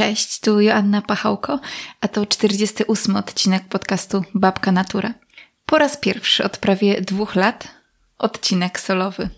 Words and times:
Cześć, 0.00 0.40
tu 0.40 0.60
Joanna 0.60 1.02
Pachałko, 1.02 1.60
a 2.00 2.08
to 2.08 2.26
48 2.26 3.16
odcinek 3.16 3.64
podcastu 3.64 4.24
Babka 4.34 4.72
Natura. 4.72 5.14
Po 5.66 5.78
raz 5.78 5.96
pierwszy 5.96 6.44
od 6.44 6.58
prawie 6.58 7.00
dwóch 7.00 7.34
lat 7.34 7.68
odcinek 8.18 8.80
solowy. 8.80 9.28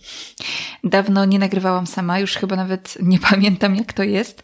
Dawno 0.84 1.24
nie 1.24 1.38
nagrywałam 1.38 1.86
sama, 1.86 2.18
już 2.18 2.34
chyba 2.34 2.56
nawet 2.56 2.98
nie 3.00 3.18
pamiętam 3.30 3.76
jak 3.76 3.92
to 3.92 4.02
jest, 4.02 4.42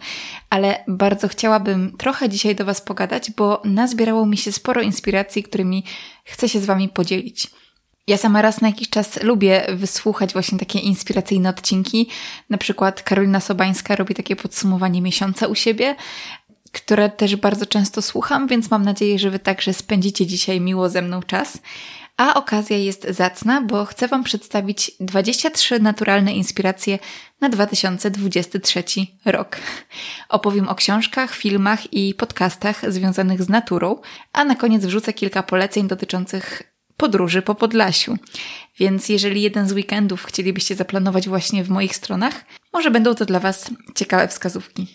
ale 0.51 0.85
bardzo 0.89 1.29
chciałabym 1.29 1.96
trochę 1.96 2.28
dzisiaj 2.28 2.56
do 2.56 2.64
Was 2.64 2.80
pogadać, 2.80 3.30
bo 3.30 3.62
nazbierało 3.64 4.26
mi 4.26 4.37
się 4.37 4.53
sporo 4.53 4.82
inspiracji, 4.82 5.42
którymi 5.42 5.85
chcę 6.24 6.48
się 6.48 6.60
z 6.60 6.64
Wami 6.64 6.88
podzielić. 6.88 7.46
Ja 8.09 8.17
sama 8.17 8.43
raz 8.43 8.61
na 8.61 8.69
jakiś 8.69 8.90
czas 8.90 9.22
lubię 9.22 9.67
wysłuchać 9.74 10.33
właśnie 10.33 10.59
takie 10.59 10.79
inspiracyjne 10.79 11.51
odcinki. 11.51 12.09
Na 12.51 12.59
przykład 12.59 13.03
Karolina 13.03 13.41
Sobańska 13.41 13.97
robi 13.97 14.15
takie 14.15 14.37
podsumowanie 14.37 15.03
miesiąca 15.03 15.47
u 15.47 15.54
siebie, 15.54 15.97
które 16.73 17.10
też 17.10 17.37
bardzo 17.37 17.66
często 17.66 18.02
słucham, 18.02 18.46
więc 18.46 18.70
mam 18.70 18.82
nadzieję, 18.84 19.18
że 19.18 19.30
Wy 19.30 19.38
także 19.38 19.74
spędzicie 19.74 20.27
dzisiaj 20.27 20.60
miło 20.60 20.88
ze 20.88 21.02
mną 21.02 21.23
czas. 21.23 21.59
A 22.16 22.34
okazja 22.34 22.77
jest 22.77 23.06
zacna, 23.10 23.60
bo 23.60 23.84
chcę 23.84 24.09
Wam 24.09 24.24
przedstawić 24.24 24.90
23 25.01 25.80
naturalne 25.80 26.32
inspiracje 26.32 26.98
na 27.40 27.48
2023 27.48 28.84
rok. 29.24 29.56
Opowiem 30.29 30.68
o 30.68 30.74
książkach, 30.74 31.34
filmach 31.34 31.93
i 31.93 32.15
podcastach 32.15 32.93
związanych 32.93 33.43
z 33.43 33.48
naturą, 33.48 34.01
a 34.32 34.45
na 34.45 34.54
koniec 34.54 34.84
wrzucę 34.84 35.12
kilka 35.12 35.43
poleceń 35.43 35.88
dotyczących 35.88 36.77
podróży 36.98 37.43
po 37.43 37.55
Podlasiu. 37.55 38.16
Więc 38.79 39.09
jeżeli 39.09 39.43
jeden 39.43 39.69
z 39.69 39.73
weekendów 39.73 40.25
chcielibyście 40.25 40.75
zaplanować 40.75 41.29
właśnie 41.29 41.65
w 41.65 41.71
moich 41.71 41.97
stronach, 41.97 42.45
może 42.73 42.91
będą 42.91 43.15
to 43.15 43.24
dla 43.24 43.41
Was 43.41 43.71
ciekawe 43.95 44.29
wskazówki. 44.29 44.87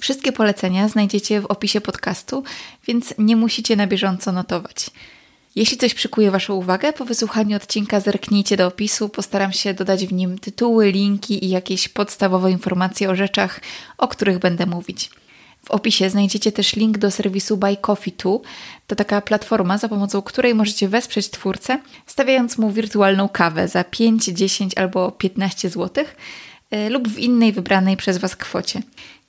Wszystkie 0.00 0.32
polecenia 0.32 0.88
znajdziecie 0.88 1.40
w 1.40 1.46
opisie 1.46 1.80
podcastu, 1.80 2.44
więc 2.86 3.14
nie 3.18 3.36
musicie 3.36 3.76
na 3.76 3.86
bieżąco 3.86 4.32
notować. 4.32 4.90
Jeśli 5.56 5.76
coś 5.76 5.94
przykuje 5.94 6.30
Waszą 6.30 6.54
uwagę, 6.54 6.92
po 6.92 7.04
wysłuchaniu 7.04 7.56
odcinka 7.56 8.00
zerknijcie 8.00 8.56
do 8.56 8.66
opisu, 8.66 9.08
postaram 9.08 9.52
się 9.52 9.74
dodać 9.74 10.06
w 10.06 10.12
nim 10.12 10.38
tytuły, 10.38 10.90
linki 10.90 11.44
i 11.44 11.48
jakieś 11.48 11.88
podstawowe 11.88 12.50
informacje 12.50 13.10
o 13.10 13.16
rzeczach, 13.16 13.60
o 13.98 14.08
których 14.08 14.38
będę 14.38 14.66
mówić. 14.66 15.10
W 15.64 15.70
opisie 15.70 16.10
znajdziecie 16.10 16.52
też 16.52 16.76
link 16.76 16.98
do 16.98 17.10
serwisu 17.10 17.56
Buy 17.56 17.76
Coffee 17.76 18.12
To. 18.12 18.40
To 18.86 18.96
taka 18.96 19.20
platforma, 19.20 19.78
za 19.78 19.88
pomocą 19.88 20.22
której 20.22 20.54
możecie 20.54 20.88
wesprzeć 20.88 21.30
twórcę, 21.30 21.80
stawiając 22.06 22.58
mu 22.58 22.70
wirtualną 22.70 23.28
kawę 23.28 23.68
za 23.68 23.84
5, 23.84 24.24
10 24.24 24.78
albo 24.78 25.12
15 25.12 25.70
zł 25.70 26.04
e, 26.70 26.90
lub 26.90 27.08
w 27.08 27.18
innej 27.18 27.52
wybranej 27.52 27.96
przez 27.96 28.18
Was 28.18 28.36
kwocie. 28.36 28.82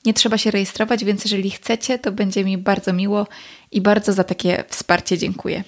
Nie 0.05 0.13
trzeba 0.13 0.37
się 0.37 0.51
rejestrować, 0.51 1.05
więc 1.05 1.25
jeżeli 1.25 1.51
chcecie, 1.51 1.99
to 1.99 2.11
będzie 2.11 2.45
mi 2.45 2.57
bardzo 2.57 2.93
miło 2.93 3.27
i 3.71 3.81
bardzo 3.81 4.13
za 4.13 4.23
takie 4.23 4.63
wsparcie 4.69 5.17
dziękuję. 5.17 5.63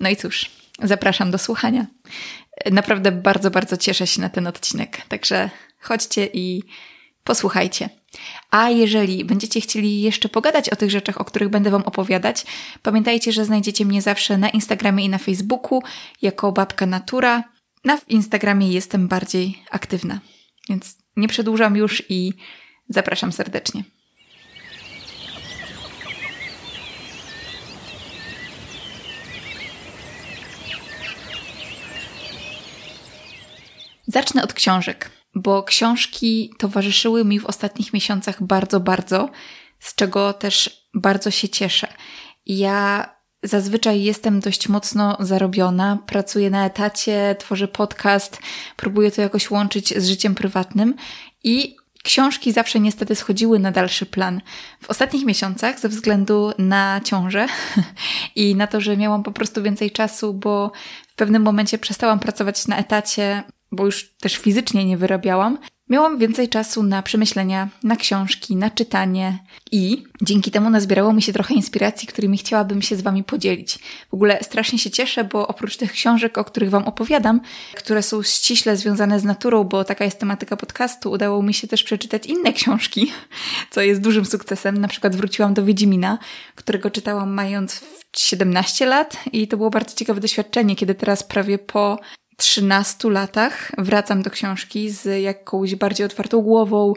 No 0.00 0.08
i 0.08 0.16
cóż, 0.16 0.50
zapraszam 0.82 1.30
do 1.30 1.38
słuchania. 1.38 1.86
E, 2.56 2.70
naprawdę 2.70 3.12
bardzo, 3.12 3.50
bardzo 3.50 3.76
cieszę 3.76 4.06
się 4.06 4.20
na 4.20 4.28
ten 4.28 4.46
odcinek, 4.46 5.06
także 5.08 5.50
chodźcie 5.80 6.28
i 6.32 6.62
posłuchajcie. 7.24 7.88
A 8.50 8.70
jeżeli 8.70 9.24
będziecie 9.24 9.60
chcieli 9.60 10.00
jeszcze 10.00 10.28
pogadać 10.28 10.68
o 10.68 10.76
tych 10.76 10.90
rzeczach, 10.90 11.20
o 11.20 11.24
których 11.24 11.48
będę 11.48 11.70
Wam 11.70 11.82
opowiadać, 11.82 12.44
pamiętajcie, 12.82 13.32
że 13.32 13.44
znajdziecie 13.44 13.84
mnie 13.84 14.02
zawsze 14.02 14.38
na 14.38 14.48
Instagramie 14.50 15.04
i 15.04 15.08
na 15.08 15.18
Facebooku 15.18 15.82
jako 16.22 16.52
Babka 16.52 16.86
Natura. 16.86 17.44
Na 17.84 17.98
Instagramie 18.08 18.72
jestem 18.72 19.08
bardziej 19.08 19.62
aktywna, 19.70 20.20
więc 20.68 20.98
nie 21.16 21.28
przedłużam 21.28 21.76
już 21.76 22.02
i 22.08 22.32
zapraszam 22.88 23.32
serdecznie. 23.32 23.84
Zacznę 34.06 34.42
od 34.42 34.52
książek 34.52 35.10
bo 35.34 35.62
książki 35.62 36.52
towarzyszyły 36.58 37.24
mi 37.24 37.40
w 37.40 37.46
ostatnich 37.46 37.92
miesiącach 37.92 38.42
bardzo, 38.42 38.80
bardzo, 38.80 39.30
z 39.78 39.94
czego 39.94 40.32
też 40.32 40.86
bardzo 40.94 41.30
się 41.30 41.48
cieszę. 41.48 41.88
Ja 42.46 43.08
zazwyczaj 43.42 44.02
jestem 44.02 44.40
dość 44.40 44.68
mocno 44.68 45.16
zarobiona, 45.20 45.98
pracuję 46.06 46.50
na 46.50 46.66
etacie, 46.66 47.36
tworzę 47.38 47.68
podcast, 47.68 48.38
próbuję 48.76 49.10
to 49.10 49.22
jakoś 49.22 49.50
łączyć 49.50 49.98
z 49.98 50.08
życiem 50.08 50.34
prywatnym 50.34 50.94
i 51.44 51.76
książki 52.04 52.52
zawsze 52.52 52.80
niestety 52.80 53.14
schodziły 53.14 53.58
na 53.58 53.70
dalszy 53.70 54.06
plan. 54.06 54.40
W 54.82 54.90
ostatnich 54.90 55.24
miesiącach, 55.24 55.80
ze 55.80 55.88
względu 55.88 56.52
na 56.58 57.00
ciążę 57.04 57.46
i 58.36 58.54
na 58.54 58.66
to, 58.66 58.80
że 58.80 58.96
miałam 58.96 59.22
po 59.22 59.32
prostu 59.32 59.62
więcej 59.62 59.90
czasu, 59.90 60.34
bo 60.34 60.72
w 61.08 61.14
pewnym 61.14 61.42
momencie 61.42 61.78
przestałam 61.78 62.18
pracować 62.18 62.66
na 62.66 62.76
etacie, 62.76 63.42
bo 63.74 63.84
już 63.84 64.14
też 64.20 64.36
fizycznie 64.36 64.84
nie 64.84 64.96
wyrabiałam, 64.96 65.58
miałam 65.88 66.18
więcej 66.18 66.48
czasu 66.48 66.82
na 66.82 67.02
przemyślenia, 67.02 67.68
na 67.82 67.96
książki, 67.96 68.56
na 68.56 68.70
czytanie 68.70 69.38
i 69.72 70.04
dzięki 70.22 70.50
temu 70.50 70.70
nazbierało 70.70 71.12
mi 71.12 71.22
się 71.22 71.32
trochę 71.32 71.54
inspiracji, 71.54 72.08
którymi 72.08 72.38
chciałabym 72.38 72.82
się 72.82 72.96
z 72.96 73.02
Wami 73.02 73.24
podzielić. 73.24 73.78
W 74.10 74.14
ogóle 74.14 74.38
strasznie 74.42 74.78
się 74.78 74.90
cieszę, 74.90 75.24
bo 75.24 75.48
oprócz 75.48 75.76
tych 75.76 75.92
książek, 75.92 76.38
o 76.38 76.44
których 76.44 76.70
Wam 76.70 76.84
opowiadam, 76.84 77.40
które 77.74 78.02
są 78.02 78.22
ściśle 78.22 78.76
związane 78.76 79.20
z 79.20 79.24
naturą, 79.24 79.64
bo 79.64 79.84
taka 79.84 80.04
jest 80.04 80.18
tematyka 80.18 80.56
podcastu, 80.56 81.10
udało 81.10 81.42
mi 81.42 81.54
się 81.54 81.68
też 81.68 81.82
przeczytać 81.82 82.26
inne 82.26 82.52
książki, 82.52 83.12
co 83.70 83.80
jest 83.80 84.00
dużym 84.00 84.24
sukcesem. 84.24 84.78
Na 84.78 84.88
przykład 84.88 85.16
wróciłam 85.16 85.54
do 85.54 85.64
Wiedźmina, 85.64 86.18
którego 86.54 86.90
czytałam 86.90 87.32
mając 87.32 87.84
17 88.16 88.86
lat 88.86 89.16
i 89.32 89.48
to 89.48 89.56
było 89.56 89.70
bardzo 89.70 89.96
ciekawe 89.96 90.20
doświadczenie, 90.20 90.76
kiedy 90.76 90.94
teraz 90.94 91.22
prawie 91.22 91.58
po 91.58 91.98
13 92.44 93.10
latach 93.10 93.72
wracam 93.78 94.22
do 94.22 94.30
książki 94.30 94.90
z 94.90 95.22
jakąś 95.22 95.74
bardziej 95.74 96.06
otwartą 96.06 96.40
głową, 96.40 96.94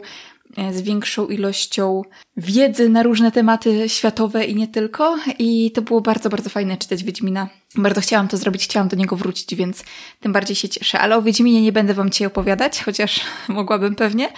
e, 0.56 0.72
z 0.72 0.82
większą 0.82 1.26
ilością 1.26 2.02
wiedzy 2.36 2.88
na 2.88 3.02
różne 3.02 3.32
tematy 3.32 3.88
światowe 3.88 4.44
i 4.44 4.54
nie 4.54 4.68
tylko. 4.68 5.16
I 5.38 5.70
to 5.70 5.82
było 5.82 6.00
bardzo, 6.00 6.28
bardzo 6.28 6.50
fajne 6.50 6.76
czytać 6.76 7.04
Wiedźmina. 7.04 7.48
Bardzo 7.74 8.00
chciałam 8.00 8.28
to 8.28 8.36
zrobić, 8.36 8.64
chciałam 8.64 8.88
do 8.88 8.96
niego 8.96 9.16
wrócić, 9.16 9.54
więc 9.54 9.84
tym 10.20 10.32
bardziej 10.32 10.56
się 10.56 10.68
cieszę. 10.68 10.98
Ale 10.98 11.16
o 11.16 11.22
Wiedźminie 11.22 11.62
nie 11.62 11.72
będę 11.72 11.94
Wam 11.94 12.10
dzisiaj 12.10 12.26
opowiadać, 12.26 12.80
chociaż 12.86 13.20
mogłabym 13.48 13.94
pewnie. 13.94 14.32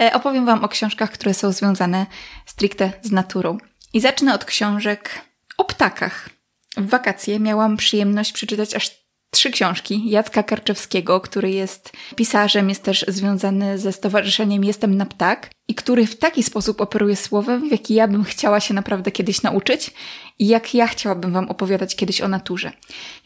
E, 0.00 0.12
opowiem 0.12 0.46
Wam 0.46 0.64
o 0.64 0.68
książkach, 0.68 1.10
które 1.10 1.34
są 1.34 1.52
związane 1.52 2.06
stricte 2.46 2.92
z 3.02 3.12
naturą. 3.12 3.58
I 3.92 4.00
zacznę 4.00 4.34
od 4.34 4.44
książek 4.44 5.20
o 5.58 5.64
ptakach. 5.64 6.30
W 6.76 6.88
wakacje 6.88 7.40
miałam 7.40 7.76
przyjemność 7.76 8.32
przeczytać 8.32 8.74
aż 8.74 9.03
trzy 9.34 9.50
książki 9.50 10.10
Jacka 10.10 10.42
Karczewskiego, 10.42 11.20
który 11.20 11.50
jest 11.50 11.92
pisarzem, 12.16 12.68
jest 12.68 12.82
też 12.82 13.04
związany 13.08 13.78
ze 13.78 13.92
stowarzyszeniem 13.92 14.64
Jestem 14.64 14.96
na 14.96 15.06
Ptak 15.06 15.50
i 15.68 15.74
który 15.74 16.06
w 16.06 16.16
taki 16.16 16.42
sposób 16.42 16.80
operuje 16.80 17.16
słowem, 17.16 17.68
w 17.68 17.72
jaki 17.72 17.94
ja 17.94 18.08
bym 18.08 18.24
chciała 18.24 18.60
się 18.60 18.74
naprawdę 18.74 19.10
kiedyś 19.10 19.42
nauczyć 19.42 19.90
i 20.38 20.46
jak 20.46 20.74
ja 20.74 20.86
chciałabym 20.86 21.32
Wam 21.32 21.48
opowiadać 21.48 21.96
kiedyś 21.96 22.20
o 22.20 22.28
naturze. 22.28 22.72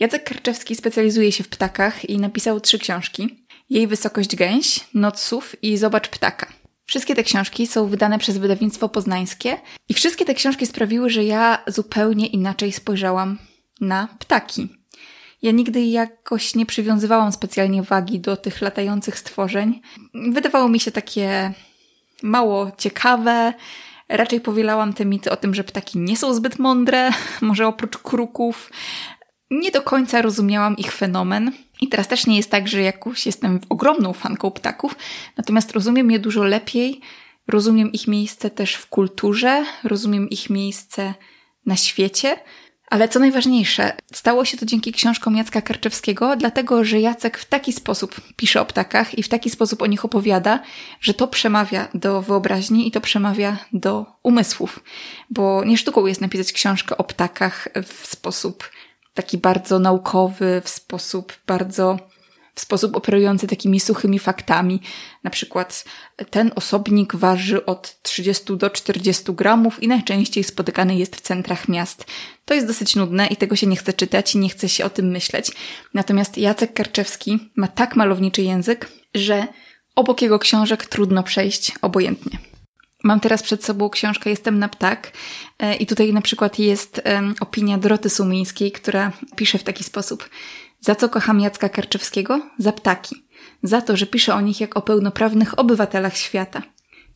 Jacek 0.01 0.25
Karczewski 0.25 0.77
specjalizuje 0.77 1.33
się 1.33 1.45
w 1.45 1.49
ptakach 1.49 2.11
i 2.11 2.19
napisał 2.19 2.61
trzy 2.61 2.79
książki. 2.79 3.45
Jej 3.71 3.87
wysokość 3.87 4.37
gęś, 4.37 4.81
Noc 4.95 5.21
sów 5.21 5.57
i 5.63 5.77
Zobacz 5.77 6.09
ptaka. 6.09 6.53
Wszystkie 6.87 7.15
te 7.15 7.23
książki 7.23 7.67
są 7.67 7.87
wydane 7.87 8.19
przez 8.19 8.39
wydawnictwo 8.39 8.89
poznańskie 8.89 9.57
i 9.89 9.95
wszystkie 9.95 10.25
te 10.25 10.35
książki 10.35 10.67
sprawiły, 10.67 11.11
że 11.11 11.25
ja 11.25 11.59
zupełnie 11.67 12.27
inaczej 12.27 12.73
spojrzałam 12.73 13.39
na 13.81 14.09
ptaki. 14.19 14.69
Ja 15.43 15.51
nigdy 15.51 15.85
jakoś 15.85 16.55
nie 16.55 16.67
przywiązywałam 16.67 17.33
specjalnie 17.33 17.83
wagi 17.83 18.21
do 18.21 18.37
tych 18.37 18.61
latających 18.61 19.19
stworzeń. 19.19 19.81
Wydawało 20.15 20.69
mi 20.69 20.81
się 20.81 20.91
takie 20.91 21.53
mało 22.23 22.71
ciekawe. 22.79 23.53
Raczej 24.09 24.41
powielałam 24.41 24.93
te 24.93 25.05
mity 25.05 25.31
o 25.31 25.37
tym, 25.37 25.55
że 25.55 25.65
ptaki 25.65 25.99
nie 25.99 26.17
są 26.17 26.35
zbyt 26.35 26.59
mądre, 26.59 27.11
może 27.41 27.67
oprócz 27.67 27.99
kruków. 27.99 28.71
Nie 29.51 29.71
do 29.71 29.83
końca 29.83 30.23
rozumiałam 30.23 30.77
ich 30.77 30.93
fenomen. 30.93 31.53
I 31.81 31.89
teraz 31.89 32.09
też 32.09 32.27
nie 32.27 32.37
jest 32.37 32.51
tak, 32.51 32.69
że 32.69 32.83
jakoś 32.83 33.27
jestem 33.27 33.61
ogromną 33.69 34.13
fanką 34.13 34.51
ptaków, 34.51 34.97
natomiast 35.37 35.73
rozumiem 35.73 36.11
je 36.11 36.19
dużo 36.19 36.45
lepiej. 36.45 37.01
Rozumiem 37.49 37.93
ich 37.93 38.09
miejsce 38.09 38.51
też 38.51 38.75
w 38.75 38.87
kulturze, 38.87 39.65
rozumiem 39.85 40.31
ich 40.31 40.51
miejsce 40.51 41.15
na 41.67 41.77
świecie. 41.77 42.37
Ale 42.91 43.09
co 43.09 43.19
najważniejsze, 43.19 43.93
stało 44.13 44.45
się 44.45 44.57
to 44.57 44.67
dzięki 44.67 44.93
książkom 44.93 45.37
Jacka 45.37 45.63
Karczewskiego, 45.63 46.37
dlatego 46.37 46.85
że 46.85 47.01
Jacek 47.01 47.39
w 47.39 47.45
taki 47.45 47.73
sposób 47.73 48.21
pisze 48.37 48.61
o 48.61 48.67
ptakach 48.67 49.19
i 49.19 49.23
w 49.23 49.29
taki 49.29 49.51
sposób 49.51 49.83
o 49.83 49.87
nich 49.87 50.05
opowiada, 50.05 50.61
że 51.01 51.15
to 51.15 51.29
przemawia 51.29 51.89
do 51.95 52.23
wyobraźni 52.23 52.89
i 52.89 52.91
to 52.91 53.01
przemawia 53.01 53.57
do 53.73 54.07
umysłów. 54.23 54.81
Bo 55.31 55.65
nie 55.65 55.79
sztuką 55.79 56.07
jest 56.07 56.21
napisać 56.21 56.53
książkę 56.53 56.97
o 56.97 57.05
ptakach 57.05 57.69
w 57.85 58.07
sposób 58.07 58.71
taki 59.15 59.39
bardzo 59.39 59.79
naukowy, 59.79 60.63
w 60.65 60.69
sposób 60.69 61.33
bardzo 61.47 61.99
w 62.59 62.61
sposób 62.61 62.97
operujący 62.97 63.47
takimi 63.47 63.81
suchymi 63.81 64.19
faktami. 64.19 64.81
Na 65.25 65.31
przykład 65.31 65.85
ten 66.31 66.51
osobnik 66.55 67.17
waży 67.17 67.65
od 67.65 68.03
30 68.03 68.57
do 68.57 68.71
40 68.71 69.33
gramów 69.33 69.83
i 69.83 69.89
najczęściej 69.89 70.45
spotykany 70.45 70.97
jest 70.97 71.17
w 71.17 71.21
centrach 71.21 71.69
miast. 71.69 72.07
To 72.45 72.55
jest 72.55 72.67
dosyć 72.67 72.97
nudne 72.97 73.27
i 73.27 73.37
tego 73.37 73.57
się 73.57 73.67
nie 73.67 73.77
chce 73.77 73.93
czytać 73.93 74.35
i 74.35 74.39
nie 74.39 74.49
chce 74.49 74.69
się 74.69 74.85
o 74.85 74.91
tym 74.91 75.07
myśleć. 75.07 75.53
Natomiast 75.95 76.39
Jacek 76.39 76.73
Karczewski 76.73 77.39
ma 77.57 77.69
tak 77.69 77.97
malowniczy 77.97 78.43
język, 78.43 78.89
że 79.15 79.47
obok 79.97 80.23
jego 80.23 80.39
książek 80.39 80.87
trudno 80.87 81.23
przejść 81.23 81.73
obojętnie. 81.83 82.39
Mam 83.05 83.21
teraz 83.21 83.43
przed 83.43 83.65
sobą 83.65 83.91
książkę 83.91 84.31
Jestem 84.31 84.59
na 84.59 84.69
ptak 84.69 85.13
e, 85.59 85.77
i 85.77 85.87
tutaj 85.87 86.13
na 86.13 86.21
przykład 86.21 86.59
jest 86.59 87.03
opinia 87.41 87.79
Doroty 87.79 88.11
Sumińskiej, 88.11 88.73
która 88.73 89.13
pisze 89.37 89.59
w 89.59 89.63
taki 89.63 89.85
sposób. 89.85 90.29
Za 90.81 90.95
co 90.95 91.09
kocham 91.09 91.41
Jacka 91.41 91.69
Karczewskiego? 91.69 92.41
Za 92.59 92.73
ptaki. 92.73 93.17
Za 93.63 93.81
to, 93.83 93.97
że 93.97 94.07
pisze 94.07 94.35
o 94.35 94.41
nich 94.41 94.61
jak 94.61 94.77
o 94.77 94.83
pełnoprawnych 94.83 95.59
obywatelach 95.59 96.17
świata. 96.17 96.63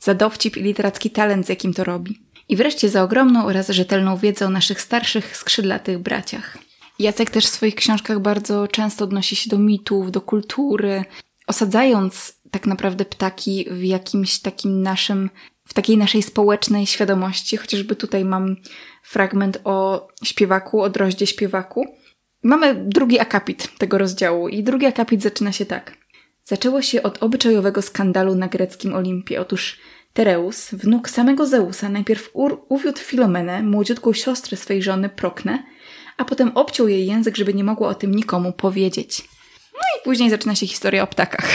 Za 0.00 0.14
dowcip 0.14 0.56
i 0.56 0.62
literacki 0.62 1.10
talent, 1.10 1.46
z 1.46 1.48
jakim 1.48 1.74
to 1.74 1.84
robi. 1.84 2.22
I 2.48 2.56
wreszcie 2.56 2.88
za 2.88 3.02
ogromną 3.02 3.46
oraz 3.46 3.68
rzetelną 3.68 4.16
wiedzę 4.16 4.46
o 4.46 4.50
naszych 4.50 4.80
starszych, 4.80 5.36
skrzydlatych 5.36 5.98
braciach. 5.98 6.58
Jacek 6.98 7.30
też 7.30 7.44
w 7.44 7.48
swoich 7.48 7.74
książkach 7.74 8.20
bardzo 8.20 8.68
często 8.68 9.04
odnosi 9.04 9.36
się 9.36 9.50
do 9.50 9.58
mitów, 9.58 10.10
do 10.10 10.20
kultury, 10.20 11.04
osadzając 11.46 12.34
tak 12.50 12.66
naprawdę 12.66 13.04
ptaki 13.04 13.66
w 13.70 13.84
jakimś 13.84 14.38
takim 14.38 14.82
naszym, 14.82 15.30
w 15.64 15.74
takiej 15.74 15.96
naszej 15.96 16.22
społecznej 16.22 16.86
świadomości. 16.86 17.56
Chociażby 17.56 17.96
tutaj 17.96 18.24
mam 18.24 18.56
fragment 19.02 19.58
o 19.64 20.08
śpiewaku, 20.24 20.82
o 20.82 20.90
droździe 20.90 21.26
śpiewaku. 21.26 21.86
Mamy 22.42 22.74
drugi 22.74 23.18
akapit 23.18 23.78
tego 23.78 23.98
rozdziału 23.98 24.48
i 24.48 24.62
drugi 24.62 24.86
akapit 24.86 25.22
zaczyna 25.22 25.52
się 25.52 25.66
tak. 25.66 25.96
Zaczęło 26.44 26.82
się 26.82 27.02
od 27.02 27.22
obyczajowego 27.22 27.82
skandalu 27.82 28.34
na 28.34 28.48
greckim 28.48 28.94
Olimpie. 28.94 29.40
Otóż 29.40 29.78
Tereus, 30.12 30.70
wnuk 30.70 31.10
samego 31.10 31.46
Zeusa, 31.46 31.88
najpierw 31.88 32.30
uwiódł 32.68 32.98
Filomenę, 32.98 33.62
młodziutką 33.62 34.12
siostrę 34.12 34.56
swej 34.56 34.82
żony 34.82 35.08
Proknę, 35.08 35.62
a 36.16 36.24
potem 36.24 36.52
obciął 36.54 36.88
jej 36.88 37.06
język, 37.06 37.36
żeby 37.36 37.54
nie 37.54 37.64
mogła 37.64 37.88
o 37.88 37.94
tym 37.94 38.14
nikomu 38.14 38.52
powiedzieć. 38.52 39.22
No 39.72 39.80
i 39.98 40.04
później 40.04 40.30
zaczyna 40.30 40.54
się 40.54 40.66
historia 40.66 41.02
o 41.02 41.06
ptakach. 41.06 41.48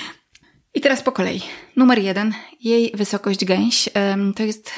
I 0.74 0.80
teraz 0.80 1.02
po 1.02 1.12
kolei. 1.12 1.42
Numer 1.76 1.98
jeden. 1.98 2.34
Jej 2.60 2.92
wysokość 2.94 3.44
gęś. 3.44 3.88
To 4.36 4.42
jest 4.42 4.70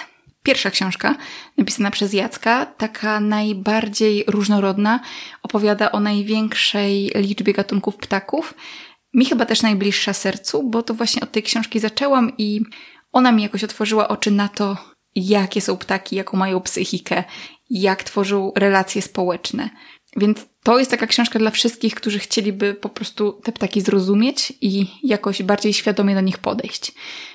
pierwsza 0.47 0.71
książka 0.71 1.17
napisana 1.57 1.91
przez 1.91 2.13
Jacka, 2.13 2.67
taka 2.67 3.21
najbardziej 3.21 4.25
różnorodna. 4.27 5.01
Opowiada 5.43 5.93
o 5.93 6.01
największej 6.01 7.13
liczbie 7.15 7.53
gatunków 7.53 7.97
ptaków. 7.97 8.55
Mi 9.15 9.25
chyba 9.25 9.47
też 9.47 9.63
najbliższa 9.63 10.13
sercu, 10.13 10.63
bo 10.63 10.83
to 10.83 10.95
właśnie 10.95 11.23
od 11.23 11.33
tej 11.33 11.43
książki 11.43 11.81
zaczęłam 11.81 12.33
i 12.39 12.61
ona 13.13 13.33
mi 13.33 13.43
jakoś 13.43 13.65
otworzyła 13.65 14.09
oczy 14.09 14.31
na 14.31 14.49
to, 14.49 14.77
jakie 15.15 15.61
są 15.61 15.77
ptaki, 15.77 16.17
jaką 16.17 16.37
mają 16.37 16.61
psychikę, 16.61 17.25
jak 17.71 18.05
tworzą 18.05 18.53
relacje 18.57 19.03
społeczne. 19.03 19.71
Więc 20.17 20.47
to 20.63 20.79
jest 20.79 20.91
taka 20.91 21.07
książka 21.07 21.39
dla 21.39 21.51
wszystkich, 21.51 21.95
którzy 21.95 22.19
chcieliby 22.19 22.75
po 22.75 22.89
prostu 22.89 23.33
te 23.33 23.53
ptaki 23.53 23.81
zrozumieć 23.81 24.53
i 24.61 24.87
jakoś 25.03 25.43
bardziej 25.43 25.73
świadomie 25.73 26.15
do 26.15 26.21
nich 26.21 26.39
podejść. 26.39 26.93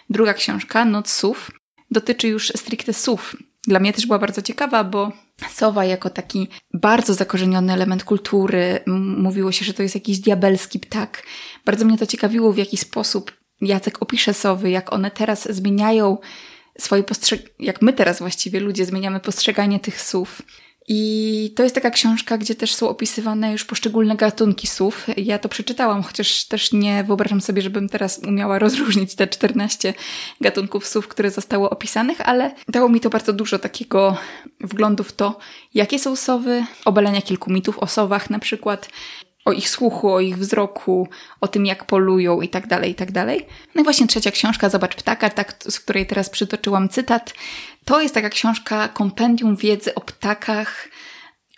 Druga 0.09 0.33
książka, 0.33 0.85
Noc 0.85 1.11
Sów, 1.11 1.51
dotyczy 1.91 2.27
już 2.27 2.47
stricte 2.47 2.93
sów. 2.93 3.35
Dla 3.67 3.79
mnie 3.79 3.93
też 3.93 4.05
była 4.05 4.19
bardzo 4.19 4.41
ciekawa, 4.41 4.83
bo 4.83 5.11
sowa 5.53 5.85
jako 5.85 6.09
taki 6.09 6.47
bardzo 6.73 7.13
zakorzeniony 7.13 7.73
element 7.73 8.03
kultury, 8.03 8.79
mówiło 9.17 9.51
się, 9.51 9.65
że 9.65 9.73
to 9.73 9.83
jest 9.83 9.95
jakiś 9.95 10.19
diabelski 10.19 10.79
ptak. 10.79 11.23
Bardzo 11.65 11.85
mnie 11.85 11.97
to 11.97 12.05
ciekawiło, 12.05 12.53
w 12.53 12.57
jaki 12.57 12.77
sposób 12.77 13.31
Jacek 13.61 14.01
opisze 14.01 14.33
sowy, 14.33 14.69
jak 14.69 14.93
one 14.93 15.11
teraz 15.11 15.51
zmieniają 15.51 16.17
swoje 16.77 17.03
postrzeganie, 17.03 17.49
jak 17.59 17.81
my 17.81 17.93
teraz 17.93 18.19
właściwie 18.19 18.59
ludzie 18.59 18.85
zmieniamy 18.85 19.19
postrzeganie 19.19 19.79
tych 19.79 20.01
słów. 20.01 20.41
I 20.93 21.53
to 21.55 21.63
jest 21.63 21.75
taka 21.75 21.89
książka, 21.89 22.37
gdzie 22.37 22.55
też 22.55 22.75
są 22.75 22.89
opisywane 22.89 23.51
już 23.51 23.65
poszczególne 23.65 24.15
gatunki 24.15 24.67
słów. 24.67 25.07
Ja 25.17 25.39
to 25.39 25.49
przeczytałam, 25.49 26.03
chociaż 26.03 26.45
też 26.45 26.73
nie 26.73 27.03
wyobrażam 27.03 27.41
sobie, 27.41 27.61
żebym 27.61 27.89
teraz 27.89 28.21
umiała 28.27 28.59
rozróżnić 28.59 29.15
te 29.15 29.27
14 29.27 29.93
gatunków 30.41 30.87
słów, 30.87 31.07
które 31.07 31.31
zostały 31.31 31.69
opisanych, 31.69 32.21
ale 32.21 32.55
dało 32.67 32.89
mi 32.89 32.99
to 32.99 33.09
bardzo 33.09 33.33
dużo 33.33 33.59
takiego 33.59 34.17
wglądu 34.59 35.03
w 35.03 35.13
to, 35.13 35.39
jakie 35.73 35.99
są 35.99 36.15
sowy, 36.15 36.65
obalenia 36.85 37.21
kilku 37.21 37.51
mitów 37.51 37.79
o 37.79 37.87
sowach 37.87 38.29
na 38.29 38.39
przykład, 38.39 38.89
o 39.45 39.51
ich 39.51 39.69
słuchu, 39.69 40.13
o 40.13 40.19
ich 40.19 40.37
wzroku, 40.37 41.07
o 41.41 41.47
tym, 41.47 41.65
jak 41.65 41.85
polują 41.85 42.41
i 42.41 42.49
tak 42.49 42.67
dalej, 42.67 42.91
i 42.91 42.95
tak 42.95 43.11
dalej. 43.11 43.45
No 43.75 43.81
i 43.81 43.83
właśnie 43.83 44.07
trzecia 44.07 44.31
książka, 44.31 44.69
Zobacz 44.69 44.95
ptaka, 44.95 45.29
tak, 45.29 45.55
z 45.67 45.79
której 45.79 46.05
teraz 46.05 46.29
przytoczyłam 46.29 46.89
cytat. 46.89 47.33
To 47.85 48.01
jest 48.01 48.13
taka 48.13 48.29
książka, 48.29 48.87
kompendium 48.87 49.55
wiedzy 49.55 49.95
o 49.95 50.01
ptakach. 50.01 50.87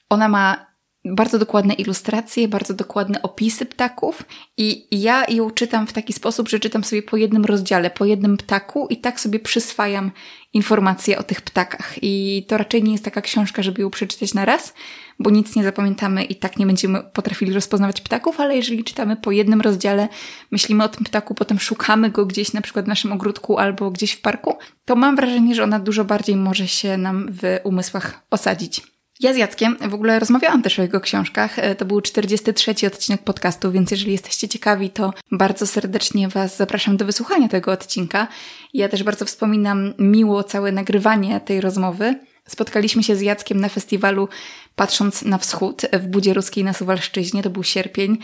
Ona 0.10 0.30
ma 0.30 0.74
bardzo 1.06 1.40
dokładne 1.40 1.74
ilustracje, 1.74 2.48
bardzo 2.48 2.74
dokładne 2.74 3.22
opisy 3.22 3.66
ptaków 3.66 4.24
i 4.58 4.88
ja 5.02 5.26
ją 5.30 5.52
czytam 5.52 5.88
w 5.88 5.94
taki 5.94 6.14
sposób, 6.14 6.50
że 6.50 6.60
czytam 6.60 6.84
sobie 6.84 7.04
po 7.04 7.18
jednym 7.18 7.46
rozdziale, 7.46 7.90
po 7.90 8.06
jednym 8.06 8.38
ptaku 8.38 8.88
i 8.90 8.98
tak 8.98 9.20
sobie 9.20 9.40
przyswajam 9.40 10.12
informacje 10.54 11.18
o 11.18 11.24
tych 11.24 11.42
ptakach. 11.42 11.94
I 12.02 12.46
to 12.48 12.58
raczej 12.58 12.84
nie 12.84 12.92
jest 12.92 13.06
taka 13.06 13.22
książka, 13.22 13.64
żeby 13.64 13.82
ją 13.82 13.90
przeczytać 13.90 14.34
na 14.34 14.46
raz, 14.46 14.74
bo 15.20 15.30
nic 15.30 15.56
nie 15.56 15.64
zapamiętamy 15.64 16.24
i 16.24 16.36
tak 16.36 16.58
nie 16.58 16.66
będziemy 16.66 17.04
potrafili 17.04 17.54
rozpoznawać 17.54 18.02
ptaków, 18.02 18.40
ale 18.40 18.56
jeżeli 18.56 18.84
czytamy 18.84 19.16
po 19.16 19.32
jednym 19.32 19.62
rozdziale, 19.62 20.08
myślimy 20.52 20.84
o 20.84 20.90
tym 20.90 21.04
ptaku, 21.04 21.36
potem 21.36 21.60
szukamy 21.60 22.10
go 22.10 22.26
gdzieś 22.26 22.54
na 22.54 22.62
przykład 22.62 22.86
w 22.86 22.88
naszym 22.88 23.12
ogródku 23.12 23.58
albo 23.58 23.92
gdzieś 23.92 24.12
w 24.12 24.22
parku, 24.22 24.58
to 24.86 24.96
mam 24.96 25.16
wrażenie, 25.16 25.56
że 25.56 25.64
ona 25.64 25.80
dużo 25.80 26.06
bardziej 26.06 26.36
może 26.36 26.68
się 26.68 26.98
nam 26.98 27.28
w 27.32 27.60
umysłach 27.64 28.22
osadzić. 28.30 28.82
Ja 29.20 29.34
z 29.34 29.38
Jackiem 29.38 29.78
w 29.90 29.94
ogóle 29.94 30.20
rozmawiałam 30.20 30.62
też 30.62 30.80
o 30.80 30.82
jego 30.82 31.02
książkach. 31.02 31.60
E, 31.60 31.76
to 31.76 31.86
był 31.86 32.02
43 32.02 32.88
odcinek 32.88 33.24
podcastu, 33.24 33.72
więc 33.72 33.92
jeżeli 33.92 34.12
jesteście 34.12 34.48
ciekawi, 34.48 34.90
to 34.90 35.14
bardzo 35.32 35.68
serdecznie 35.68 36.28
Was 36.28 36.58
zapraszam 36.58 36.98
do 36.98 37.06
wysłuchania 37.06 37.50
tego 37.50 37.72
odcinka. 37.72 38.28
Ja 38.74 38.90
też 38.90 39.04
bardzo 39.04 39.26
wspominam 39.26 39.94
miło 40.00 40.44
całe 40.44 40.72
nagrywanie 40.72 41.40
tej 41.40 41.62
rozmowy. 41.62 42.20
Spotkaliśmy 42.48 43.04
się 43.04 43.16
z 43.16 43.22
Jackiem 43.22 43.60
na 43.60 43.70
festiwalu 43.70 44.28
Patrząc 44.76 45.22
na 45.22 45.38
Wschód 45.38 45.82
w 45.94 46.08
Budzie 46.08 46.34
Ruskiej 46.34 46.64
na 46.64 46.74
Suwalszczyźnie. 46.74 47.44
To 47.44 47.50
był 47.50 47.64
sierpień. 47.64 48.18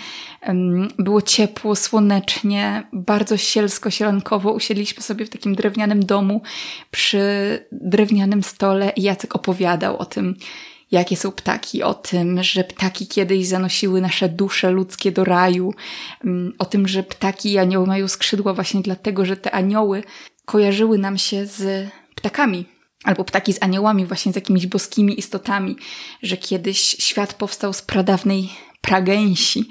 Było 0.98 1.22
ciepło, 1.22 1.76
słonecznie, 1.76 2.88
bardzo 2.94 3.38
sielsko-sielankowo. 3.38 4.52
Usiedliśmy 4.52 5.04
sobie 5.04 5.26
w 5.26 5.30
takim 5.30 5.56
drewnianym 5.56 6.06
domu 6.06 6.42
przy 6.92 7.20
drewnianym 7.72 8.44
stole 8.44 8.94
i 8.96 9.02
Jacek 9.02 9.36
opowiadał 9.36 9.98
o 9.98 10.06
tym, 10.06 10.36
jakie 10.92 11.18
są 11.18 11.32
ptaki, 11.32 11.84
o 11.84 11.94
tym, 11.94 12.44
że 12.44 12.64
ptaki 12.64 13.08
kiedyś 13.08 13.48
zanosiły 13.48 14.02
nasze 14.02 14.30
dusze 14.30 14.72
ludzkie 14.72 15.12
do 15.12 15.24
raju, 15.24 15.74
o 16.60 16.66
tym, 16.66 16.88
że 16.88 17.04
ptaki 17.04 17.52
i 17.52 17.58
anioły 17.58 17.88
mają 17.88 18.08
skrzydła 18.08 18.54
właśnie 18.54 18.82
dlatego, 18.82 19.26
że 19.26 19.38
te 19.38 19.52
anioły 19.52 20.04
kojarzyły 20.46 20.98
nam 20.98 21.18
się 21.18 21.46
z 21.46 21.90
ptakami, 22.16 22.66
albo 23.04 23.24
ptaki 23.24 23.54
z 23.54 23.64
aniołami, 23.64 24.06
właśnie 24.06 24.32
z 24.32 24.36
jakimiś 24.36 24.68
boskimi 24.68 25.20
istotami, 25.20 25.76
że 26.24 26.38
kiedyś 26.38 26.80
świat 26.80 27.34
powstał 27.34 27.74
z 27.74 27.82
pradawnej 27.82 28.50
pragęsi. 28.82 29.70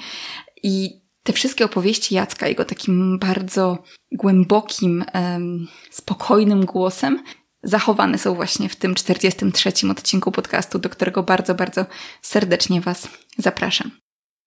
I 0.63 0.91
te 1.23 1.33
wszystkie 1.33 1.65
opowieści 1.65 2.15
Jacka, 2.15 2.49
jego 2.49 2.65
takim 2.65 3.19
bardzo 3.19 3.83
głębokim, 4.13 5.05
spokojnym 5.91 6.65
głosem, 6.65 7.23
zachowane 7.63 8.19
są 8.19 8.35
właśnie 8.35 8.69
w 8.69 8.77
tym 8.77 8.95
43 8.95 9.73
odcinku 9.91 10.33
podcastu, 10.33 10.79
do 10.79 10.89
którego 10.89 11.23
bardzo, 11.23 11.55
bardzo 11.55 11.87
serdecznie 12.23 12.81
Was 12.81 13.09
zapraszam. 13.39 13.91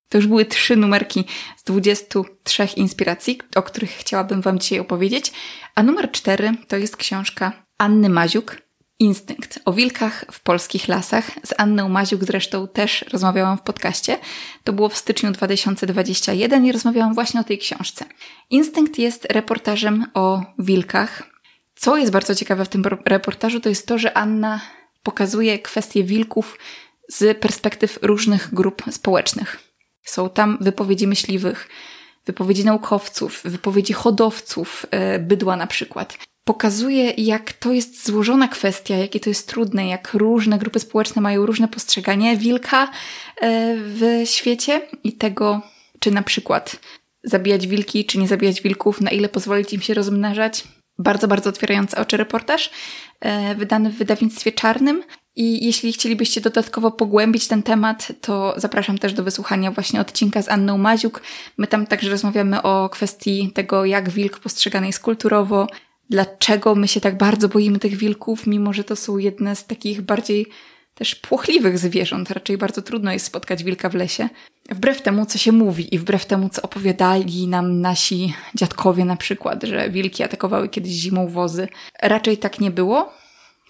To 0.10 0.18
już 0.18 0.28
były 0.28 0.46
trzy 0.46 0.76
numerki 0.76 1.24
z 1.58 1.64
23 1.64 2.68
inspiracji, 2.76 3.40
o 3.56 3.64
których 3.64 3.92
chciałabym 3.92 4.42
Wam 4.42 4.60
dzisiaj 4.60 4.80
opowiedzieć. 4.80 5.32
A 5.76 5.84
numer 5.84 6.12
cztery 6.12 6.52
to 6.68 6.78
jest 6.78 6.98
książka 6.98 7.52
Anny 7.78 8.10
Maziuk, 8.10 8.58
Instynkt 9.02 9.60
o 9.66 9.74
wilkach 9.74 10.26
w 10.32 10.40
polskich 10.40 10.88
lasach. 10.88 11.26
Z 11.44 11.54
Anną 11.58 11.90
Maziuk 11.90 12.24
zresztą 12.24 12.68
też 12.68 13.06
rozmawiałam 13.12 13.58
w 13.58 13.62
podcaście. 13.62 14.18
To 14.64 14.74
było 14.74 14.90
w 14.90 14.98
styczniu 14.98 15.32
2021 15.32 16.66
i 16.66 16.72
rozmawiałam 16.72 17.14
właśnie 17.14 17.40
o 17.40 17.44
tej 17.44 17.58
książce. 17.58 18.06
Instynkt 18.50 19.00
jest 19.00 19.26
reportażem 19.26 20.06
o 20.14 20.42
wilkach, 20.60 21.24
co 21.76 21.98
jest 21.98 22.12
bardzo 22.12 22.36
ciekawe 22.36 22.66
w 22.66 22.70
tym 22.70 22.84
reportażu, 23.06 23.60
to 23.60 23.70
jest 23.70 23.88
to, 23.88 23.98
że 23.98 24.18
Anna 24.18 24.62
pokazuje 25.04 25.60
kwestie 25.60 26.04
wilków 26.04 26.58
z 27.08 27.38
perspektyw 27.38 28.00
różnych 28.02 28.54
grup 28.54 28.84
społecznych. 28.92 29.60
Są 30.04 30.30
tam 30.30 30.58
wypowiedzi 30.62 31.08
myśliwych, 31.08 31.70
wypowiedzi 32.26 32.66
naukowców, 32.66 33.42
wypowiedzi 33.46 33.94
hodowców 33.94 34.86
e, 34.92 35.20
bydła 35.20 35.56
na 35.56 35.68
przykład. 35.68 36.18
Pokazuje, 36.44 37.12
jak 37.12 37.54
to 37.54 37.74
jest 37.74 38.06
złożona 38.06 38.48
kwestia, 38.48 38.96
jakie 38.96 39.20
to 39.20 39.30
jest 39.30 39.48
trudne, 39.48 39.88
jak 39.88 40.14
różne 40.14 40.58
grupy 40.58 40.80
społeczne 40.80 41.22
mają 41.22 41.46
różne 41.46 41.68
postrzeganie 41.68 42.38
wilka 42.38 42.84
e, 43.42 43.76
w 43.78 44.22
świecie 44.26 44.82
i 45.04 45.14
tego, 45.14 45.62
czy 46.00 46.12
na 46.12 46.24
przykład 46.24 46.80
zabijać 47.24 47.68
wilki, 47.68 48.06
czy 48.06 48.18
nie 48.18 48.28
zabijać 48.28 48.62
wilków, 48.62 49.02
na 49.02 49.12
ile 49.12 49.30
pozwolić 49.30 49.74
im 49.74 49.82
się 49.82 49.94
rozmnażać. 49.94 50.64
Bardzo, 50.98 51.28
bardzo 51.28 51.50
otwierający 51.50 51.98
oczy 51.98 52.18
reportaż, 52.18 52.72
e, 53.20 53.56
wydany 53.56 53.90
w 53.90 53.98
wydawnictwie 53.98 54.52
czarnym. 54.52 55.04
I 55.36 55.66
jeśli 55.66 55.94
chcielibyście 55.94 56.42
dodatkowo 56.42 56.92
pogłębić 56.92 57.48
ten 57.48 57.64
temat, 57.64 58.12
to 58.22 58.54
zapraszam 58.58 58.98
też 58.98 59.14
do 59.14 59.24
wysłuchania 59.24 59.72
właśnie 59.72 60.02
odcinka 60.02 60.42
z 60.42 60.50
Anną 60.50 60.78
Maziuk. 60.78 61.22
My 61.58 61.68
tam 61.68 61.88
także 61.88 62.10
rozmawiamy 62.10 62.62
o 62.62 62.90
kwestii 62.90 63.52
tego, 63.54 63.86
jak 63.86 64.10
wilk 64.10 64.40
postrzegany 64.40 64.88
jest 64.88 65.00
kulturowo, 65.00 65.68
dlaczego 66.12 66.76
my 66.76 66.88
się 66.88 67.02
tak 67.02 67.18
bardzo 67.18 67.50
boimy 67.50 67.80
tych 67.80 67.96
wilków, 67.98 68.48
mimo 68.48 68.74
że 68.74 68.84
to 68.84 68.96
są 68.96 69.18
jedne 69.18 69.56
z 69.56 69.66
takich 69.66 70.02
bardziej 70.02 70.48
też 70.96 71.16
płochliwych 71.16 71.80
zwierząt. 71.80 72.32
Raczej 72.32 72.58
bardzo 72.58 72.82
trudno 72.82 73.12
jest 73.12 73.26
spotkać 73.26 73.64
wilka 73.64 73.90
w 73.90 73.96
lesie. 73.96 74.30
Wbrew 74.70 75.02
temu, 75.02 75.26
co 75.26 75.38
się 75.38 75.52
mówi 75.52 75.96
i 75.96 76.00
wbrew 76.00 76.26
temu, 76.26 76.50
co 76.50 76.62
opowiadali 76.62 77.48
nam 77.48 77.82
nasi 77.82 78.34
dziadkowie 78.56 79.06
na 79.06 79.16
przykład, 79.16 79.64
że 79.64 79.90
wilki 79.90 80.24
atakowały 80.24 80.70
kiedyś 80.70 80.92
zimą 80.92 81.28
wozy, 81.28 81.68
raczej 82.02 82.38
tak 82.38 82.60
nie 82.60 82.72
było. 82.72 83.14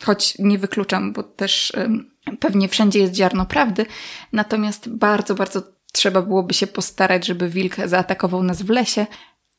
Choć 0.03 0.36
nie 0.39 0.57
wykluczam, 0.57 1.13
bo 1.13 1.24
też 1.24 1.74
um, 1.77 2.12
pewnie 2.39 2.67
wszędzie 2.67 3.00
jest 3.00 3.15
ziarno 3.15 3.45
prawdy. 3.45 3.86
Natomiast 4.33 4.89
bardzo, 4.89 5.36
bardzo 5.36 5.62
trzeba 5.91 6.21
byłoby 6.21 6.53
się 6.53 6.67
postarać, 6.67 7.27
żeby 7.27 7.50
wilk 7.50 7.75
zaatakował 7.86 8.43
nas 8.43 8.62
w 8.62 8.69
lesie, 8.69 9.05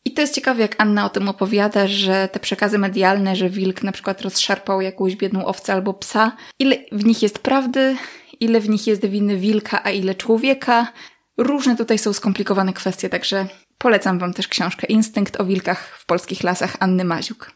i 0.05 0.13
to 0.13 0.21
jest 0.21 0.35
ciekawe, 0.35 0.63
jak 0.63 0.75
Anna 0.79 1.07
o 1.07 1.09
tym 1.09 1.29
opowiada, 1.29 1.87
że 1.87 2.29
te 2.33 2.41
przekazy 2.41 2.79
medialne, 2.79 3.37
że 3.37 3.51
wilk 3.51 3.83
na 3.83 3.93
przykład 3.93 4.21
rozszarpał 4.21 4.81
jakąś 4.81 5.17
biedną 5.17 5.47
owcę 5.47 5.73
albo 5.73 5.95
psa, 5.95 6.37
ile 6.59 6.77
w 6.93 7.05
nich 7.05 7.23
jest 7.23 7.39
prawdy, 7.39 7.97
ile 8.41 8.61
w 8.61 8.69
nich 8.69 8.87
jest 8.87 9.07
winy 9.07 9.37
wilka, 9.37 9.85
a 9.85 9.91
ile 9.91 10.15
człowieka. 10.15 10.93
Różne 11.37 11.77
tutaj 11.77 11.99
są 11.99 12.13
skomplikowane 12.13 12.73
kwestie, 12.73 13.09
także 13.09 13.47
polecam 13.79 14.19
Wam 14.19 14.35
też 14.35 14.49
książkę 14.49 14.87
Instynkt 14.87 15.41
o 15.41 15.45
wilkach 15.45 15.99
w 15.99 16.07
polskich 16.07 16.43
lasach 16.43 16.77
Anny 16.81 17.05
Maziuk. 17.05 17.53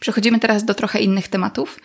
Przechodzimy 0.00 0.38
teraz 0.38 0.64
do 0.64 0.74
trochę 0.74 1.00
innych 1.00 1.28
tematów. 1.28 1.80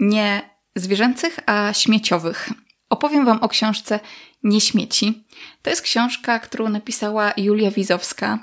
Nie 0.00 0.50
zwierzęcych, 0.76 1.38
a 1.46 1.72
śmieciowych. 1.72 2.48
Opowiem 2.90 3.24
Wam 3.24 3.38
o 3.42 3.48
książce 3.48 4.00
Nie 4.42 4.60
śmieci. 4.60 5.26
To 5.62 5.70
jest 5.70 5.82
książka, 5.82 6.38
którą 6.38 6.68
napisała 6.68 7.32
Julia 7.36 7.70
Wizowska 7.70 8.38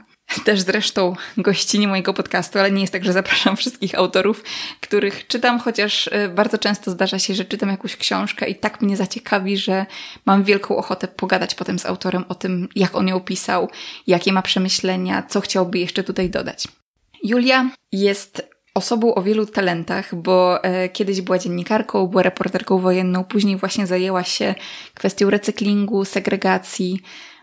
też 0.46 0.62
zresztą 0.62 1.16
gościni 1.38 1.88
mojego 1.88 2.14
podcastu, 2.14 2.60
ale 2.60 2.72
nie 2.72 2.82
jest 2.82 2.94
tak, 2.94 3.06
że 3.06 3.14
zapraszam 3.14 3.58
wszystkich 3.58 3.96
autorów, 3.96 4.44
których 4.82 5.28
czytam, 5.28 5.60
chociaż 5.60 6.10
e, 6.12 6.30
bardzo 6.30 6.58
często 6.58 6.92
zdarza 6.92 7.20
się, 7.20 7.36
że 7.36 7.46
czytam 7.46 7.70
jakąś 7.70 7.96
książkę 7.96 8.50
i 8.50 8.56
tak 8.56 8.82
mnie 8.82 8.98
zaciekawi, 8.98 9.58
że 9.58 9.86
mam 10.26 10.44
wielką 10.44 10.78
ochotę 10.78 11.08
pogadać 11.08 11.56
potem 11.56 11.80
z 11.80 11.86
autorem 11.86 12.26
o 12.30 12.36
tym, 12.36 12.70
jak 12.76 12.96
on 12.96 13.08
ją 13.08 13.20
pisał, 13.20 13.70
jakie 14.08 14.34
ma 14.34 14.42
przemyślenia, 14.42 15.24
co 15.24 15.42
chciałby 15.42 15.80
jeszcze 15.80 16.04
tutaj 16.04 16.30
dodać. 16.30 16.68
Julia 17.24 17.70
jest 17.92 18.55
osobą 18.76 19.16
o 19.16 19.22
wielu 19.22 19.46
talentach, 19.46 20.16
bo 20.16 20.64
e, 20.64 20.90
kiedyś 20.90 21.22
była 21.22 21.40
dziennikarką, 21.40 22.08
była 22.08 22.24
reporterką 22.24 22.80
wojenną, 22.80 23.24
później 23.24 23.58
właśnie 23.58 23.88
zajęła 23.88 24.24
się 24.24 24.56
kwestią 24.94 25.30
recyklingu, 25.30 26.06
segregacji, 26.06 27.00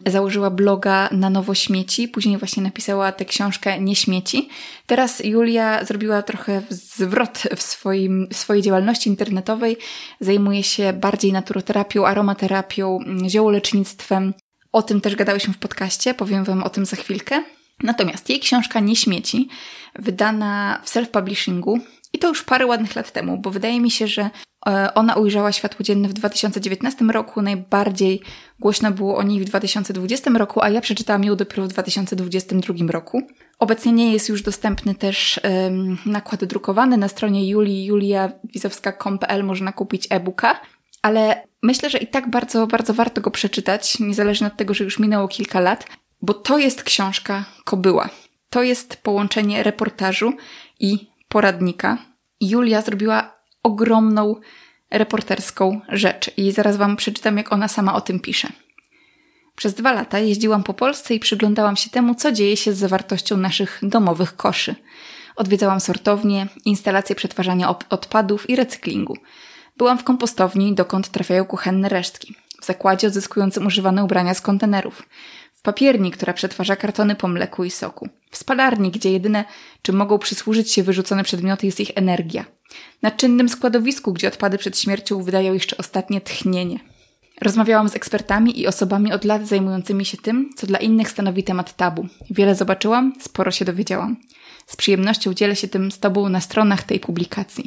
założyła 0.07 0.51
bloga 0.51 1.09
na 1.12 1.31
nowo 1.31 1.55
śmieci, 1.55 2.09
później 2.09 2.39
właśnie 2.39 2.62
napisała 2.62 3.12
tę 3.12 3.25
książkę 3.25 3.81
Nie 3.81 3.97
śmieci. 3.97 4.49
Teraz 4.87 5.25
Julia 5.25 5.85
zrobiła 5.85 6.23
trochę 6.23 6.62
zwrot 6.71 7.43
w, 7.57 7.62
swoim, 7.62 8.29
w 8.33 8.37
swojej 8.37 8.62
działalności 8.62 9.11
internetowej, 9.11 9.77
zajmuje 10.21 10.62
się 10.62 10.93
bardziej 10.93 11.33
naturoterapią, 11.33 12.07
aromaterapią, 12.07 12.99
ziołolecznictwem. 13.29 14.35
O 14.73 14.83
tym 14.83 15.01
też 15.01 15.17
gadałyśmy 15.17 15.55
w 15.55 15.59
podcaście, 15.59 16.15
powiem 16.15 16.45
Wam 16.45 16.62
o 16.62 16.71
tym 16.71 16.87
za 16.87 16.97
chwilkę. 16.97 17.43
Natomiast 17.83 18.31
jej 18.31 18.41
książka 18.41 18.81
Nie 18.81 18.97
śmieci, 18.97 19.49
wydana 19.95 20.81
w 20.85 20.88
self-publishingu, 20.88 21.81
i 22.12 22.19
to 22.19 22.29
już 22.29 22.43
parę 22.43 22.67
ładnych 22.67 22.97
lat 22.97 23.12
temu, 23.12 23.38
bo 23.38 23.50
wydaje 23.50 23.81
mi 23.81 23.91
się, 23.91 24.07
że 24.07 24.31
e, 24.67 24.95
ona 24.95 25.14
ujrzała 25.14 25.52
światło 25.52 25.83
dzienne 25.83 26.09
w 26.09 26.12
2019 26.12 27.05
roku, 27.05 27.43
najbardziej 27.43 28.21
głośno 28.61 28.91
było 28.91 29.17
o 29.17 29.23
niej 29.23 29.41
w 29.41 29.45
2020 29.45 30.31
roku, 30.31 30.62
a 30.62 30.69
ja 30.69 30.81
przeczytałam 30.81 31.25
ją 31.25 31.37
dopiero 31.37 31.64
w 31.64 31.69
2022 31.69 32.75
roku. 32.93 33.23
Obecnie 33.59 33.93
nie 33.93 34.12
jest 34.12 34.29
już 34.29 34.43
dostępny 34.43 34.95
też 34.95 35.41
um, 35.45 35.99
nakład 36.07 36.45
drukowany 36.45 36.97
na 36.97 37.09
stronie 37.09 37.49
Julii, 37.49 37.85
juliawizowska.com.pl 37.85 39.45
można 39.45 39.73
kupić 39.73 40.07
e-booka, 40.11 40.61
ale 41.02 41.43
myślę, 41.62 41.91
że 41.91 41.99
i 41.99 42.07
tak 42.07 42.31
bardzo, 42.31 42.67
bardzo 42.67 42.95
warto 42.95 43.21
go 43.21 43.31
przeczytać, 43.31 44.00
niezależnie 44.00 44.47
od 44.47 44.57
tego, 44.57 44.75
że 44.75 44.85
już 44.85 44.99
minęło 44.99 45.29
kilka 45.29 45.61
lat, 45.61 45.87
bo 46.23 46.35
to 46.35 46.59
jest 46.59 46.83
książka 46.83 47.45
Kobyła. 47.64 48.09
To 48.50 48.62
jest 48.62 48.97
połączenie 48.97 49.62
reportażu 49.62 50.33
i 50.81 51.11
poradnika. 51.29 51.99
Julia 52.41 52.83
zrobiła 52.83 53.37
ogromną 53.62 54.37
reporterską 54.91 55.81
rzecz 55.88 56.31
i 56.37 56.52
zaraz 56.52 56.76
Wam 56.76 56.97
przeczytam, 56.97 57.37
jak 57.37 57.52
ona 57.52 57.69
sama 57.69 57.95
o 57.95 58.00
tym 58.00 58.21
pisze. 58.21 58.49
Przez 59.57 59.75
dwa 59.75 59.93
lata 59.93 60.19
jeździłam 60.19 60.62
po 60.62 60.75
Polsce 60.75 61.14
i 61.14 61.21
przyglądałam 61.21 61.76
się 61.76 61.91
temu, 61.91 62.14
co 62.14 62.33
dzieje 62.33 62.57
się 62.57 62.73
z 62.73 62.79
zawartością 62.79 63.37
naszych 63.37 63.79
domowych 63.83 64.37
koszy. 64.37 64.75
Odwiedzałam 65.37 65.81
sortownie, 65.81 66.47
instalacje 66.64 67.17
przetwarzania 67.17 67.75
odpadów 67.91 68.50
i 68.50 68.57
recyklingu. 68.57 69.17
Byłam 69.76 69.99
w 69.99 70.05
kompostowni, 70.05 70.75
dokąd 70.75 71.09
trafiają 71.09 71.45
kuchenne 71.45 71.88
resztki. 71.88 72.35
W 72.61 72.64
zakładzie 72.64 73.07
odzyskującym 73.07 73.67
używane 73.67 74.05
ubrania 74.05 74.35
z 74.35 74.41
kontenerów 74.41 75.02
papierni, 75.62 76.11
która 76.11 76.33
przetwarza 76.33 76.76
kartony 76.76 77.14
po 77.14 77.28
mleku 77.28 77.64
i 77.64 77.71
soku, 77.71 78.09
w 78.31 78.37
spalarni, 78.37 78.90
gdzie 78.90 79.12
jedyne, 79.12 79.45
czym 79.83 79.97
mogą 79.97 80.19
przysłużyć 80.19 80.73
się 80.73 80.83
wyrzucone 80.83 81.25
przedmioty, 81.25 81.66
jest 81.66 81.81
ich 81.81 81.90
energia, 81.95 82.45
na 83.02 83.11
czynnym 83.11 83.49
składowisku, 83.49 84.12
gdzie 84.12 84.28
odpady 84.28 84.59
przed 84.59 84.78
śmiercią 84.78 85.23
wydają 85.23 85.54
jeszcze 85.54 85.76
ostatnie 85.76 86.21
tchnienie. 86.21 86.78
Rozmawiałam 87.40 87.88
z 87.88 87.97
ekspertami 87.97 88.61
i 88.61 88.66
osobami 88.66 89.12
od 89.12 89.25
lat 89.25 89.49
zajmującymi 89.49 90.04
się 90.04 90.16
tym, 90.16 90.50
co 90.57 90.66
dla 90.66 90.78
innych 90.78 91.11
stanowi 91.11 91.45
temat 91.45 91.76
tabu. 91.76 92.07
Wiele 92.31 92.54
zobaczyłam, 92.54 93.12
sporo 93.21 93.50
się 93.50 93.64
dowiedziałam. 93.64 94.16
Z 94.66 94.76
przyjemnością 94.76 95.35
dzielę 95.35 95.57
się 95.57 95.69
tym 95.69 95.92
z 95.92 95.99
Tobą 95.99 96.28
na 96.28 96.40
stronach 96.40 96.83
tej 96.83 97.00
publikacji. 97.00 97.64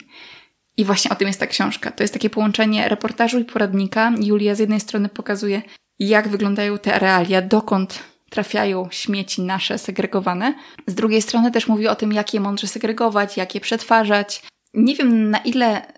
I 0.78 0.86
właśnie 0.86 1.12
o 1.12 1.16
tym 1.16 1.28
jest 1.28 1.40
ta 1.40 1.48
książka. 1.48 1.92
To 1.92 2.04
jest 2.04 2.14
takie 2.14 2.30
połączenie 2.30 2.90
reportażu 2.90 3.40
i 3.40 3.46
poradnika. 3.46 4.12
Julia 4.22 4.56
z 4.56 4.60
jednej 4.60 4.80
strony 4.80 5.10
pokazuje, 5.10 5.62
jak 6.00 6.28
wyglądają 6.28 6.78
te 6.78 7.00
realia, 7.00 7.42
dokąd 7.42 8.04
trafiają 8.30 8.88
śmieci 8.92 9.42
nasze 9.42 9.78
segregowane. 9.78 10.56
Z 10.88 10.96
drugiej 10.96 11.22
strony 11.22 11.52
też 11.52 11.68
mówi 11.68 11.88
o 11.88 11.96
tym, 11.96 12.14
jak 12.14 12.34
je 12.34 12.40
mądrze 12.40 12.68
segregować, 12.68 13.38
jak 13.38 13.56
je 13.56 13.62
przetwarzać. 13.62 14.42
Nie 14.74 14.96
wiem, 14.96 15.30
na 15.30 15.38
ile 15.38 15.94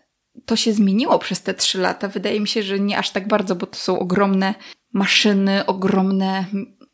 to 0.46 0.56
się 0.56 0.74
zmieniło 0.74 1.20
przez 1.20 1.42
te 1.42 1.54
trzy 1.54 1.78
lata. 1.78 2.08
Wydaje 2.08 2.40
mi 2.40 2.48
się, 2.48 2.64
że 2.64 2.80
nie 2.80 2.98
aż 2.98 3.10
tak 3.10 3.28
bardzo, 3.28 3.56
bo 3.56 3.68
to 3.68 3.76
są 3.76 4.00
ogromne 4.00 4.56
maszyny, 4.94 5.66
ogromne 5.66 6.46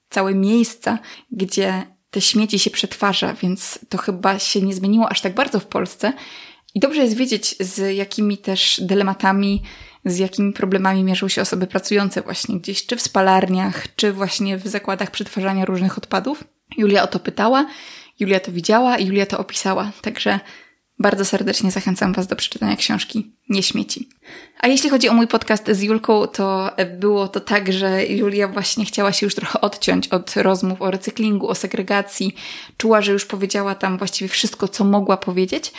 całe 0.10 0.36
miejsca, 0.36 1.00
gdzie 1.32 1.84
te 2.10 2.22
śmieci 2.22 2.60
się 2.60 2.70
przetwarza, 2.70 3.34
więc 3.34 3.80
to 3.90 3.98
chyba 3.98 4.40
się 4.40 4.62
nie 4.62 4.74
zmieniło 4.74 5.10
aż 5.10 5.22
tak 5.22 5.34
bardzo 5.34 5.60
w 5.60 5.66
Polsce. 5.66 6.14
I 6.76 6.80
dobrze 6.80 7.02
jest 7.02 7.18
wiedzieć, 7.18 7.56
z 7.60 7.96
jakimi 7.96 8.38
też 8.38 8.82
dylematami 8.84 9.62
z 10.06 10.18
jakimi 10.18 10.54
problemami 10.54 11.04
mierzą 11.04 11.28
się 11.28 11.42
osoby 11.42 11.68
pracujące 11.68 12.22
właśnie 12.22 12.60
gdzieś, 12.60 12.86
czy 12.86 12.96
w 12.96 13.02
spalarniach, 13.02 13.96
czy 13.96 14.14
właśnie 14.14 14.58
w 14.58 14.68
zakładach 14.68 15.12
przetwarzania 15.12 15.66
różnych 15.66 15.98
odpadów. 15.98 16.44
Julia 16.78 17.04
o 17.04 17.08
to 17.08 17.20
pytała, 17.20 17.66
Julia 18.20 18.40
to 18.40 18.52
widziała 18.52 18.98
i 18.98 19.06
Julia 19.06 19.26
to 19.26 19.40
opisała, 19.40 19.92
także 20.02 20.40
bardzo 21.00 21.26
serdecznie 21.26 21.72
zachęcam 21.72 22.14
Was 22.14 22.28
do 22.28 22.36
przeczytania 22.36 22.76
książki 22.76 23.36
Nie 23.50 23.64
śmieci. 23.64 24.10
A 24.60 24.68
jeśli 24.68 24.90
chodzi 24.90 25.10
o 25.10 25.14
mój 25.14 25.28
podcast 25.28 25.72
z 25.72 25.82
Julką, 25.82 26.28
to 26.28 26.72
było 26.98 27.28
to 27.28 27.40
tak, 27.40 27.74
że 27.74 28.06
Julia 28.06 28.48
właśnie 28.48 28.86
chciała 28.86 29.12
się 29.12 29.26
już 29.26 29.36
trochę 29.36 29.62
odciąć 29.62 30.08
od 30.08 30.36
rozmów 30.36 30.82
o 30.82 30.92
recyklingu, 30.92 31.48
o 31.48 31.56
segregacji. 31.56 32.36
Czuła, 32.78 33.02
że 33.02 33.12
już 33.12 33.26
powiedziała 33.26 33.76
tam 33.76 33.98
właściwie 33.98 34.28
wszystko, 34.28 34.68
co 34.68 34.84
mogła 34.84 35.18
powiedzieć, 35.18 35.72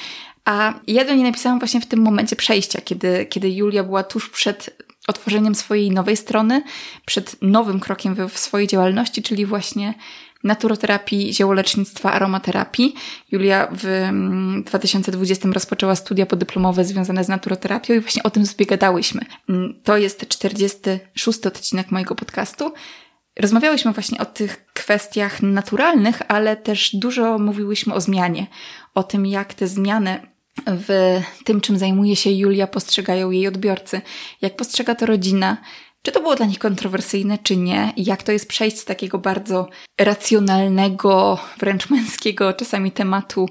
a 0.44 0.74
ja 0.86 1.04
do 1.04 1.14
niej 1.14 1.22
napisałam 1.22 1.58
właśnie 1.58 1.80
w 1.80 1.86
tym 1.86 2.00
momencie 2.00 2.36
przejścia, 2.36 2.80
kiedy, 2.80 3.26
kiedy 3.26 3.50
Julia 3.50 3.84
była 3.84 4.02
tuż 4.02 4.30
przed 4.30 4.84
otworzeniem 5.08 5.54
swojej 5.54 5.90
nowej 5.90 6.16
strony, 6.16 6.62
przed 7.06 7.36
nowym 7.42 7.80
krokiem 7.80 8.14
w, 8.14 8.32
w 8.32 8.38
swojej 8.38 8.68
działalności, 8.68 9.22
czyli 9.22 9.46
właśnie 9.46 9.94
naturoterapii, 10.44 11.34
ziołolecznictwa, 11.34 12.12
aromaterapii. 12.12 12.94
Julia 13.32 13.68
w 13.72 14.08
2020 14.64 15.44
mm, 15.44 15.54
rozpoczęła 15.54 15.96
studia 15.96 16.26
podyplomowe 16.26 16.84
związane 16.84 17.24
z 17.24 17.28
naturoterapią 17.28 17.94
i 17.94 18.00
właśnie 18.00 18.22
o 18.22 18.30
tym 18.30 18.46
sobie 18.46 18.66
gadałyśmy. 18.66 19.20
Mm, 19.48 19.80
to 19.84 19.96
jest 19.96 20.28
46 20.28 21.46
odcinek 21.46 21.90
mojego 21.90 22.14
podcastu. 22.14 22.72
Rozmawiałyśmy 23.40 23.92
właśnie 23.92 24.18
o 24.18 24.24
tych 24.24 24.66
kwestiach 24.66 25.42
naturalnych, 25.42 26.22
ale 26.28 26.56
też 26.56 26.96
dużo 26.96 27.38
mówiłyśmy 27.38 27.94
o 27.94 28.00
zmianie, 28.00 28.46
o 28.94 29.02
tym, 29.02 29.26
jak 29.26 29.54
te 29.54 29.68
zmiany 29.68 30.33
w 30.66 31.20
tym, 31.44 31.60
czym 31.60 31.78
zajmuje 31.78 32.16
się 32.16 32.30
Julia, 32.30 32.66
postrzegają 32.66 33.30
jej 33.30 33.48
odbiorcy, 33.48 34.00
jak 34.42 34.56
postrzega 34.56 34.94
to 34.94 35.06
rodzina, 35.06 35.56
Czy 36.04 36.12
to 36.12 36.20
było 36.20 36.36
dla 36.36 36.46
nich 36.46 36.58
kontrowersyjne, 36.58 37.38
czy 37.38 37.56
nie? 37.56 37.92
Jak 37.96 38.22
to 38.22 38.32
jest 38.32 38.48
przejść 38.48 38.78
z 38.78 38.84
takiego 38.84 39.18
bardzo 39.18 39.68
racjonalnego, 40.00 41.38
wręcz 41.58 41.90
męskiego 41.90 42.52
czasami 42.52 42.92
tematu 42.92 43.48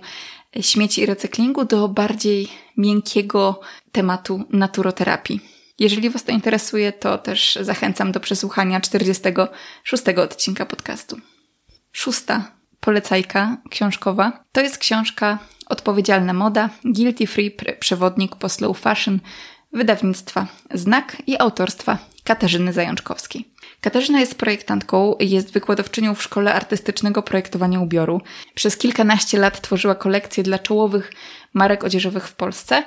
śmieci 0.62 1.02
i 1.02 1.06
recyklingu 1.06 1.66
do 1.66 1.88
bardziej 1.88 2.48
miękkiego 2.78 3.60
tematu 3.92 4.44
naturoterapii. 4.50 5.40
Jeżeli 5.80 6.10
Was 6.10 6.24
to 6.24 6.32
interesuje, 6.32 6.92
to 6.92 7.18
też 7.18 7.58
zachęcam 7.62 8.12
do 8.12 8.20
przesłuchania 8.20 8.82
46 8.82 10.04
odcinka 10.18 10.66
podcastu. 10.66 11.18
Szósta 11.92 12.52
polecajka 12.84 13.58
książkowa 13.70 14.44
to 14.52 14.62
jest 14.62 14.78
książka 14.78 15.40
Odpowiedzialna 15.68 16.34
moda, 16.34 16.70
Guilty 16.86 17.28
Free 17.28 17.58
przewodnik 17.80 18.36
po 18.36 18.50
slow 18.50 18.80
fashion 18.80 19.20
wydawnictwa 19.74 20.48
Znak 20.74 21.18
i 21.28 21.40
autorstwa 21.40 21.98
Katarzyny 22.24 22.74
Zajączkowskiej. 22.74 23.54
Katarzyna 23.82 24.20
jest 24.20 24.36
projektantką, 24.36 25.16
jest 25.20 25.54
wykładowczynią 25.54 26.16
w 26.16 26.24
Szkole 26.24 26.54
Artystycznego 26.54 27.24
Projektowania 27.24 27.80
Ubioru. 27.80 28.22
Przez 28.56 28.78
kilkanaście 28.78 29.40
lat 29.40 29.62
tworzyła 29.62 29.96
kolekcje 29.96 30.44
dla 30.44 30.60
czołowych 30.60 31.14
marek 31.54 31.84
odzieżowych 31.84 32.28
w 32.28 32.36
Polsce, 32.36 32.84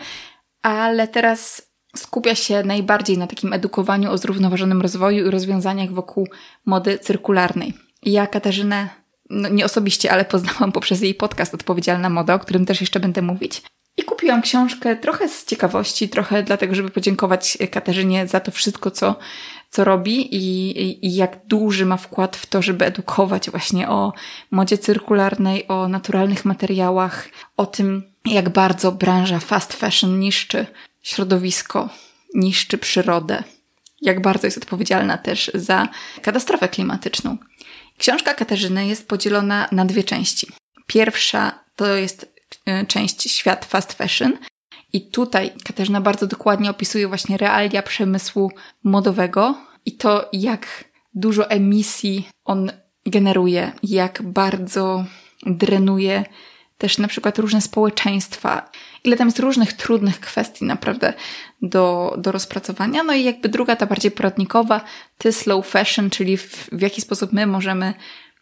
ale 0.62 1.08
teraz 1.08 1.62
skupia 1.96 2.34
się 2.34 2.62
najbardziej 2.62 3.18
na 3.18 3.26
takim 3.26 3.52
edukowaniu 3.52 4.10
o 4.10 4.18
zrównoważonym 4.18 4.82
rozwoju 4.82 5.26
i 5.26 5.30
rozwiązaniach 5.30 5.90
wokół 5.90 6.28
mody 6.66 6.98
cyrkularnej. 6.98 7.74
Ja 8.02 8.26
Katarzynę 8.26 9.05
no 9.30 9.48
nie 9.48 9.64
osobiście, 9.64 10.12
ale 10.12 10.24
poznałam 10.24 10.72
poprzez 10.72 11.00
jej 11.00 11.14
podcast 11.14 11.54
Odpowiedzialna 11.54 12.10
Moda, 12.10 12.34
o 12.34 12.38
którym 12.38 12.66
też 12.66 12.80
jeszcze 12.80 13.00
będę 13.00 13.22
mówić. 13.22 13.62
I 13.96 14.02
kupiłam 14.02 14.42
książkę 14.42 14.96
trochę 14.96 15.28
z 15.28 15.44
ciekawości, 15.44 16.08
trochę 16.08 16.42
dlatego, 16.42 16.74
żeby 16.74 16.90
podziękować 16.90 17.58
Katarzynie 17.70 18.26
za 18.26 18.40
to 18.40 18.50
wszystko, 18.50 18.90
co, 18.90 19.16
co 19.70 19.84
robi 19.84 20.34
i, 20.34 20.70
i, 20.80 21.06
i 21.06 21.14
jak 21.14 21.46
duży 21.46 21.86
ma 21.86 21.96
wkład 21.96 22.36
w 22.36 22.46
to, 22.46 22.62
żeby 22.62 22.84
edukować 22.84 23.50
właśnie 23.50 23.88
o 23.88 24.12
modzie 24.50 24.78
cyrkularnej, 24.78 25.68
o 25.68 25.88
naturalnych 25.88 26.44
materiałach, 26.44 27.28
o 27.56 27.66
tym, 27.66 28.02
jak 28.24 28.48
bardzo 28.48 28.92
branża 28.92 29.38
fast 29.38 29.72
fashion 29.72 30.18
niszczy 30.18 30.66
środowisko, 31.02 31.88
niszczy 32.34 32.78
przyrodę, 32.78 33.42
jak 34.02 34.22
bardzo 34.22 34.46
jest 34.46 34.58
odpowiedzialna 34.58 35.18
też 35.18 35.50
za 35.54 35.88
katastrofę 36.22 36.68
klimatyczną. 36.68 37.36
Książka 37.98 38.34
Katarzyny 38.34 38.86
jest 38.86 39.08
podzielona 39.08 39.68
na 39.72 39.84
dwie 39.84 40.04
części. 40.04 40.46
Pierwsza 40.86 41.64
to 41.76 41.96
jest 41.96 42.34
e, 42.66 42.86
część 42.86 43.32
świat 43.32 43.64
fast 43.64 43.92
fashion. 43.92 44.38
I 44.92 45.10
tutaj 45.10 45.52
Katarzyna 45.64 46.00
bardzo 46.00 46.26
dokładnie 46.26 46.70
opisuje 46.70 47.08
właśnie 47.08 47.36
realia 47.36 47.82
przemysłu 47.82 48.50
modowego 48.84 49.54
i 49.86 49.92
to, 49.92 50.28
jak 50.32 50.84
dużo 51.14 51.50
emisji 51.50 52.28
on 52.44 52.70
generuje, 53.06 53.72
jak 53.82 54.22
bardzo 54.22 55.04
drenuje 55.46 56.24
też 56.78 56.98
na 56.98 57.08
przykład 57.08 57.38
różne 57.38 57.60
społeczeństwa, 57.60 58.70
ile 59.06 59.16
tam 59.16 59.28
jest 59.28 59.38
różnych 59.38 59.72
trudnych 59.72 60.20
kwestii 60.20 60.64
naprawdę 60.64 61.12
do, 61.62 62.14
do 62.18 62.32
rozpracowania. 62.32 63.02
No 63.02 63.12
i 63.12 63.24
jakby 63.24 63.48
druga, 63.48 63.76
ta 63.76 63.86
bardziej 63.86 64.10
poradnikowa, 64.10 64.80
ty 65.18 65.32
slow 65.32 65.66
fashion, 65.66 66.10
czyli 66.10 66.36
w, 66.36 66.68
w 66.72 66.80
jaki 66.80 67.00
sposób 67.00 67.32
my 67.32 67.46
możemy 67.46 67.94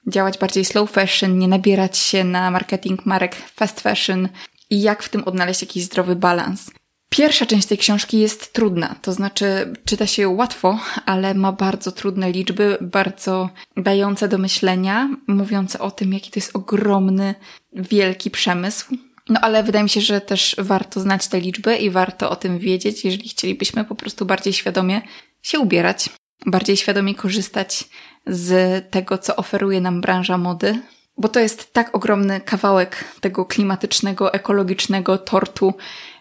działać 0.06 0.38
bardziej 0.38 0.64
slow 0.64 0.90
fashion, 0.90 1.38
nie 1.38 1.48
nabierać 1.48 1.98
się 1.98 2.24
na 2.24 2.50
marketing 2.50 3.06
marek 3.06 3.34
fast 3.34 3.80
fashion 3.80 4.28
i 4.70 4.82
jak 4.82 5.02
w 5.02 5.08
tym 5.08 5.24
odnaleźć 5.24 5.62
jakiś 5.62 5.84
zdrowy 5.84 6.16
balans. 6.16 6.70
Pierwsza 7.08 7.46
część 7.46 7.66
tej 7.66 7.78
książki 7.78 8.18
jest 8.18 8.52
trudna, 8.52 8.94
to 9.02 9.12
znaczy 9.12 9.72
czyta 9.84 10.06
się 10.06 10.22
ją 10.22 10.34
łatwo, 10.34 10.78
ale 11.06 11.34
ma 11.34 11.52
bardzo 11.52 11.92
trudne 11.92 12.32
liczby, 12.32 12.78
bardzo 12.80 13.50
dające 13.76 14.28
do 14.28 14.38
myślenia, 14.38 15.08
mówiące 15.26 15.78
o 15.78 15.90
tym, 15.90 16.12
jaki 16.12 16.30
to 16.30 16.38
jest 16.38 16.56
ogromny, 16.56 17.34
wielki 17.72 18.30
przemysł. 18.30 18.96
No 19.28 19.40
ale 19.40 19.62
wydaje 19.62 19.82
mi 19.82 19.88
się, 19.88 20.00
że 20.00 20.20
też 20.20 20.56
warto 20.58 21.00
znać 21.00 21.28
te 21.28 21.40
liczby 21.40 21.76
i 21.76 21.90
warto 21.90 22.30
o 22.30 22.36
tym 22.36 22.58
wiedzieć, 22.58 23.04
jeżeli 23.04 23.28
chcielibyśmy 23.28 23.84
po 23.84 23.94
prostu 23.94 24.26
bardziej 24.26 24.52
świadomie 24.52 25.02
się 25.42 25.58
ubierać, 25.58 26.08
bardziej 26.46 26.76
świadomie 26.76 27.14
korzystać 27.14 27.84
z 28.26 28.90
tego, 28.90 29.18
co 29.18 29.36
oferuje 29.36 29.80
nam 29.80 30.00
branża 30.00 30.38
mody, 30.38 30.82
bo 31.16 31.28
to 31.28 31.40
jest 31.40 31.72
tak 31.72 31.94
ogromny 31.94 32.40
kawałek 32.40 33.04
tego 33.20 33.44
klimatycznego, 33.44 34.32
ekologicznego 34.32 35.18
tortu, 35.18 35.74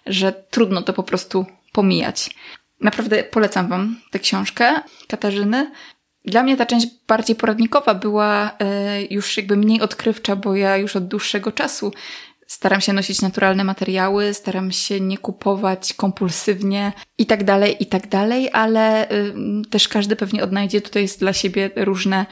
że 0.05 0.31
trudno 0.49 0.81
to 0.81 0.93
po 0.93 1.03
prostu 1.03 1.45
pomijać. 1.71 2.29
Naprawdę 2.81 3.23
polecam 3.23 3.67
Wam 3.67 3.99
tę 4.11 4.19
książkę 4.19 4.81
Katarzyny. 5.07 5.71
Dla 6.25 6.43
mnie 6.43 6.57
ta 6.57 6.65
część 6.65 6.87
bardziej 7.07 7.35
poradnikowa 7.35 7.93
była 7.93 8.51
e, 8.59 9.01
już 9.03 9.37
jakby 9.37 9.57
mniej 9.57 9.81
odkrywcza, 9.81 10.35
bo 10.35 10.55
ja 10.55 10.77
już 10.77 10.95
od 10.95 11.07
dłuższego 11.07 11.51
czasu 11.51 11.91
staram 12.53 12.81
się 12.81 12.93
nosić 12.93 13.21
naturalne 13.21 13.63
materiały, 13.63 14.33
staram 14.33 14.71
się 14.71 14.99
nie 14.99 15.17
kupować 15.17 15.93
kompulsywnie 15.93 16.93
i 17.17 17.25
tak 17.25 17.43
dalej, 17.43 17.75
i 17.79 17.85
tak 17.85 18.07
dalej, 18.07 18.49
ale 18.53 19.07
też 19.69 19.87
każdy 19.87 20.15
pewnie 20.15 20.43
odnajdzie 20.43 20.81
tutaj 20.81 21.07
dla 21.19 21.33
siebie 21.33 21.71
różne 21.75 22.25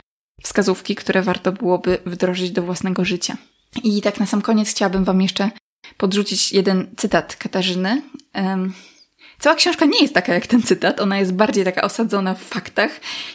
wskazówki, 0.43 0.95
które 0.95 1.21
warto 1.21 1.51
byłoby 1.51 1.97
wdrożyć 2.05 2.51
do 2.51 2.61
własnego 2.61 3.05
życia. 3.05 3.37
I 3.83 4.01
tak 4.01 4.19
na 4.19 4.25
sam 4.25 4.41
koniec 4.41 4.69
chciałabym 4.69 5.03
Wam 5.03 5.21
jeszcze 5.21 5.51
podrzucić 5.97 6.51
jeden 6.51 6.87
cytat 6.97 7.35
Katarzyny. 7.35 8.01
Cała 9.39 9.55
książka 9.55 9.85
nie 9.85 10.01
jest 10.01 10.13
taka 10.13 10.33
jak 10.33 10.47
ten 10.47 10.63
cytat, 10.63 10.99
ona 10.99 11.19
jest 11.19 11.33
bardziej 11.33 11.63
taka 11.65 11.81
osadzona 11.81 12.33
w 12.33 12.43
faktach 12.43 12.91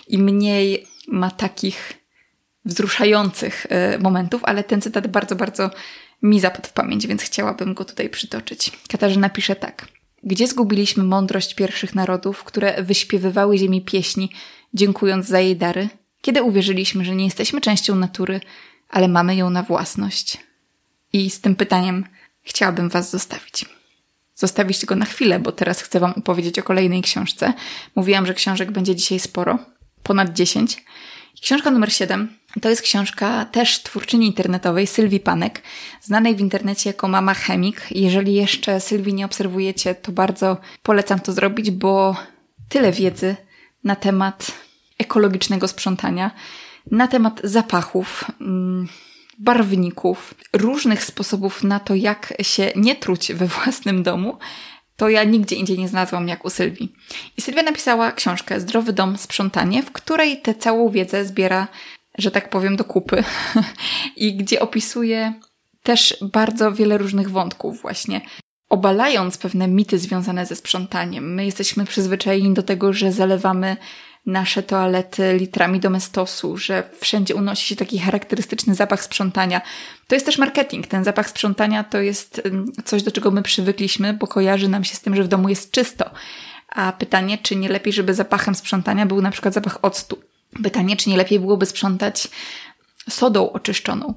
i 0.09 0.18
mniej 0.18 0.87
ma 1.09 1.31
takich 1.31 1.92
wzruszających 2.64 3.66
e, 3.68 3.99
momentów, 3.99 4.44
ale 4.44 4.64
ten 4.64 4.83
cytat 4.83 5.07
bardzo, 5.07 5.37
bardzo 5.37 5.70
mi 6.23 6.41
zapadł 6.41 6.69
w 6.69 6.73
pamięć, 6.73 7.07
więc 7.07 7.23
chciałabym 7.23 7.75
go 7.75 7.85
tutaj 7.85 8.11
przytoczyć. 8.11 8.73
Katarzyna 8.89 9.31
pisze 9.31 9.57
tak. 9.57 9.89
Gdzie 10.23 10.47
zgubiliśmy 10.47 11.05
mądrość 11.05 11.55
pierwszych 11.55 11.95
narodów, 11.95 12.45
które 12.45 12.83
wyśpiewywały 12.83 13.59
ziemi 13.59 13.83
pieśni, 13.83 14.31
dziękując 14.75 15.27
za 15.27 15.41
jej 15.41 15.57
dary? 15.57 15.89
Kiedy 16.21 16.43
uwierzyliśmy, 16.43 17.05
że 17.05 17.15
nie 17.15 17.25
jesteśmy 17.25 17.61
częścią 17.61 17.97
natury, 17.97 18.41
ale 18.89 19.09
mamy 19.09 19.37
ją 19.37 19.51
na 19.51 19.63
własność? 19.63 20.39
I 21.13 21.31
z 21.31 21.41
tym 21.41 21.57
pytaniem 21.57 22.05
chciałabym 22.43 22.89
Was 22.89 23.11
zostawić. 23.11 23.65
Zostawić 24.35 24.87
go 24.87 24.97
na 24.97 25.05
chwilę, 25.05 25.39
bo 25.39 25.53
teraz 25.53 25.81
chcę 25.81 26.01
Wam 26.01 26.13
opowiedzieć 26.13 26.59
o 26.59 26.63
kolejnej 26.63 27.03
książce. 27.03 27.53
Mówiłam, 27.95 28.27
że 28.27 28.35
książek 28.35 28.71
będzie 28.71 28.97
dzisiaj 28.97 29.21
sporo, 29.21 29.59
ponad 30.03 30.33
10. 30.33 30.85
Książka 31.43 31.71
numer 31.71 31.93
7 31.93 32.39
to 32.61 32.71
jest 32.71 32.83
książka 32.83 33.45
też 33.45 33.83
twórczyni 33.83 34.27
internetowej 34.27 34.87
Sylwii 34.87 35.21
Panek, 35.21 35.63
znanej 36.03 36.37
w 36.37 36.41
internecie 36.41 36.91
jako 36.91 37.09
Mama 37.09 37.35
Chemik. 37.35 37.87
Jeżeli 37.91 38.35
jeszcze 38.35 38.81
Sylwii 38.81 39.15
nie 39.15 39.25
obserwujecie, 39.25 39.95
to 39.95 40.13
bardzo 40.13 40.57
polecam 40.83 41.21
to 41.21 41.33
zrobić, 41.33 41.71
bo 41.71 42.17
tyle 42.69 42.93
wiedzy 42.93 43.37
na 43.85 43.97
temat 43.97 44.53
ekologicznego 44.99 45.69
sprzątania, 45.69 46.31
na 46.91 47.09
temat 47.09 47.41
zapachów, 47.45 48.25
mm, 48.41 48.89
barwników, 49.39 50.35
różnych 50.53 51.05
sposobów 51.05 51.65
na 51.65 51.81
to, 51.81 51.95
jak 51.95 52.35
się 52.43 52.73
nie 52.77 52.97
truć 52.97 53.33
we 53.33 53.47
własnym 53.47 54.03
domu, 54.03 54.39
to 54.97 55.09
ja 55.09 55.25
nigdzie 55.25 55.57
indziej 55.57 55.79
nie 55.79 55.89
znalazłam 55.89 56.29
jak 56.29 56.45
u 56.45 56.51
Sylwii. 56.51 56.93
I 57.37 57.43
Sylwia 57.43 57.63
napisała 57.63 58.13
książkę 58.13 58.61
Zdrowy 58.61 58.93
dom, 58.93 59.19
sprzątanie, 59.19 59.83
w 59.83 59.93
której 59.93 60.41
tę 60.43 60.55
całą 60.55 60.91
wiedzę 60.91 61.25
zbiera, 61.25 61.69
że 62.19 62.31
tak 62.31 62.51
powiem, 62.51 62.77
do 62.77 62.85
kupy 62.85 63.25
i 64.17 64.37
gdzie 64.37 64.61
opisuje 64.61 65.33
też 65.83 66.17
bardzo 66.33 66.73
wiele 66.73 66.99
różnych 66.99 67.31
wątków 67.31 67.83
właśnie. 67.83 68.21
Obalając 68.69 69.39
pewne 69.39 69.69
mity 69.69 69.99
związane 69.99 70.47
ze 70.47 70.57
sprzątaniem. 70.57 71.35
My 71.35 71.45
jesteśmy 71.45 71.85
przyzwyczajeni 71.85 72.55
do 72.55 72.63
tego, 72.63 72.93
że 72.93 73.13
zalewamy 73.13 73.77
nasze 74.27 74.63
toalety 74.63 75.37
litrami 75.39 75.81
domestosu, 75.81 76.57
że 76.57 76.91
wszędzie 77.01 77.35
unosi 77.35 77.67
się 77.67 77.77
taki 77.77 77.99
charakterystyczny 77.99 78.75
zapach 78.75 79.05
sprzątania. 79.05 79.61
To 80.09 80.15
jest 80.15 80.27
też 80.27 80.39
marketing. 80.39 80.87
Ten 80.87 81.05
zapach 81.05 81.29
sprzątania 81.29 81.85
to 81.85 82.01
jest 82.01 82.43
coś, 82.85 83.03
do 83.03 83.11
czego 83.11 83.31
my 83.31 83.43
przywykliśmy, 83.43 84.15
bo 84.15 84.27
kojarzy 84.27 84.69
nam 84.69 84.85
się 84.85 84.95
z 84.95 85.01
tym, 85.01 85.17
że 85.17 85.25
w 85.25 85.29
domu 85.29 85.49
jest 85.49 85.71
czysto. 85.71 86.11
A 86.69 86.93
pytanie, 86.93 87.39
czy 87.39 87.57
nie 87.57 87.69
lepiej, 87.69 87.93
żeby 87.93 88.15
zapachem 88.15 88.55
sprzątania 88.55 89.07
był 89.07 89.23
na 89.23 89.31
przykład 89.31 89.55
zapach 89.55 89.79
octu? 89.83 90.19
Pytanie, 90.62 90.97
czy 90.97 91.11
nie 91.11 91.16
lepiej 91.16 91.40
byłoby 91.40 91.66
sprzątać 91.66 92.29
sodą 93.11 93.53
oczyszczoną? 93.53 94.14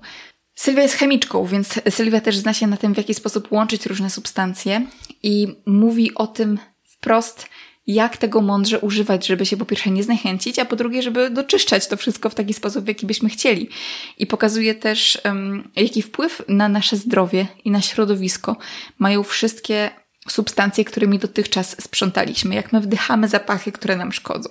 Sylwia 0.55 0.81
jest 0.81 0.95
chemiczką, 0.95 1.45
więc 1.45 1.79
Sylwia 1.89 2.21
też 2.21 2.37
zna 2.37 2.53
się 2.53 2.67
na 2.67 2.77
tym, 2.77 2.93
w 2.93 2.97
jaki 2.97 3.13
sposób 3.13 3.51
łączyć 3.51 3.85
różne 3.85 4.09
substancje 4.09 4.87
i 5.23 5.47
mówi 5.65 6.15
o 6.15 6.27
tym 6.27 6.59
wprost, 6.83 7.47
jak 7.87 8.17
tego 8.17 8.41
mądrze 8.41 8.79
używać, 8.79 9.27
żeby 9.27 9.45
się 9.45 9.57
po 9.57 9.65
pierwsze 9.65 9.91
nie 9.91 10.03
zniechęcić, 10.03 10.59
a 10.59 10.65
po 10.65 10.75
drugie, 10.75 11.01
żeby 11.01 11.29
doczyszczać 11.29 11.87
to 11.87 11.97
wszystko 11.97 12.29
w 12.29 12.35
taki 12.35 12.53
sposób, 12.53 12.85
w 12.85 12.87
jaki 12.87 13.05
byśmy 13.05 13.29
chcieli. 13.29 13.69
I 14.17 14.27
pokazuje 14.27 14.75
też, 14.75 15.21
um, 15.25 15.71
jaki 15.75 16.01
wpływ 16.01 16.41
na 16.47 16.69
nasze 16.69 16.97
zdrowie 16.97 17.47
i 17.65 17.71
na 17.71 17.81
środowisko 17.81 18.57
mają 18.99 19.23
wszystkie 19.23 19.89
substancje, 20.27 20.85
którymi 20.85 21.19
dotychczas 21.19 21.83
sprzątaliśmy, 21.83 22.55
jak 22.55 22.73
my 22.73 22.81
wdychamy 22.81 23.27
zapachy, 23.27 23.71
które 23.71 23.95
nam 23.95 24.11
szkodzą, 24.11 24.49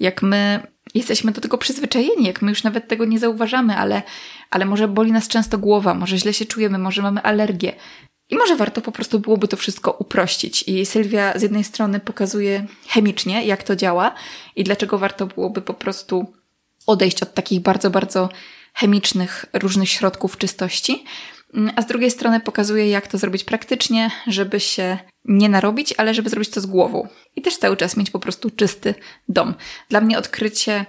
jak 0.00 0.22
my 0.22 0.73
jesteśmy 0.94 1.32
do 1.32 1.40
tego 1.40 1.58
przyzwyczajeni, 1.58 2.26
jak 2.26 2.42
my 2.42 2.50
już 2.50 2.62
nawet 2.62 2.88
tego 2.88 3.04
nie 3.04 3.18
zauważamy, 3.18 3.76
ale, 3.76 4.02
ale 4.50 4.64
może 4.64 4.88
boli 4.88 5.12
nas 5.12 5.28
często 5.28 5.58
głowa, 5.58 5.94
może 5.94 6.18
źle 6.18 6.34
się 6.34 6.44
czujemy, 6.46 6.78
może 6.78 7.02
mamy 7.02 7.22
alergię. 7.22 7.72
I 8.30 8.36
może 8.36 8.56
warto 8.56 8.80
po 8.80 8.92
prostu 8.92 9.20
byłoby 9.20 9.48
to 9.48 9.56
wszystko 9.56 9.92
uprościć. 9.92 10.62
I 10.62 10.86
Sylwia 10.86 11.38
z 11.38 11.42
jednej 11.42 11.64
strony 11.64 12.00
pokazuje 12.00 12.66
chemicznie, 12.88 13.44
jak 13.46 13.62
to 13.62 13.76
działa 13.76 14.14
i 14.56 14.64
dlaczego 14.64 14.98
warto 14.98 15.26
byłoby 15.26 15.62
po 15.62 15.74
prostu 15.74 16.32
odejść 16.86 17.22
od 17.22 17.34
takich 17.34 17.60
bardzo, 17.60 17.90
bardzo 17.90 18.28
chemicznych 18.74 19.46
różnych 19.52 19.88
środków 19.88 20.38
czystości, 20.38 21.04
a 21.76 21.82
z 21.82 21.86
drugiej 21.86 22.10
strony 22.10 22.40
pokazuje, 22.40 22.88
jak 22.88 23.06
to 23.06 23.18
zrobić 23.18 23.44
praktycznie, 23.44 24.10
żeby 24.26 24.60
się 24.60 24.98
nie 25.24 25.48
narobić, 25.48 25.94
ale 25.96 26.14
żeby 26.14 26.30
zrobić 26.30 26.50
to 26.50 26.60
z 26.60 26.66
głową. 26.66 27.08
I 27.36 27.42
też 27.42 27.56
cały 27.56 27.76
czas 27.76 27.96
mieć 27.96 28.10
po 28.10 28.18
prostu 28.18 28.50
czysty 28.50 28.94
dom. 29.28 29.54
Dla 29.88 30.00
mnie 30.00 30.18
odkrycie 30.18 30.86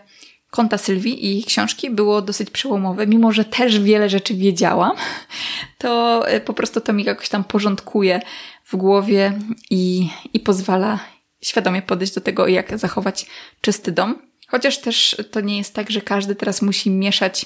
konta 0.51 0.78
Sylwii 0.78 1.25
i 1.25 1.30
jej 1.30 1.43
książki 1.43 1.89
było 1.89 2.21
dosyć 2.21 2.49
przełomowe, 2.49 3.08
mimo 3.08 3.32
że 3.32 3.45
też 3.45 3.80
wiele 3.80 4.10
rzeczy 4.10 4.36
wiedziałam, 4.36 4.91
to 5.78 6.21
e, 6.28 6.41
po 6.41 6.54
prostu 6.54 6.82
to 6.82 6.93
mi 6.93 7.04
jakoś 7.04 7.30
tam 7.30 7.43
porządkuje 7.43 8.21
w 8.65 8.75
głowie 8.75 9.39
i, 9.69 10.10
i 10.34 10.39
pozwala 10.39 10.99
świadomie 11.41 11.82
podejść 11.82 12.13
do 12.13 12.21
tego, 12.21 12.47
jak 12.47 12.78
zachować 12.80 13.25
czysty 13.62 13.91
dom. 13.91 14.21
Chociaż 14.47 14.77
też 14.77 15.17
to 15.31 15.41
nie 15.41 15.58
jest 15.58 15.73
tak, 15.73 15.91
że 15.91 16.01
każdy 16.01 16.36
teraz 16.36 16.62
musi 16.62 16.91
mieszać, 16.91 17.45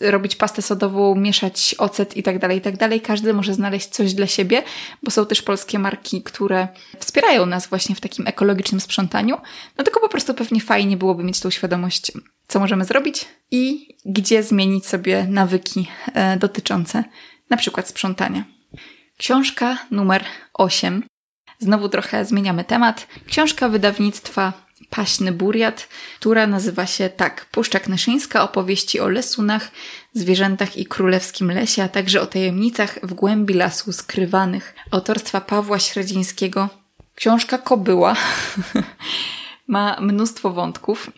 robić 0.00 0.36
pastę 0.36 0.62
sodową, 0.62 1.14
mieszać 1.14 1.74
ocet 1.78 2.16
i 2.16 2.22
tak 2.22 2.38
dalej, 2.38 2.58
i 2.58 2.60
tak 2.60 2.76
dalej. 2.76 3.00
Każdy 3.00 3.34
może 3.34 3.54
znaleźć 3.54 3.88
coś 3.88 4.14
dla 4.14 4.26
siebie, 4.26 4.62
bo 5.02 5.10
są 5.10 5.26
też 5.26 5.42
polskie 5.42 5.78
marki, 5.78 6.22
które 6.22 6.68
wspierają 6.98 7.46
nas 7.46 7.66
właśnie 7.66 7.94
w 7.94 8.00
takim 8.00 8.26
ekologicznym 8.26 8.80
sprzątaniu. 8.80 9.40
No 9.78 9.84
tylko 9.84 10.00
po 10.00 10.08
prostu 10.08 10.34
pewnie 10.34 10.60
fajnie 10.60 10.96
byłoby 10.96 11.24
mieć 11.24 11.40
tą 11.40 11.50
świadomość, 11.50 12.12
co 12.48 12.60
możemy 12.60 12.84
zrobić 12.84 13.24
i 13.50 13.88
gdzie 14.04 14.42
zmienić 14.42 14.86
sobie 14.86 15.26
nawyki 15.28 15.88
e, 16.14 16.36
dotyczące 16.36 17.04
na 17.50 17.56
przykład 17.56 17.88
sprzątania. 17.88 18.44
Książka 19.18 19.78
numer 19.90 20.24
8. 20.54 21.02
Znowu 21.58 21.88
trochę 21.88 22.24
zmieniamy 22.24 22.64
temat. 22.64 23.06
Książka 23.26 23.68
wydawnictwa 23.68 24.65
Paśny 24.90 25.32
Buriat, 25.32 25.88
która 26.20 26.46
nazywa 26.46 26.86
się 26.86 27.08
tak 27.08 27.44
Puszcza 27.44 27.80
Knyszyńska, 27.80 28.42
opowieści 28.42 29.00
o 29.00 29.08
lesunach, 29.08 29.70
zwierzętach 30.12 30.76
i 30.76 30.86
królewskim 30.86 31.50
lesie, 31.50 31.82
a 31.82 31.88
także 31.88 32.20
o 32.20 32.26
tajemnicach 32.26 32.98
w 33.02 33.14
głębi 33.14 33.54
lasu 33.54 33.92
skrywanych. 33.92 34.74
Autorstwa 34.90 35.40
Pawła 35.40 35.78
Średzińskiego. 35.78 36.68
Książka 37.14 37.58
Kobyła 37.58 38.16
ma 39.66 40.00
mnóstwo 40.00 40.50
wątków. 40.50 41.10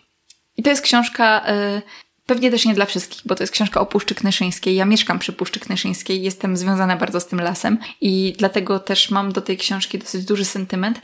I 0.57 0.63
to 0.63 0.69
jest 0.69 0.81
książka 0.81 1.51
y, 1.77 1.81
pewnie 2.25 2.51
też 2.51 2.65
nie 2.65 2.73
dla 2.73 2.85
wszystkich, 2.85 3.21
bo 3.25 3.35
to 3.35 3.43
jest 3.43 3.53
książka 3.53 3.81
o 3.81 3.85
Puszczy 3.85 4.15
Knyszyńskiej. 4.15 4.75
Ja 4.75 4.85
mieszkam 4.85 5.19
przy 5.19 5.33
Puszczy 5.33 5.59
Knyszyńskiej, 5.59 6.21
jestem 6.21 6.57
związana 6.57 6.97
bardzo 6.97 7.19
z 7.19 7.27
tym 7.27 7.41
lasem 7.41 7.77
i 8.01 8.35
dlatego 8.37 8.79
też 8.79 9.11
mam 9.11 9.31
do 9.31 9.41
tej 9.41 9.57
książki 9.57 9.99
dosyć 9.99 10.25
duży 10.25 10.45
sentyment. 10.45 11.01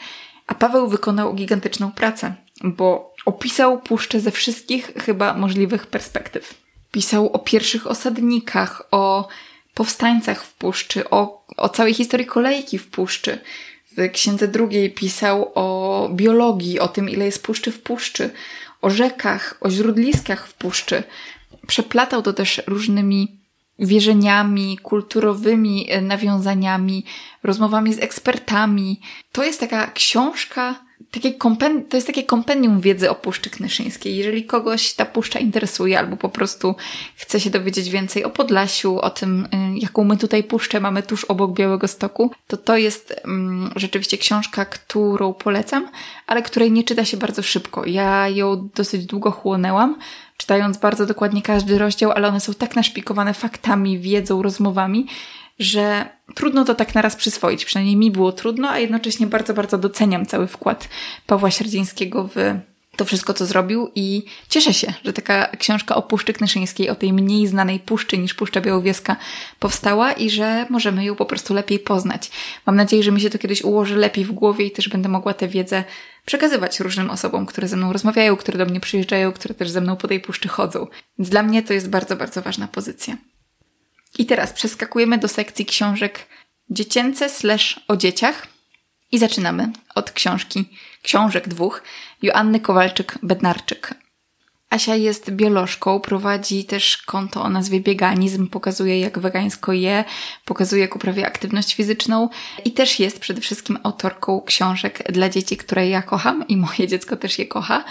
A 0.48 0.56
Paweł 0.56 0.88
wykonał 0.88 1.34
gigantyczną 1.34 1.91
pracę 1.91 2.36
bo 2.63 3.13
opisał 3.26 3.82
puszczę 3.82 4.20
ze 4.20 4.32
wszystkich 4.32 4.91
chyba 5.06 5.34
możliwych 5.34 5.88
perspektyw. 5.88 6.54
Pisał 6.91 7.30
o 7.30 7.39
pierwszych 7.39 7.88
osadnikach, 7.88 8.88
o 8.91 9.28
powstańcach 9.74 10.44
w 10.44 10.54
puszczy, 10.54 11.10
o, 11.10 11.46
o 11.58 11.70
całej 11.70 11.94
historii 11.94 12.26
kolejki 12.26 12.78
w 12.78 12.88
puszczy. 12.88 13.39
W 13.98 14.12
księdze 14.12 14.48
drugiej 14.48 14.91
pisał 14.91 15.52
o 15.56 16.10
biologii, 16.13 16.80
o 16.80 16.88
tym, 16.88 17.10
ile 17.10 17.26
jest 17.26 17.44
puszczy 17.44 17.72
w 17.72 17.82
puszczy, 17.82 18.30
o 18.82 18.89
rzekach, 18.89 19.58
o 19.62 19.70
źródliskach 19.70 20.48
w 20.48 20.54
puszczy. 20.54 21.04
Przeplatał 21.68 22.22
to 22.22 22.34
też 22.34 22.62
różnymi 22.68 23.38
wierzeniami, 23.80 24.78
kulturowymi 24.78 25.89
nawiązaniami, 26.02 27.06
rozmowami 27.44 27.94
z 27.94 28.00
ekspertami. 28.00 29.02
To 29.32 29.44
jest 29.44 29.60
taka 29.60 29.88
książka 29.88 30.85
takie 31.15 31.38
kompen- 31.38 31.84
to 31.89 31.97
jest 31.97 32.08
takie 32.08 32.23
kompendium 32.23 32.80
wiedzy 32.82 33.10
o 33.10 33.15
Puszczy 33.15 33.49
Knyszyńskiej. 33.49 34.15
Jeżeli 34.15 34.45
kogoś 34.45 34.93
ta 34.93 35.06
puszcza 35.06 35.39
interesuje 35.39 35.99
albo 35.99 36.17
po 36.17 36.30
prostu 36.30 36.75
chce 37.15 37.39
się 37.39 37.49
dowiedzieć 37.49 37.89
więcej 37.89 38.23
o 38.23 38.30
Podlasiu, 38.30 38.99
o 38.99 39.10
tym, 39.10 39.45
y, 39.45 39.80
jaką 39.80 40.04
my 40.04 40.17
tutaj 40.17 40.43
puszczę 40.43 40.80
mamy 40.80 41.04
tuż 41.04 41.25
obok 41.25 41.54
Białego 41.54 41.88
Stoku, 41.88 42.32
to 42.47 42.58
to 42.58 42.78
jest 42.78 43.21
um, 43.25 43.71
rzeczywiście 43.75 44.17
książka, 44.17 44.65
którą 44.65 45.34
polecam, 45.34 45.89
ale 46.28 46.41
której 46.41 46.71
nie 46.71 46.84
czyta 46.84 47.06
się 47.06 47.17
bardzo 47.17 47.43
szybko. 47.43 47.86
Ja 47.86 48.30
ją 48.30 48.69
dosyć 48.75 49.06
długo 49.06 49.32
chłonęłam, 49.32 49.95
czytając 50.38 50.78
bardzo 50.78 51.06
dokładnie 51.06 51.41
każdy 51.41 51.78
rozdział, 51.78 52.12
ale 52.12 52.28
one 52.28 52.39
są 52.39 52.54
tak 52.54 52.75
naszpikowane 52.75 53.34
faktami, 53.34 53.99
wiedzą, 53.99 54.41
rozmowami, 54.41 55.08
że 55.60 56.10
trudno 56.36 56.65
to 56.65 56.76
tak 56.76 56.96
naraz 56.96 57.15
przyswoić. 57.15 57.65
Przynajmniej 57.65 57.96
mi 57.96 58.12
było 58.12 58.32
trudno, 58.32 58.70
a 58.70 58.80
jednocześnie 58.80 59.28
bardzo, 59.28 59.54
bardzo 59.54 59.78
doceniam 59.78 60.26
cały 60.26 60.48
wkład 60.48 60.89
Pawła 61.28 61.52
Sierdzińskiego 61.52 62.30
w 62.36 62.36
to 62.96 63.06
wszystko, 63.06 63.34
co 63.34 63.46
zrobił 63.46 63.91
i 63.96 64.24
cieszę 64.50 64.74
się, 64.74 64.94
że 65.06 65.13
taka 65.13 65.48
książka 65.48 65.96
o 65.96 66.02
Puszczy 66.02 66.34
Knyszyńskiej, 66.34 66.89
o 66.89 66.96
tej 66.96 67.13
mniej 67.13 67.48
znanej 67.48 67.80
puszczy 67.80 68.18
niż 68.18 68.34
Puszcza 68.34 68.62
Białowieska 68.62 69.15
powstała 69.60 70.12
i 70.12 70.30
że 70.30 70.65
możemy 70.70 71.06
ją 71.06 71.15
po 71.15 71.26
prostu 71.26 71.54
lepiej 71.54 71.80
poznać. 71.80 72.32
Mam 72.65 72.76
nadzieję, 72.76 73.04
że 73.04 73.12
mi 73.12 73.22
się 73.22 73.30
to 73.30 73.38
kiedyś 73.38 73.62
ułoży 73.62 73.96
lepiej 73.96 74.26
w 74.26 74.32
głowie 74.32 74.65
i 74.65 74.72
też 74.72 74.89
będę 74.89 75.10
mogła 75.10 75.34
tę 75.34 75.48
wiedzę 75.48 75.84
przekazywać 76.26 76.80
różnym 76.80 77.10
osobom, 77.10 77.46
które 77.46 77.68
ze 77.68 77.78
mną 77.78 77.94
rozmawiają, 77.94 78.36
które 78.36 78.58
do 78.58 78.65
mnie 78.65 78.80
przyjeżdżają, 78.80 79.32
które 79.32 79.56
też 79.56 79.70
ze 79.70 79.82
mną 79.82 79.96
po 79.96 80.08
tej 80.08 80.20
puszczy 80.20 80.48
chodzą. 80.48 80.88
Więc 81.20 81.30
dla 81.30 81.44
mnie 81.44 81.63
to 81.63 81.74
jest 81.74 81.89
bardzo, 81.89 82.15
bardzo 82.15 82.41
ważna 82.41 82.68
pozycja. 82.68 83.18
I 84.17 84.25
teraz 84.25 84.54
przeskakujemy 84.54 85.17
do 85.17 85.28
sekcji 85.28 85.65
książek 85.65 86.25
dziecięce 86.69 87.30
slash 87.30 87.80
o 87.88 87.97
dzieciach 87.97 88.47
i 89.12 89.19
zaczynamy 89.19 89.71
od 89.95 90.12
książki, 90.12 90.65
książek 91.01 91.47
dwóch, 91.47 91.84
Joanny 92.21 92.60
Kowalczyk-Bednarczyk. 92.60 93.95
Asia 94.69 94.95
jest 94.95 95.32
biolożką, 95.32 95.99
prowadzi 95.99 96.65
też 96.65 96.97
konto 96.97 97.43
o 97.43 97.49
nazwie 97.49 97.80
Bieganizm, 97.80 98.47
pokazuje 98.47 98.99
jak 98.99 99.19
wegańsko 99.19 99.73
je, 99.73 100.04
pokazuje 100.45 100.82
jak 100.82 100.95
uprawia 100.95 101.28
aktywność 101.28 101.75
fizyczną 101.75 102.30
i 102.65 102.71
też 102.71 102.99
jest 102.99 103.19
przede 103.19 103.41
wszystkim 103.41 103.78
autorką 103.84 104.41
książek 104.41 105.12
dla 105.12 105.30
dzieci, 105.30 105.58
które 105.58 105.89
ja 105.89 106.01
kocham 106.01 106.47
i 106.47 106.58
moje 106.58 106.88
dziecko 106.88 107.15
też 107.15 107.39
je 107.39 107.45
kocha. 107.45 107.84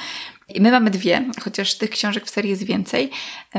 I 0.49 0.61
my 0.61 0.71
mamy 0.73 0.91
dwie, 0.91 1.31
chociaż 1.45 1.75
tych 1.75 1.91
książek 1.91 2.27
w 2.27 2.31
serii 2.31 2.51
jest 2.51 2.63
więcej. 2.63 3.11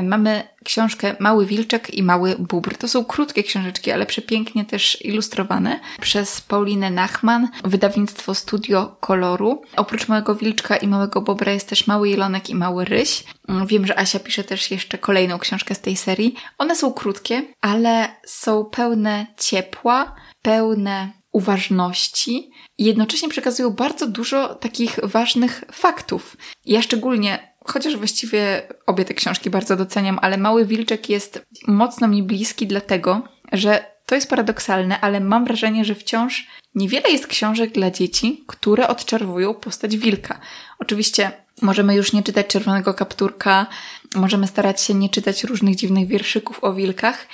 Mamy 0.02 0.48
książkę 0.64 1.16
Mały 1.20 1.46
Wilczek 1.46 1.94
i 1.94 2.02
Mały 2.02 2.36
Bubr. 2.38 2.76
To 2.76 2.88
są 2.88 3.04
krótkie 3.04 3.42
książeczki, 3.42 3.90
ale 3.90 4.06
przepięknie 4.06 4.64
też 4.64 5.04
ilustrowane 5.04 5.80
przez 6.00 6.40
Paulinę 6.40 6.90
Nachman, 6.90 7.48
wydawnictwo 7.64 8.34
Studio 8.34 8.96
Koloru. 9.00 9.62
Oprócz 9.76 10.08
Małego 10.08 10.34
Wilczka 10.34 10.76
i 10.76 10.88
Małego 10.88 11.20
Bobra 11.20 11.52
jest 11.52 11.68
też 11.68 11.86
Mały 11.86 12.08
Jelonek 12.08 12.50
i 12.50 12.54
Mały 12.54 12.84
Ryś. 12.84 13.24
Wiem, 13.66 13.86
że 13.86 13.98
Asia 13.98 14.18
pisze 14.18 14.44
też 14.44 14.70
jeszcze 14.70 14.98
kolejną 14.98 15.38
książkę 15.38 15.74
z 15.74 15.80
tej 15.80 15.96
serii. 15.96 16.34
One 16.58 16.76
są 16.76 16.92
krótkie, 16.92 17.42
ale 17.60 18.08
są 18.26 18.64
pełne 18.64 19.26
ciepła, 19.38 20.14
pełne 20.42 21.12
uważności 21.32 22.50
jednocześnie 22.78 23.28
przekazują 23.28 23.70
bardzo 23.70 24.06
dużo 24.06 24.54
takich 24.54 24.98
ważnych 25.02 25.64
faktów. 25.72 26.36
Ja 26.66 26.82
szczególnie, 26.82 27.54
chociaż 27.64 27.96
właściwie 27.96 28.68
obie 28.86 29.04
te 29.04 29.14
książki 29.14 29.50
bardzo 29.50 29.76
doceniam, 29.76 30.18
ale 30.22 30.36
Mały 30.36 30.66
Wilczek 30.66 31.10
jest 31.10 31.46
mocno 31.66 32.08
mi 32.08 32.22
bliski, 32.22 32.66
dlatego 32.66 33.22
że 33.52 33.96
to 34.06 34.14
jest 34.14 34.30
paradoksalne, 34.30 35.00
ale 35.00 35.20
mam 35.20 35.44
wrażenie, 35.44 35.84
że 35.84 35.94
wciąż 35.94 36.46
niewiele 36.74 37.10
jest 37.10 37.26
książek 37.26 37.72
dla 37.72 37.90
dzieci, 37.90 38.44
które 38.46 38.88
odczarowują 38.88 39.54
postać 39.54 39.96
wilka. 39.96 40.40
Oczywiście 40.78 41.32
możemy 41.62 41.94
już 41.94 42.12
nie 42.12 42.22
czytać 42.22 42.46
czerwonego 42.46 42.94
kapturka, 42.94 43.66
możemy 44.14 44.46
starać 44.46 44.80
się 44.80 44.94
nie 44.94 45.08
czytać 45.08 45.44
różnych 45.44 45.76
dziwnych 45.76 46.08
wierszyków 46.08 46.64
o 46.64 46.74
wilkach, 46.74 47.26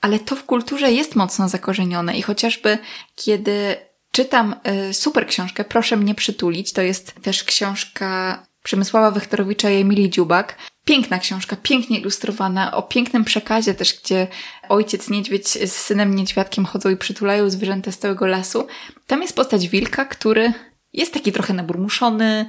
ale 0.00 0.18
to 0.18 0.36
w 0.36 0.44
kulturze 0.44 0.92
jest 0.92 1.16
mocno 1.16 1.48
zakorzenione 1.48 2.18
i 2.18 2.22
chociażby 2.22 2.78
kiedy 3.16 3.76
czytam 4.16 4.54
y, 4.88 4.94
super 4.94 5.26
książkę 5.26 5.64
Proszę 5.64 5.96
mnie 5.96 6.14
przytulić, 6.14 6.72
to 6.72 6.82
jest 6.82 7.14
też 7.22 7.44
książka 7.44 8.42
Przemysława 8.62 9.10
Wechtorowicza 9.10 9.70
i 9.70 9.80
Emilii 9.80 10.10
Dziubak. 10.10 10.56
Piękna 10.84 11.18
książka, 11.18 11.56
pięknie 11.62 11.98
ilustrowana, 11.98 12.72
o 12.72 12.82
pięknym 12.82 13.24
przekazie 13.24 13.74
też, 13.74 14.00
gdzie 14.00 14.26
ojciec 14.68 15.10
niedźwiedź 15.10 15.48
z 15.48 15.72
synem 15.72 16.14
niedźwiadkiem 16.14 16.64
chodzą 16.64 16.90
i 16.90 16.96
przytulają 16.96 17.50
zwierzęta 17.50 17.92
z 17.92 17.98
całego 17.98 18.26
lasu. 18.26 18.66
Tam 19.06 19.22
jest 19.22 19.36
postać 19.36 19.68
wilka, 19.68 20.04
który 20.04 20.52
jest 20.92 21.14
taki 21.14 21.32
trochę 21.32 21.54
naburmuszony, 21.54 22.46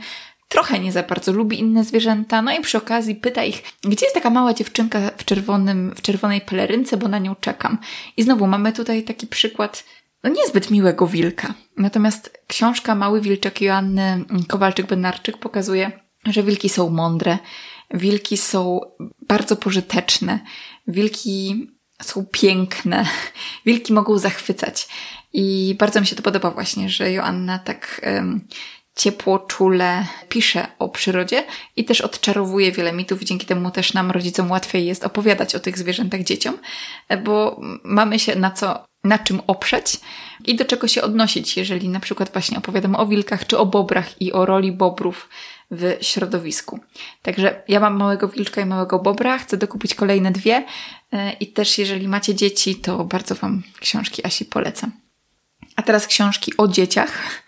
trochę 0.47 0.79
nie 0.79 0.91
za 0.91 1.03
bardzo 1.03 1.31
lubi 1.31 1.59
inne 1.59 1.83
zwierzęta, 1.83 2.41
no 2.41 2.51
i 2.51 2.61
przy 2.61 2.77
okazji 2.77 3.15
pyta 3.15 3.43
ich, 3.43 3.63
gdzie 3.83 4.05
jest 4.05 4.15
taka 4.15 4.29
mała 4.29 4.53
dziewczynka 4.53 4.99
w, 5.17 5.25
czerwonym, 5.25 5.93
w 5.95 6.01
czerwonej 6.01 6.41
pelerynce, 6.41 6.97
bo 6.97 7.07
na 7.07 7.19
nią 7.19 7.35
czekam. 7.35 7.77
I 8.17 8.23
znowu 8.23 8.47
mamy 8.47 8.73
tutaj 8.73 9.03
taki 9.03 9.27
przykład 9.27 9.83
no 10.27 10.33
niezbyt 10.33 10.71
miłego 10.71 11.07
wilka. 11.07 11.53
Natomiast 11.77 12.39
książka 12.47 12.95
Mały 12.95 13.21
Wilczek 13.21 13.61
Joanny 13.61 14.25
Kowalczyk-Benarczyk 14.47 15.37
pokazuje, 15.37 15.91
że 16.25 16.43
wilki 16.43 16.69
są 16.69 16.89
mądre, 16.89 17.37
wilki 17.93 18.37
są 18.37 18.79
bardzo 19.27 19.55
pożyteczne, 19.55 20.39
wilki 20.87 21.67
są 22.01 22.25
piękne, 22.31 23.05
wilki 23.65 23.93
mogą 23.93 24.17
zachwycać. 24.17 24.87
I 25.33 25.75
bardzo 25.79 26.01
mi 26.01 26.07
się 26.07 26.15
to 26.15 26.21
podoba 26.21 26.51
właśnie, 26.51 26.89
że 26.89 27.11
Joanna 27.11 27.59
tak 27.59 28.01
um, 28.05 28.47
ciepło, 28.95 29.39
czule 29.39 30.05
pisze 30.29 30.67
o 30.79 30.89
przyrodzie 30.89 31.43
i 31.75 31.85
też 31.85 32.01
odczarowuje 32.01 32.71
wiele 32.71 32.93
mitów. 32.93 33.23
Dzięki 33.23 33.45
temu 33.45 33.71
też 33.71 33.93
nam, 33.93 34.11
rodzicom, 34.11 34.51
łatwiej 34.51 34.85
jest 34.85 35.03
opowiadać 35.03 35.55
o 35.55 35.59
tych 35.59 35.77
zwierzętach 35.77 36.23
dzieciom, 36.23 36.57
bo 37.23 37.61
mamy 37.83 38.19
się 38.19 38.35
na 38.35 38.51
co, 38.51 38.85
na 39.07 39.19
czym 39.19 39.41
oprzeć 39.47 39.99
i 40.45 40.55
do 40.55 40.65
czego 40.65 40.87
się 40.87 41.01
odnosić, 41.01 41.57
jeżeli 41.57 41.89
na 41.89 41.99
przykład 41.99 42.31
właśnie 42.33 42.57
opowiadamy 42.57 42.97
o 42.97 43.07
wilkach 43.07 43.47
czy 43.47 43.57
o 43.57 43.65
bobrach 43.65 44.21
i 44.21 44.33
o 44.33 44.45
roli 44.45 44.71
bobrów 44.71 45.29
w 45.71 45.97
środowisku. 46.01 46.79
Także 47.21 47.63
ja 47.67 47.79
mam 47.79 47.97
małego 47.97 48.27
wilczka 48.27 48.61
i 48.61 48.65
małego 48.65 48.99
bobra, 48.99 49.37
chcę 49.37 49.57
dokupić 49.57 49.95
kolejne 49.95 50.31
dwie 50.31 50.65
e, 51.11 51.33
i 51.33 51.47
też 51.47 51.77
jeżeli 51.77 52.07
macie 52.07 52.35
dzieci, 52.35 52.75
to 52.75 53.03
bardzo 53.03 53.35
Wam 53.35 53.63
książki 53.79 54.25
Asi 54.25 54.45
polecam. 54.45 54.91
A 55.75 55.81
teraz 55.81 56.07
książki 56.07 56.53
o 56.57 56.67
dzieciach. 56.67 57.43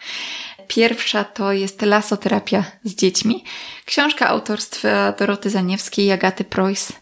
Pierwsza 0.67 1.23
to 1.23 1.53
jest 1.53 1.81
Lasoterapia 1.81 2.63
z 2.83 2.95
dziećmi. 2.95 3.43
Książka 3.85 4.27
autorstwa 4.27 5.11
Doroty 5.11 5.49
Zaniewskiej 5.49 6.05
i 6.05 6.11
Agaty 6.11 6.43
Preuss 6.43 6.93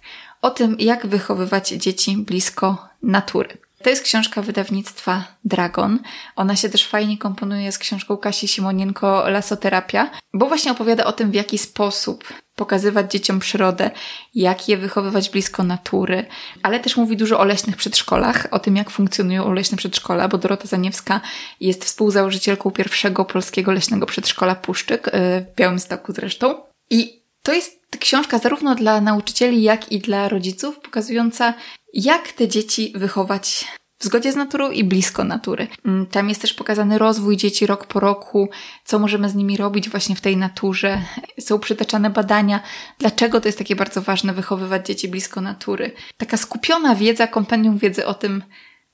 o 0.42 0.50
tym, 0.50 0.76
jak 0.80 1.08
wychowywać 1.08 1.70
dzieci 1.70 2.18
blisko 2.18 2.88
natury. 3.04 3.58
To 3.84 3.90
jest 3.90 4.04
książka 4.04 4.42
wydawnictwa 4.42 5.24
Dragon. 5.46 6.00
Ona 6.36 6.56
się 6.56 6.70
też 6.70 6.88
fajnie 6.88 7.18
komponuje 7.18 7.72
z 7.72 7.78
książką 7.78 8.18
Kasi 8.18 8.48
Simonienko 8.48 9.30
Lasoterapia, 9.30 10.12
bo 10.34 10.48
właśnie 10.48 10.72
opowiada 10.72 11.06
o 11.06 11.12
tym, 11.12 11.32
w 11.32 11.34
jaki 11.34 11.58
sposób 11.58 12.34
pokazywać 12.56 13.12
dzieciom 13.12 13.40
przyrodę, 13.40 13.92
jak 14.36 14.70
je 14.70 14.78
wychowywać 14.78 15.30
blisko 15.30 15.64
natury, 15.64 16.26
ale 16.64 16.80
też 16.80 16.98
mówi 16.98 17.18
dużo 17.18 17.40
o 17.40 17.46
leśnych 17.46 17.76
przedszkolach, 17.76 18.48
o 18.52 18.60
tym, 18.60 18.76
jak 18.76 18.90
funkcjonują 18.90 19.54
leśne 19.54 19.78
przedszkola, 19.78 20.28
bo 20.28 20.38
Dorota 20.38 20.68
Zaniewska 20.68 21.22
jest 21.60 21.86
współzałożycielką 21.86 22.72
pierwszego 22.72 23.26
polskiego 23.26 23.72
leśnego 23.72 24.06
przedszkola 24.06 24.56
Puszczyk, 24.56 25.08
y, 25.08 25.12
w 25.12 25.56
Białymstoku 25.56 26.14
zresztą. 26.14 26.62
I 26.90 27.27
to 27.48 27.54
jest 27.54 27.80
książka 28.00 28.38
zarówno 28.38 28.76
dla 28.76 29.02
nauczycieli, 29.02 29.64
jak 29.64 29.92
i 29.92 30.00
dla 30.00 30.30
rodziców, 30.30 30.80
pokazująca, 30.80 31.54
jak 31.94 32.32
te 32.32 32.48
dzieci 32.48 32.94
wychować 32.96 33.68
w 34.00 34.06
zgodzie 34.06 34.32
z 34.32 34.36
naturą 34.36 34.72
i 34.72 34.84
blisko 34.84 35.24
natury. 35.24 35.68
Mm, 35.86 36.06
tam 36.06 36.30
jest 36.30 36.42
też 36.42 36.54
pokazany 36.54 36.98
rozwój 36.98 37.38
dzieci 37.38 37.66
rok 37.66 37.86
po 37.86 38.00
roku, 38.00 38.50
co 38.86 39.00
możemy 39.00 39.30
z 39.30 39.36
nimi 39.36 39.58
robić 39.58 39.90
właśnie 39.90 40.16
w 40.16 40.22
tej 40.22 40.38
naturze. 40.38 41.02
Są 41.40 41.60
przytaczane 41.60 42.10
badania, 42.10 42.60
dlaczego 43.00 43.42
to 43.42 43.48
jest 43.48 43.58
takie 43.58 43.76
bardzo 43.76 44.02
ważne 44.02 44.34
wychowywać 44.34 44.88
dzieci 44.88 45.08
blisko 45.08 45.42
natury. 45.42 45.92
Taka 46.18 46.38
skupiona 46.38 46.96
wiedza, 46.96 47.28
kompendium 47.28 47.78
wiedzy 47.78 48.06
o 48.06 48.14
tym, 48.14 48.44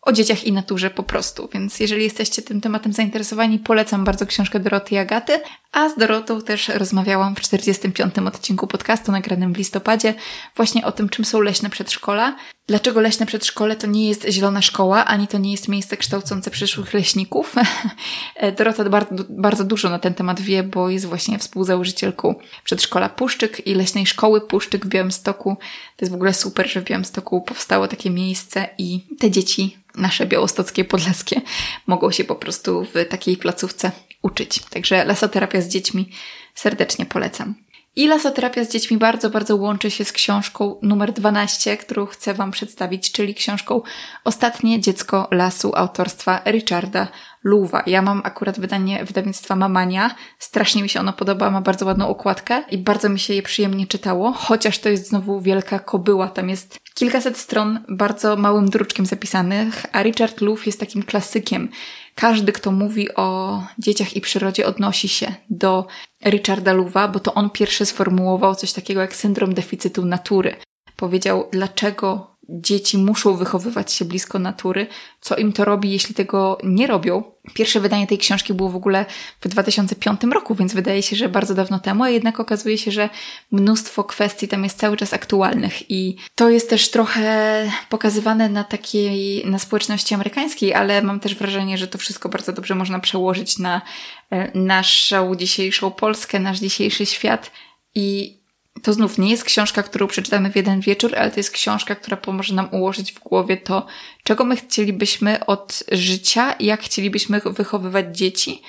o 0.02 0.12
dzieciach 0.12 0.44
i 0.44 0.52
naturze 0.52 0.90
po 0.90 1.04
prostu. 1.04 1.50
Więc 1.54 1.80
jeżeli 1.80 2.04
jesteście 2.04 2.42
tym 2.42 2.62
tematem 2.62 2.94
zainteresowani, 2.94 3.60
polecam 3.60 4.04
bardzo 4.04 4.26
książkę 4.26 4.60
Doroty 4.60 5.00
Agaty. 5.00 5.40
A 5.74 5.90
z 5.90 5.98
Dorotą 5.98 6.42
też 6.42 6.68
rozmawiałam 6.68 7.36
w 7.36 7.42
45. 7.42 8.16
odcinku 8.18 8.68
podcastu 8.68 9.12
nagranym 9.12 9.54
w 9.54 9.58
listopadzie 9.58 10.14
właśnie 10.56 10.86
o 10.86 10.92
tym, 10.92 11.10
czym 11.10 11.26
są 11.26 11.42
leśne 11.42 11.70
przedszkola. 11.70 12.36
Dlaczego 12.68 13.02
leśne 13.02 13.26
przedszkole 13.26 13.76
to 13.76 13.88
nie 13.88 14.10
jest 14.10 14.26
zielona 14.30 14.62
szkoła, 14.62 15.06
ani 15.06 15.28
to 15.28 15.38
nie 15.38 15.52
jest 15.52 15.68
miejsce 15.68 15.98
kształcące 15.98 16.52
przyszłych 16.52 16.94
leśników. 16.94 17.56
Dorota 18.58 18.90
bardzo, 18.90 19.24
bardzo 19.30 19.64
dużo 19.64 19.90
na 19.90 20.00
ten 20.00 20.14
temat 20.14 20.42
wie, 20.42 20.64
bo 20.64 20.90
jest 20.90 21.06
właśnie 21.06 21.40
współzałożycielką 21.40 22.36
przedszkola 22.64 23.10
Puszczyk 23.10 23.68
i 23.68 23.76
leśnej 23.76 24.06
szkoły 24.06 24.42
Puszczyk 24.42 24.86
w 24.86 24.90
Białymstoku. 24.90 25.58
To 25.98 26.06
jest 26.06 26.12
w 26.12 26.16
ogóle 26.16 26.34
super, 26.34 26.70
że 26.70 26.82
w 26.82 26.86
Białymstoku 26.86 27.42
powstało 27.42 27.88
takie 27.88 28.10
miejsce 28.10 28.70
i 28.78 29.00
te 29.20 29.32
dzieci 29.32 29.78
nasze 29.96 30.26
białostockie, 30.26 30.86
podlaskie 30.86 31.42
mogą 31.88 32.12
się 32.12 32.24
po 32.24 32.36
prostu 32.36 32.86
w 32.94 33.10
takiej 33.10 33.38
placówce 33.38 33.92
uczyć. 34.24 34.60
Także 34.60 35.06
lasoterapia 35.06 35.62
z 35.62 35.68
dziećmi 35.68 36.10
serdecznie 36.56 37.06
polecam. 37.06 37.56
I 37.96 38.08
lasoterapia 38.08 38.64
z 38.64 38.70
dziećmi 38.70 38.98
bardzo, 38.98 39.30
bardzo 39.30 39.56
łączy 39.56 39.92
się 39.92 40.06
z 40.06 40.12
książką 40.12 40.80
numer 40.82 41.14
12, 41.14 41.78
którą 41.78 42.06
chcę 42.06 42.34
Wam 42.34 42.52
przedstawić, 42.52 43.12
czyli 43.12 43.36
książką 43.36 43.82
Ostatnie 44.24 44.80
dziecko 44.80 45.28
lasu 45.32 45.72
autorstwa 45.76 46.42
Richarda 46.46 47.08
Luwa. 47.44 47.84
Ja 47.88 48.02
mam 48.02 48.22
akurat 48.24 48.60
wydanie 48.60 49.06
wydawnictwa 49.06 49.56
Mamania. 49.56 50.16
Strasznie 50.40 50.84
mi 50.84 50.90
się 50.90 51.00
ono 51.00 51.14
podoba, 51.14 51.52
ma 51.52 51.62
bardzo 51.62 51.86
ładną 51.86 52.08
okładkę 52.08 52.64
i 52.72 52.78
bardzo 52.78 53.10
mi 53.10 53.20
się 53.20 53.34
je 53.34 53.42
przyjemnie 53.42 53.88
czytało, 53.88 54.32
chociaż 54.32 54.80
to 54.80 54.90
jest 54.90 55.10
znowu 55.10 55.42
wielka 55.42 55.80
kobyła. 55.80 56.28
Tam 56.28 56.50
jest 56.50 56.80
kilkaset 56.94 57.38
stron 57.38 57.80
bardzo 57.90 58.36
małym 58.36 58.70
druczkiem 58.70 59.06
zapisanych, 59.06 59.86
a 59.92 60.04
Richard 60.04 60.42
Luw 60.42 60.66
jest 60.66 60.80
takim 60.80 61.04
klasykiem. 61.04 61.70
Każdy, 62.16 62.52
kto 62.52 62.72
mówi 62.72 63.16
o 63.16 63.60
dzieciach 63.80 64.16
i 64.16 64.22
przyrodzie, 64.22 64.68
odnosi 64.68 65.10
się 65.10 65.36
do 65.50 65.88
Richarda 66.26 66.74
Luwa, 66.74 67.08
bo 67.08 67.20
to 67.20 67.34
on 67.34 67.50
pierwszy 67.50 67.86
sformułował 67.86 68.56
coś 68.56 68.74
takiego 68.74 69.02
jak 69.02 69.16
syndrom 69.16 69.54
deficytu 69.54 70.06
natury. 70.06 70.56
Powiedział, 70.96 71.50
dlaczego 71.52 72.33
dzieci 72.50 72.98
muszą 72.98 73.36
wychowywać 73.36 73.94
się 73.94 74.06
blisko 74.06 74.40
natury, 74.40 74.88
co 75.22 75.36
im 75.36 75.54
to 75.54 75.66
robi, 75.66 75.92
jeśli 75.92 76.16
tego 76.16 76.58
nie 76.64 76.88
robią. 76.88 77.24
Pierwsze 77.54 77.80
wydanie 77.80 78.08
tej 78.08 78.18
książki 78.18 78.54
było 78.54 78.70
w 78.70 78.76
ogóle 78.76 79.06
w 79.42 79.48
2005 79.48 80.24
roku, 80.24 80.56
więc 80.56 80.74
wydaje 80.74 81.04
się, 81.04 81.16
że 81.16 81.30
bardzo 81.30 81.56
dawno 81.56 81.80
temu, 81.80 82.04
a 82.04 82.10
jednak 82.10 82.40
okazuje 82.40 82.78
się, 82.78 82.92
że 82.92 83.10
mnóstwo 83.52 84.04
kwestii 84.04 84.48
tam 84.48 84.64
jest 84.64 84.80
cały 84.80 84.98
czas 84.98 85.14
aktualnych. 85.14 85.92
I 85.92 86.18
to 86.36 86.50
jest 86.50 86.70
też 86.70 86.92
trochę 86.92 87.72
pokazywane 87.90 88.50
na 88.50 88.64
takiej, 88.64 89.46
na 89.46 89.60
społeczności 89.60 90.14
amerykańskiej, 90.14 90.74
ale 90.74 91.02
mam 91.02 91.20
też 91.20 91.36
wrażenie, 91.36 91.78
że 91.78 91.88
to 91.88 91.98
wszystko 91.98 92.30
bardzo 92.30 92.54
dobrze 92.54 92.76
można 92.76 93.00
przełożyć 93.00 93.60
na 93.60 93.82
e, 94.30 94.60
naszą 94.60 95.36
dzisiejszą 95.36 95.92
Polskę, 95.92 96.40
nasz 96.40 96.60
dzisiejszy 96.60 97.06
świat. 97.06 97.52
I 97.96 98.43
to 98.84 98.94
znów 98.94 99.18
nie 99.18 99.32
jest 99.32 99.44
książka, 99.44 99.84
którą 99.84 100.08
przeczytamy 100.08 100.52
w 100.52 100.56
jeden 100.56 100.80
wieczór, 100.80 101.16
ale 101.16 101.32
to 101.32 101.40
jest 101.40 101.52
książka, 101.52 101.96
która 101.96 102.18
pomoże 102.18 102.54
nam 102.54 102.68
ułożyć 102.72 103.14
w 103.14 103.20
głowie 103.20 103.58
to, 103.58 103.86
czego 104.24 104.46
my 104.46 104.56
chcielibyśmy 104.56 105.46
od 105.46 105.84
życia, 105.92 106.56
jak 106.60 106.82
chcielibyśmy 106.82 107.42
wychowywać 107.46 108.18
dzieci, 108.18 108.62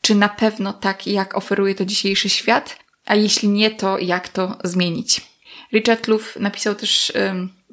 czy 0.00 0.14
na 0.14 0.28
pewno 0.28 0.72
tak, 0.72 1.06
jak 1.06 1.36
oferuje 1.36 1.74
to 1.74 1.84
dzisiejszy 1.84 2.28
świat, 2.28 2.78
a 3.06 3.14
jeśli 3.14 3.48
nie, 3.48 3.70
to 3.70 3.98
jak 3.98 4.28
to 4.28 4.58
zmienić. 4.64 5.20
Richard 5.72 6.08
Luff 6.08 6.36
napisał 6.40 6.74
też 6.74 7.12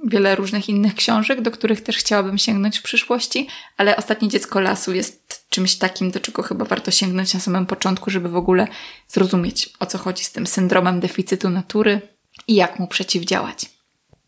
wiele 0.06 0.36
różnych 0.36 0.69
innych 0.69 0.95
książek, 0.95 1.41
do 1.41 1.51
których 1.51 1.82
też 1.82 1.97
chciałabym 1.97 2.38
sięgnąć 2.38 2.80
w 2.80 2.84
przyszłości, 2.84 3.47
ale 3.77 3.97
Ostatnie 3.97 4.30
Dziecko 4.30 4.60
Lasu 4.60 4.93
jest 4.93 5.40
czymś 5.51 5.75
takim, 5.75 6.11
do 6.11 6.19
czego 6.19 6.43
chyba 6.43 6.65
warto 6.65 6.91
sięgnąć 6.91 7.33
na 7.33 7.39
samym 7.39 7.65
początku, 7.65 8.09
żeby 8.09 8.29
w 8.29 8.35
ogóle 8.35 8.67
zrozumieć, 9.07 9.69
o 9.79 9.85
co 9.85 9.97
chodzi 9.97 10.23
z 10.23 10.31
tym 10.31 10.47
syndromem 10.47 10.99
deficytu 10.99 11.49
natury 11.49 12.01
i 12.47 12.55
jak 12.55 12.79
mu 12.79 12.87
przeciwdziałać. 12.87 13.65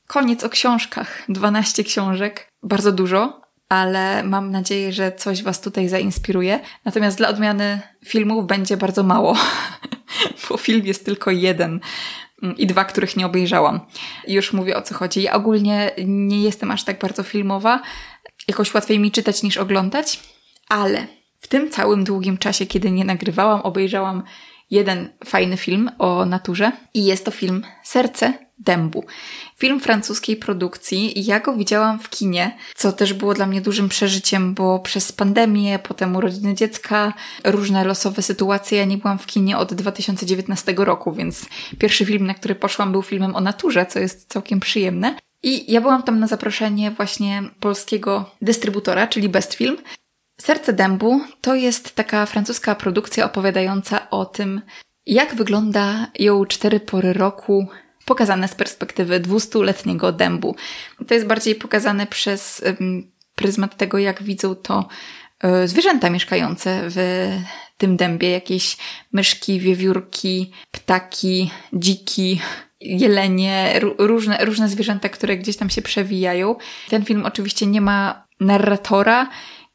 Koniec 0.08 0.44
o 0.44 0.50
książkach. 0.50 1.24
12 1.30 1.84
książek, 1.84 2.52
bardzo 2.64 2.92
dużo, 2.92 3.42
ale 3.70 4.24
mam 4.24 4.52
nadzieję, 4.52 4.94
że 4.94 5.12
coś 5.12 5.44
Was 5.44 5.62
tutaj 5.62 5.90
zainspiruje. 5.90 6.60
Natomiast 6.86 7.18
dla 7.18 7.30
odmiany 7.30 7.82
filmów 8.06 8.48
będzie 8.48 8.78
bardzo 8.78 9.04
mało, 9.04 9.38
bo 10.50 10.58
film 10.58 10.86
jest 10.86 11.06
tylko 11.06 11.32
jeden 11.32 11.80
i 12.58 12.68
dwa, 12.68 12.86
których 12.86 13.18
nie 13.18 13.26
obejrzałam. 13.26 13.80
Już 14.28 14.54
mówię 14.54 14.78
o 14.78 14.82
co 14.82 14.96
chodzi. 14.96 15.22
Ja 15.22 15.34
ogólnie 15.34 15.92
nie 16.06 16.44
jestem 16.44 16.72
aż 16.72 16.84
tak 16.84 17.00
bardzo 17.00 17.24
filmowa. 17.24 17.82
Jakoś 18.48 18.74
łatwiej 18.74 19.00
mi 19.00 19.12
czytać 19.12 19.44
niż 19.44 19.58
oglądać, 19.58 20.20
ale 20.70 21.08
w 21.40 21.48
tym 21.48 21.70
całym 21.70 22.04
długim 22.04 22.38
czasie, 22.38 22.66
kiedy 22.66 22.92
nie 22.92 23.06
nagrywałam, 23.06 23.62
obejrzałam 23.62 24.24
jeden 24.72 25.10
fajny 25.26 25.58
film 25.58 25.92
o 26.00 26.26
naturze 26.26 26.72
i 26.94 27.06
jest 27.06 27.26
to 27.26 27.32
film 27.32 27.64
Serce 27.84 28.34
dębu. 28.60 29.04
Film 29.58 29.80
francuskiej 29.80 30.36
produkcji. 30.38 31.26
Ja 31.26 31.40
go 31.40 31.54
widziałam 31.54 32.00
w 32.00 32.10
kinie, 32.10 32.58
co 32.76 32.92
też 32.92 33.14
było 33.14 33.34
dla 33.34 33.46
mnie 33.46 33.62
dużym 33.62 33.90
przeżyciem, 33.90 34.54
bo 34.54 34.80
przez 34.80 35.12
pandemię, 35.12 35.80
potem 35.80 36.16
urodziny 36.16 36.54
dziecka, 36.54 37.14
różne 37.44 37.86
losowe 37.86 38.22
sytuacje, 38.22 38.78
ja 38.78 38.86
nie 38.86 38.98
byłam 38.98 39.20
w 39.20 39.26
kinie 39.26 39.58
od 39.58 39.74
2019 39.74 40.74
roku, 40.78 41.14
więc 41.14 41.46
pierwszy 41.80 42.06
film, 42.06 42.28
na 42.28 42.34
który 42.34 42.56
poszłam, 42.56 42.92
był 42.92 43.02
filmem 43.02 43.36
o 43.36 43.42
naturze, 43.42 43.86
co 43.86 44.00
jest 44.00 44.30
całkiem 44.30 44.60
przyjemne. 44.60 45.16
I 45.44 45.72
ja 45.72 45.82
byłam 45.82 46.04
tam 46.04 46.20
na 46.20 46.28
zaproszenie 46.28 46.92
właśnie 46.92 47.44
polskiego 47.60 48.32
dystrybutora, 48.42 49.08
czyli 49.08 49.30
Best 49.30 49.54
Film. 49.54 49.78
Serce 50.44 50.74
dębu 50.74 51.22
to 51.42 51.56
jest 51.56 51.96
taka 51.96 52.26
francuska 52.26 52.76
produkcja 52.76 53.26
opowiadająca 53.26 54.10
o 54.10 54.26
tym, 54.26 54.62
jak 55.06 55.36
wygląda 55.36 56.08
ją 56.20 56.46
cztery 56.46 56.80
pory 56.80 57.14
roku 57.14 57.68
pokazane 58.06 58.48
z 58.48 58.56
perspektywy 58.56 59.20
dwustuletniego 59.20 60.12
dębu. 60.12 60.56
To 61.08 61.14
jest 61.14 61.26
bardziej 61.26 61.56
pokazane 61.56 62.08
przez 62.08 62.64
pryzmat 63.36 63.78
tego, 63.78 63.98
jak 63.98 64.24
widzą 64.24 64.56
to 64.56 64.88
e, 65.40 65.68
zwierzęta 65.68 66.10
mieszkające 66.10 66.82
w 66.84 67.30
tym 67.78 67.98
dębie. 67.98 68.30
Jakieś 68.30 68.78
myszki, 69.14 69.60
wiewiórki, 69.60 70.52
ptaki, 70.72 71.52
dziki, 71.74 72.42
jelenie, 72.82 73.80
różne, 73.98 74.46
różne 74.46 74.70
zwierzęta, 74.70 75.10
które 75.10 75.38
gdzieś 75.38 75.58
tam 75.58 75.70
się 75.70 75.82
przewijają. 75.82 76.56
Ten 76.90 77.06
film 77.06 77.26
oczywiście 77.26 77.66
nie 77.66 77.82
ma 77.82 78.28
narratora, 78.40 79.30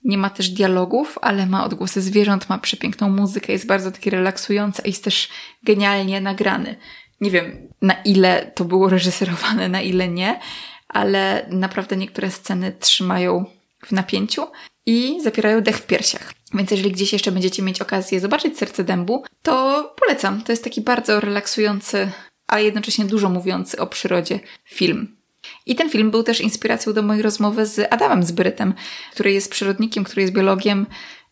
nie 0.04 0.18
ma 0.18 0.30
też 0.30 0.48
dialogów, 0.48 1.18
ale 1.22 1.46
ma 1.46 1.64
odgłosy 1.64 2.00
zwierząt, 2.00 2.48
ma 2.48 2.58
przepiękną 2.58 3.10
muzykę, 3.10 3.52
jest 3.52 3.66
bardzo 3.66 3.90
taki 3.90 4.10
relaksujący 4.10 4.82
i 4.82 4.88
jest 4.88 5.04
też 5.04 5.28
genialnie 5.62 6.20
nagrany. 6.20 6.76
Nie 7.20 7.30
wiem, 7.30 7.68
na 7.82 7.94
ile 8.02 8.52
to 8.54 8.64
było 8.64 8.88
reżyserowane, 8.88 9.68
na 9.68 9.80
ile 9.80 10.08
nie, 10.08 10.40
ale 10.88 11.46
naprawdę 11.50 11.96
niektóre 11.96 12.30
sceny 12.30 12.72
trzymają 12.72 13.44
w 13.86 13.92
napięciu 13.92 14.46
i 14.86 15.20
zapierają 15.22 15.60
dech 15.60 15.76
w 15.76 15.86
piersiach. 15.86 16.34
Więc 16.54 16.70
jeżeli 16.70 16.92
gdzieś 16.92 17.12
jeszcze 17.12 17.32
będziecie 17.32 17.62
mieć 17.62 17.80
okazję 17.80 18.20
zobaczyć 18.20 18.58
Serce 18.58 18.84
Dębu, 18.84 19.24
to 19.42 19.84
polecam. 20.00 20.42
To 20.42 20.52
jest 20.52 20.64
taki 20.64 20.80
bardzo 20.80 21.20
relaksujący, 21.20 22.10
a 22.46 22.60
jednocześnie 22.60 23.04
dużo 23.04 23.28
mówiący 23.28 23.80
o 23.80 23.86
przyrodzie 23.86 24.40
film. 24.64 25.17
I 25.66 25.74
ten 25.74 25.90
film 25.90 26.10
był 26.10 26.22
też 26.22 26.40
inspiracją 26.40 26.92
do 26.92 27.02
mojej 27.02 27.22
rozmowy 27.22 27.66
z 27.66 27.92
Adamem 27.92 28.22
Zbrytem, 28.22 28.74
który 29.12 29.32
jest 29.32 29.50
przyrodnikiem, 29.50 30.04
który 30.04 30.22
jest 30.22 30.34
biologiem, 30.34 30.86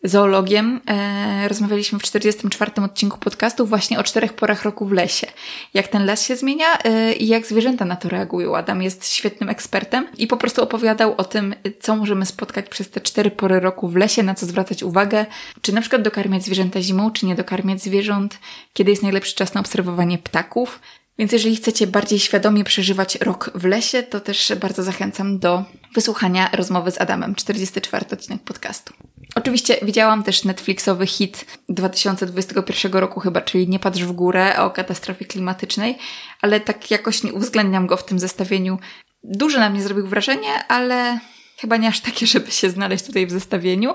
zoologiem. 0.09 0.81
E, 0.89 1.49
rozmawialiśmy 1.49 1.99
w 1.99 2.03
44 2.03 2.73
odcinku 2.85 3.19
podcastu 3.19 3.67
właśnie 3.67 3.99
o 3.99 4.05
czterech 4.05 4.33
porach 4.33 4.65
roku 4.65 4.87
w 4.87 4.93
lesie. 4.93 5.27
Jak 5.75 5.89
ten 5.89 6.07
las 6.07 6.27
się 6.27 6.37
zmienia 6.37 6.79
e, 6.85 7.13
i 7.13 7.27
jak 7.29 7.47
zwierzęta 7.47 7.85
na 7.85 7.97
to 7.97 8.09
reagują. 8.09 8.57
Adam 8.57 8.83
jest 8.83 9.09
świetnym 9.09 9.49
ekspertem 9.49 10.07
i 10.19 10.27
po 10.27 10.37
prostu 10.37 10.63
opowiadał 10.63 11.15
o 11.17 11.25
tym, 11.25 11.55
co 11.81 11.97
możemy 11.97 12.27
spotkać 12.27 12.69
przez 12.69 12.91
te 12.91 13.01
cztery 13.01 13.31
pory 13.31 13.61
roku 13.61 13.89
w 13.89 13.97
lesie, 13.97 14.23
na 14.23 14.35
co 14.35 14.47
zwracać 14.47 14.83
uwagę, 14.83 15.27
czy 15.63 15.73
na 15.73 15.81
przykład 15.81 16.03
dokarmiać 16.03 16.45
zwierzęta 16.45 16.83
zimą, 16.83 17.11
czy 17.11 17.27
nie 17.27 17.35
dokarmiać 17.35 17.83
zwierząt, 17.83 18.39
kiedy 18.73 18.91
jest 18.91 19.03
najlepszy 19.03 19.35
czas 19.35 19.55
na 19.55 19.61
obserwowanie 19.61 20.19
ptaków. 20.19 20.81
Więc 21.19 21.33
jeżeli 21.33 21.57
chcecie 21.57 21.87
bardziej 21.87 22.19
świadomie 22.19 22.65
przeżywać 22.65 23.15
rok 23.17 23.51
w 23.55 23.65
lesie, 23.65 24.03
to 24.03 24.21
też 24.21 24.53
bardzo 24.61 24.83
zachęcam 24.83 25.39
do 25.39 25.65
wysłuchania 25.95 26.51
rozmowy 26.53 26.91
z 26.91 27.01
Adamem, 27.01 27.35
44 27.35 28.07
odcinek 28.13 28.43
podcastu. 28.43 28.95
Oczywiście 29.35 29.77
widziałam 29.83 30.23
też 30.23 30.45
Netflixowy 30.45 31.07
hit 31.07 31.47
2021 31.69 32.93
roku 32.93 33.21
chyba, 33.21 33.41
czyli 33.41 33.69
Nie 33.69 33.79
patrz 33.79 34.03
w 34.03 34.13
górę 34.13 34.57
o 34.59 34.71
katastrofie 34.71 35.25
klimatycznej, 35.25 35.99
ale 36.43 36.61
tak 36.61 36.91
jakoś 36.91 37.23
nie 37.23 37.33
uwzględniam 37.33 37.87
go 37.87 37.97
w 37.97 38.05
tym 38.05 38.19
zestawieniu. 38.19 38.79
Duże 39.25 39.61
na 39.61 39.71
mnie 39.71 39.83
zrobił 39.83 40.07
wrażenie, 40.07 40.69
ale 40.69 41.19
chyba 41.57 41.77
nie 41.77 41.89
aż 41.89 42.01
takie, 42.01 42.27
żeby 42.37 42.51
się 42.51 42.71
znaleźć 42.71 43.05
tutaj 43.05 43.27
w 43.27 43.31
zestawieniu. 43.31 43.95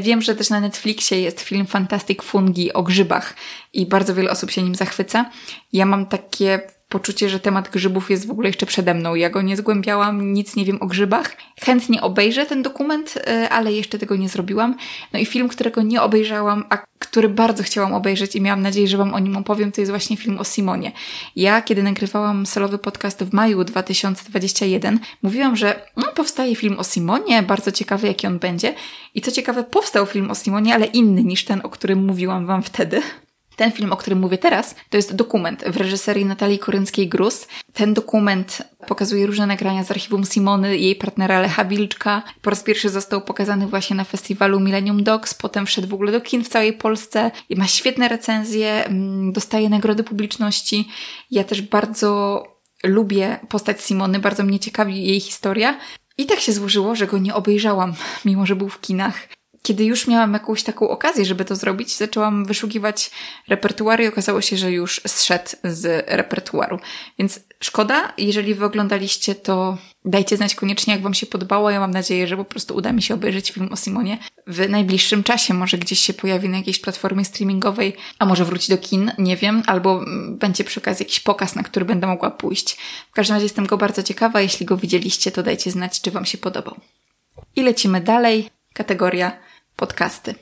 Wiem, 0.00 0.22
że 0.22 0.34
też 0.34 0.50
na 0.50 0.60
Netflixie 0.60 1.20
jest 1.20 1.40
film 1.40 1.66
Fantastic 1.66 2.22
Fungi 2.22 2.72
o 2.72 2.82
grzybach 2.82 3.34
i 3.72 3.86
bardzo 3.86 4.14
wiele 4.14 4.30
osób 4.30 4.50
się 4.50 4.62
nim 4.62 4.74
zachwyca. 4.74 5.30
Ja 5.72 5.86
mam 5.86 6.06
takie 6.06 6.75
poczucie, 6.88 7.28
że 7.28 7.40
temat 7.40 7.70
grzybów 7.70 8.10
jest 8.10 8.26
w 8.26 8.30
ogóle 8.30 8.48
jeszcze 8.48 8.66
przede 8.66 8.94
mną. 8.94 9.14
Ja 9.14 9.30
go 9.30 9.42
nie 9.42 9.56
zgłębiałam, 9.56 10.32
nic 10.32 10.56
nie 10.56 10.64
wiem 10.64 10.78
o 10.80 10.86
grzybach. 10.86 11.36
Chętnie 11.60 12.02
obejrzę 12.02 12.46
ten 12.46 12.62
dokument, 12.62 13.14
e, 13.26 13.48
ale 13.48 13.72
jeszcze 13.72 13.98
tego 13.98 14.16
nie 14.16 14.28
zrobiłam. 14.28 14.76
No 15.12 15.18
i 15.18 15.26
film, 15.26 15.48
którego 15.48 15.82
nie 15.82 16.02
obejrzałam, 16.02 16.64
a 16.70 16.78
który 16.98 17.28
bardzo 17.28 17.62
chciałam 17.62 17.94
obejrzeć 17.94 18.36
i 18.36 18.40
miałam 18.40 18.62
nadzieję, 18.62 18.88
że 18.88 18.96
Wam 18.96 19.14
o 19.14 19.18
nim 19.18 19.36
opowiem, 19.36 19.72
to 19.72 19.80
jest 19.80 19.92
właśnie 19.92 20.16
film 20.16 20.38
o 20.38 20.44
Simonie. 20.44 20.92
Ja, 21.36 21.62
kiedy 21.62 21.82
nagrywałam 21.82 22.46
solowy 22.46 22.78
podcast 22.78 23.24
w 23.24 23.32
maju 23.32 23.64
2021, 23.64 24.98
mówiłam, 25.22 25.56
że 25.56 25.80
no, 25.96 26.06
powstaje 26.14 26.56
film 26.56 26.78
o 26.78 26.84
Simonie, 26.84 27.42
bardzo 27.42 27.72
ciekawy, 27.72 28.06
jaki 28.06 28.26
on 28.26 28.38
będzie. 28.38 28.74
I 29.14 29.20
co 29.20 29.32
ciekawe, 29.32 29.64
powstał 29.64 30.06
film 30.06 30.30
o 30.30 30.34
Simonie, 30.34 30.74
ale 30.74 30.86
inny 30.86 31.24
niż 31.24 31.44
ten, 31.44 31.60
o 31.64 31.68
którym 31.68 32.04
mówiłam 32.04 32.46
Wam 32.46 32.62
wtedy. 32.62 33.02
Ten 33.56 33.72
film, 33.72 33.92
o 33.92 33.96
którym 33.96 34.18
mówię 34.18 34.38
teraz, 34.38 34.74
to 34.90 34.96
jest 34.96 35.14
dokument 35.14 35.64
w 35.66 35.76
reżyserii 35.76 36.24
Natalii 36.24 36.58
Korynckiej-Grus. 36.58 37.46
Ten 37.72 37.94
dokument 37.94 38.62
pokazuje 38.86 39.26
różne 39.26 39.46
nagrania 39.46 39.84
z 39.84 39.90
archiwum 39.90 40.24
Simony, 40.24 40.78
jej 40.78 40.96
partnera 40.96 41.40
Lecha 41.40 41.64
Wilczka. 41.64 42.22
Po 42.42 42.50
raz 42.50 42.62
pierwszy 42.62 42.88
został 42.88 43.20
pokazany 43.22 43.66
właśnie 43.66 43.96
na 43.96 44.04
festiwalu 44.04 44.60
Millennium 44.60 45.04
Dogs, 45.04 45.34
potem 45.34 45.66
wszedł 45.66 45.88
w 45.88 45.94
ogóle 45.94 46.12
do 46.12 46.20
kin 46.20 46.44
w 46.44 46.48
całej 46.48 46.72
Polsce. 46.72 47.30
Ma 47.56 47.66
świetne 47.66 48.08
recenzje, 48.08 48.84
mm, 48.84 49.32
dostaje 49.32 49.68
nagrody 49.68 50.04
publiczności. 50.04 50.88
Ja 51.30 51.44
też 51.44 51.62
bardzo 51.62 52.42
lubię 52.84 53.38
postać 53.48 53.82
Simony, 53.82 54.18
bardzo 54.18 54.42
mnie 54.42 54.58
ciekawi 54.58 55.06
jej 55.06 55.20
historia. 55.20 55.78
I 56.18 56.26
tak 56.26 56.40
się 56.40 56.52
złożyło, 56.52 56.94
że 56.94 57.06
go 57.06 57.18
nie 57.18 57.34
obejrzałam, 57.34 57.94
mimo 58.24 58.46
że 58.46 58.56
był 58.56 58.68
w 58.68 58.80
kinach 58.80 59.28
kiedy 59.62 59.84
już 59.84 60.06
miałam 60.06 60.32
jakąś 60.32 60.62
taką 60.62 60.88
okazję, 60.88 61.24
żeby 61.24 61.44
to 61.44 61.56
zrobić, 61.56 61.96
zaczęłam 61.96 62.44
wyszukiwać 62.44 63.10
repertuar 63.48 64.00
i 64.00 64.06
okazało 64.06 64.40
się, 64.40 64.56
że 64.56 64.72
już 64.72 65.00
zszedł 65.06 65.50
z 65.64 66.04
repertuaru. 66.08 66.80
Więc 67.18 67.40
szkoda, 67.60 68.12
jeżeli 68.18 68.54
wy 68.54 68.64
oglądaliście, 68.64 69.34
to 69.34 69.78
dajcie 70.04 70.36
znać 70.36 70.54
koniecznie, 70.54 70.92
jak 70.92 71.02
wam 71.02 71.14
się 71.14 71.26
podobało. 71.26 71.70
Ja 71.70 71.80
mam 71.80 71.90
nadzieję, 71.90 72.26
że 72.26 72.36
po 72.36 72.44
prostu 72.44 72.76
uda 72.76 72.92
mi 72.92 73.02
się 73.02 73.14
obejrzeć 73.14 73.50
film 73.50 73.68
o 73.72 73.76
Simonie 73.76 74.18
w 74.46 74.68
najbliższym 74.68 75.22
czasie. 75.22 75.54
Może 75.54 75.78
gdzieś 75.78 76.00
się 76.00 76.14
pojawi 76.14 76.48
na 76.48 76.56
jakiejś 76.56 76.78
platformie 76.78 77.24
streamingowej, 77.24 77.96
a 78.18 78.26
może 78.26 78.44
wróci 78.44 78.72
do 78.72 78.78
kin, 78.78 79.12
nie 79.18 79.36
wiem, 79.36 79.62
albo 79.66 80.04
będzie 80.28 80.64
przy 80.64 80.80
okazji 80.80 81.04
jakiś 81.04 81.20
pokaz, 81.20 81.54
na 81.54 81.62
który 81.62 81.84
będę 81.84 82.06
mogła 82.06 82.30
pójść. 82.30 82.76
W 83.10 83.12
każdym 83.12 83.34
razie 83.34 83.44
jestem 83.44 83.66
go 83.66 83.76
bardzo 83.76 84.02
ciekawa. 84.02 84.40
Jeśli 84.40 84.66
go 84.66 84.76
widzieliście, 84.76 85.30
to 85.32 85.42
dajcie 85.42 85.70
znać, 85.70 86.00
czy 86.00 86.10
wam 86.10 86.24
się 86.24 86.38
podobał. 86.38 86.76
I 87.56 87.62
lecimy 87.62 88.00
dalej. 88.00 88.50
Kategoria 88.74 89.45
podcasty. 89.76 90.34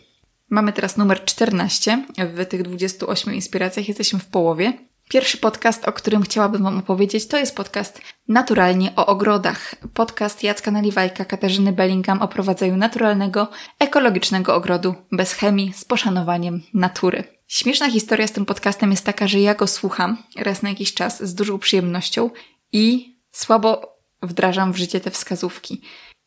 Mamy 0.50 0.72
teraz 0.72 0.96
numer 0.96 1.24
14. 1.24 2.04
W 2.18 2.46
tych 2.46 2.62
28 2.62 3.34
inspiracjach 3.34 3.88
jesteśmy 3.88 4.18
w 4.18 4.26
połowie. 4.26 4.72
Pierwszy 5.08 5.38
podcast, 5.38 5.88
o 5.88 5.92
którym 5.92 6.22
chciałabym 6.22 6.62
Wam 6.62 6.78
opowiedzieć, 6.78 7.28
to 7.28 7.38
jest 7.38 7.56
podcast 7.56 8.00
Naturalnie 8.28 8.92
o 8.96 9.06
ogrodach. 9.06 9.74
Podcast 9.94 10.42
Jacka 10.42 10.70
Naliwajka, 10.70 11.24
Katarzyny 11.24 11.72
Bellingham 11.72 12.22
o 12.22 12.28
prowadzeniu 12.28 12.76
naturalnego, 12.76 13.48
ekologicznego 13.78 14.54
ogrodu 14.54 14.94
bez 15.12 15.32
chemii, 15.32 15.72
z 15.72 15.84
poszanowaniem 15.84 16.62
natury. 16.74 17.24
Śmieszna 17.46 17.90
historia 17.90 18.26
z 18.26 18.32
tym 18.32 18.46
podcastem 18.46 18.90
jest 18.90 19.06
taka, 19.06 19.28
że 19.28 19.40
ja 19.40 19.54
go 19.54 19.66
słucham 19.66 20.16
raz 20.36 20.62
na 20.62 20.68
jakiś 20.68 20.94
czas 20.94 21.22
z 21.22 21.34
dużą 21.34 21.58
przyjemnością 21.58 22.30
i 22.72 23.14
słabo 23.32 23.98
wdrażam 24.22 24.72
w 24.72 24.76
życie 24.76 25.00
te 25.00 25.10
wskazówki. 25.10 25.80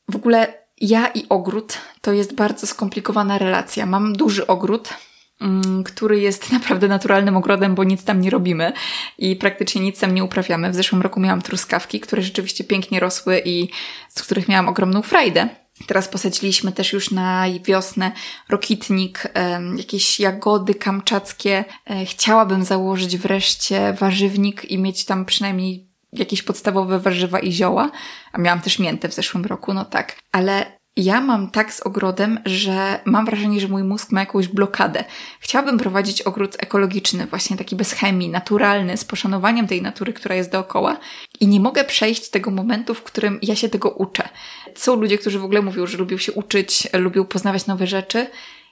W 0.10 0.16
ogóle 0.16 0.67
ja 0.82 1.08
i 1.08 1.26
ogród 1.30 1.78
to 2.02 2.14
jest 2.14 2.36
bardzo 2.36 2.68
skomplikowana 2.68 3.38
relacja. 3.38 3.86
Mam 3.86 4.14
duży 4.14 4.48
ogród, 4.48 4.90
mm, 5.42 5.84
który 5.84 6.20
jest 6.20 6.52
naprawdę 6.52 6.88
naturalnym 6.88 7.38
ogrodem, 7.38 7.76
bo 7.76 7.84
nic 7.84 8.04
tam 8.04 8.22
nie 8.22 8.30
robimy 8.30 8.74
i 9.18 9.36
praktycznie 9.36 9.82
nic 9.82 10.00
tam 10.00 10.14
nie 10.14 10.24
uprawiamy. 10.24 10.70
W 10.70 10.76
zeszłym 10.76 11.02
roku 11.02 11.20
miałam 11.20 11.42
truskawki, 11.42 12.00
które 12.00 12.22
rzeczywiście 12.22 12.64
pięknie 12.64 13.00
rosły 13.00 13.42
i 13.46 13.70
z 14.10 14.22
których 14.22 14.48
miałam 14.48 14.70
ogromną 14.70 15.02
frajdę. 15.02 15.50
Teraz 15.88 16.08
posadziliśmy 16.08 16.72
też 16.72 16.94
już 16.94 17.12
na 17.12 17.46
wiosnę 17.66 18.12
rokitnik, 18.50 19.24
jakieś 19.78 20.20
jagody 20.20 20.76
kamczackie. 20.76 21.66
E, 21.90 22.06
chciałabym 22.06 22.64
założyć 22.64 23.18
wreszcie 23.18 23.94
warzywnik 23.94 24.66
i 24.72 24.78
mieć 24.78 25.06
tam 25.06 25.26
przynajmniej 25.26 25.87
jakieś 26.14 26.44
podstawowe 26.44 27.00
warzywa 27.00 27.40
i 27.40 27.52
zioła, 27.52 27.92
a 28.32 28.38
miałam 28.38 28.62
też 28.62 28.80
miętę 28.80 29.10
w 29.10 29.14
zeszłym 29.14 29.46
roku, 29.46 29.74
no 29.74 29.86
tak. 29.86 30.16
Ale 30.32 30.78
ja 30.98 31.22
mam 31.22 31.52
tak 31.52 31.74
z 31.74 31.82
ogrodem, 31.82 32.40
że 32.46 33.00
mam 33.06 33.26
wrażenie, 33.26 33.60
że 33.60 33.68
mój 33.68 33.84
mózg 33.84 34.12
ma 34.12 34.20
jakąś 34.20 34.48
blokadę. 34.48 35.04
Chciałabym 35.40 35.78
prowadzić 35.78 36.22
ogród 36.22 36.56
ekologiczny, 36.60 37.26
właśnie 37.26 37.58
taki 37.58 37.76
bez 37.76 37.94
chemii, 37.94 38.30
naturalny, 38.30 38.98
z 38.98 39.06
poszanowaniem 39.06 39.68
tej 39.68 39.82
natury, 39.82 40.14
która 40.14 40.36
jest 40.36 40.52
dookoła. 40.52 40.98
I 41.40 41.48
nie 41.48 41.60
mogę 41.60 41.84
przejść 41.84 42.30
tego 42.30 42.52
momentu, 42.52 42.94
w 42.94 43.04
którym 43.04 43.40
ja 43.42 43.56
się 43.56 43.70
tego 43.70 43.90
uczę. 43.90 44.30
Są 44.76 44.96
ludzie, 44.96 45.18
którzy 45.18 45.40
w 45.40 45.44
ogóle 45.44 45.62
mówią, 45.62 45.88
że 45.88 45.98
lubią 45.98 46.18
się 46.18 46.32
uczyć, 46.32 46.88
lubią 46.94 47.26
poznawać 47.26 47.68
nowe 47.68 47.88
rzeczy. 47.88 48.28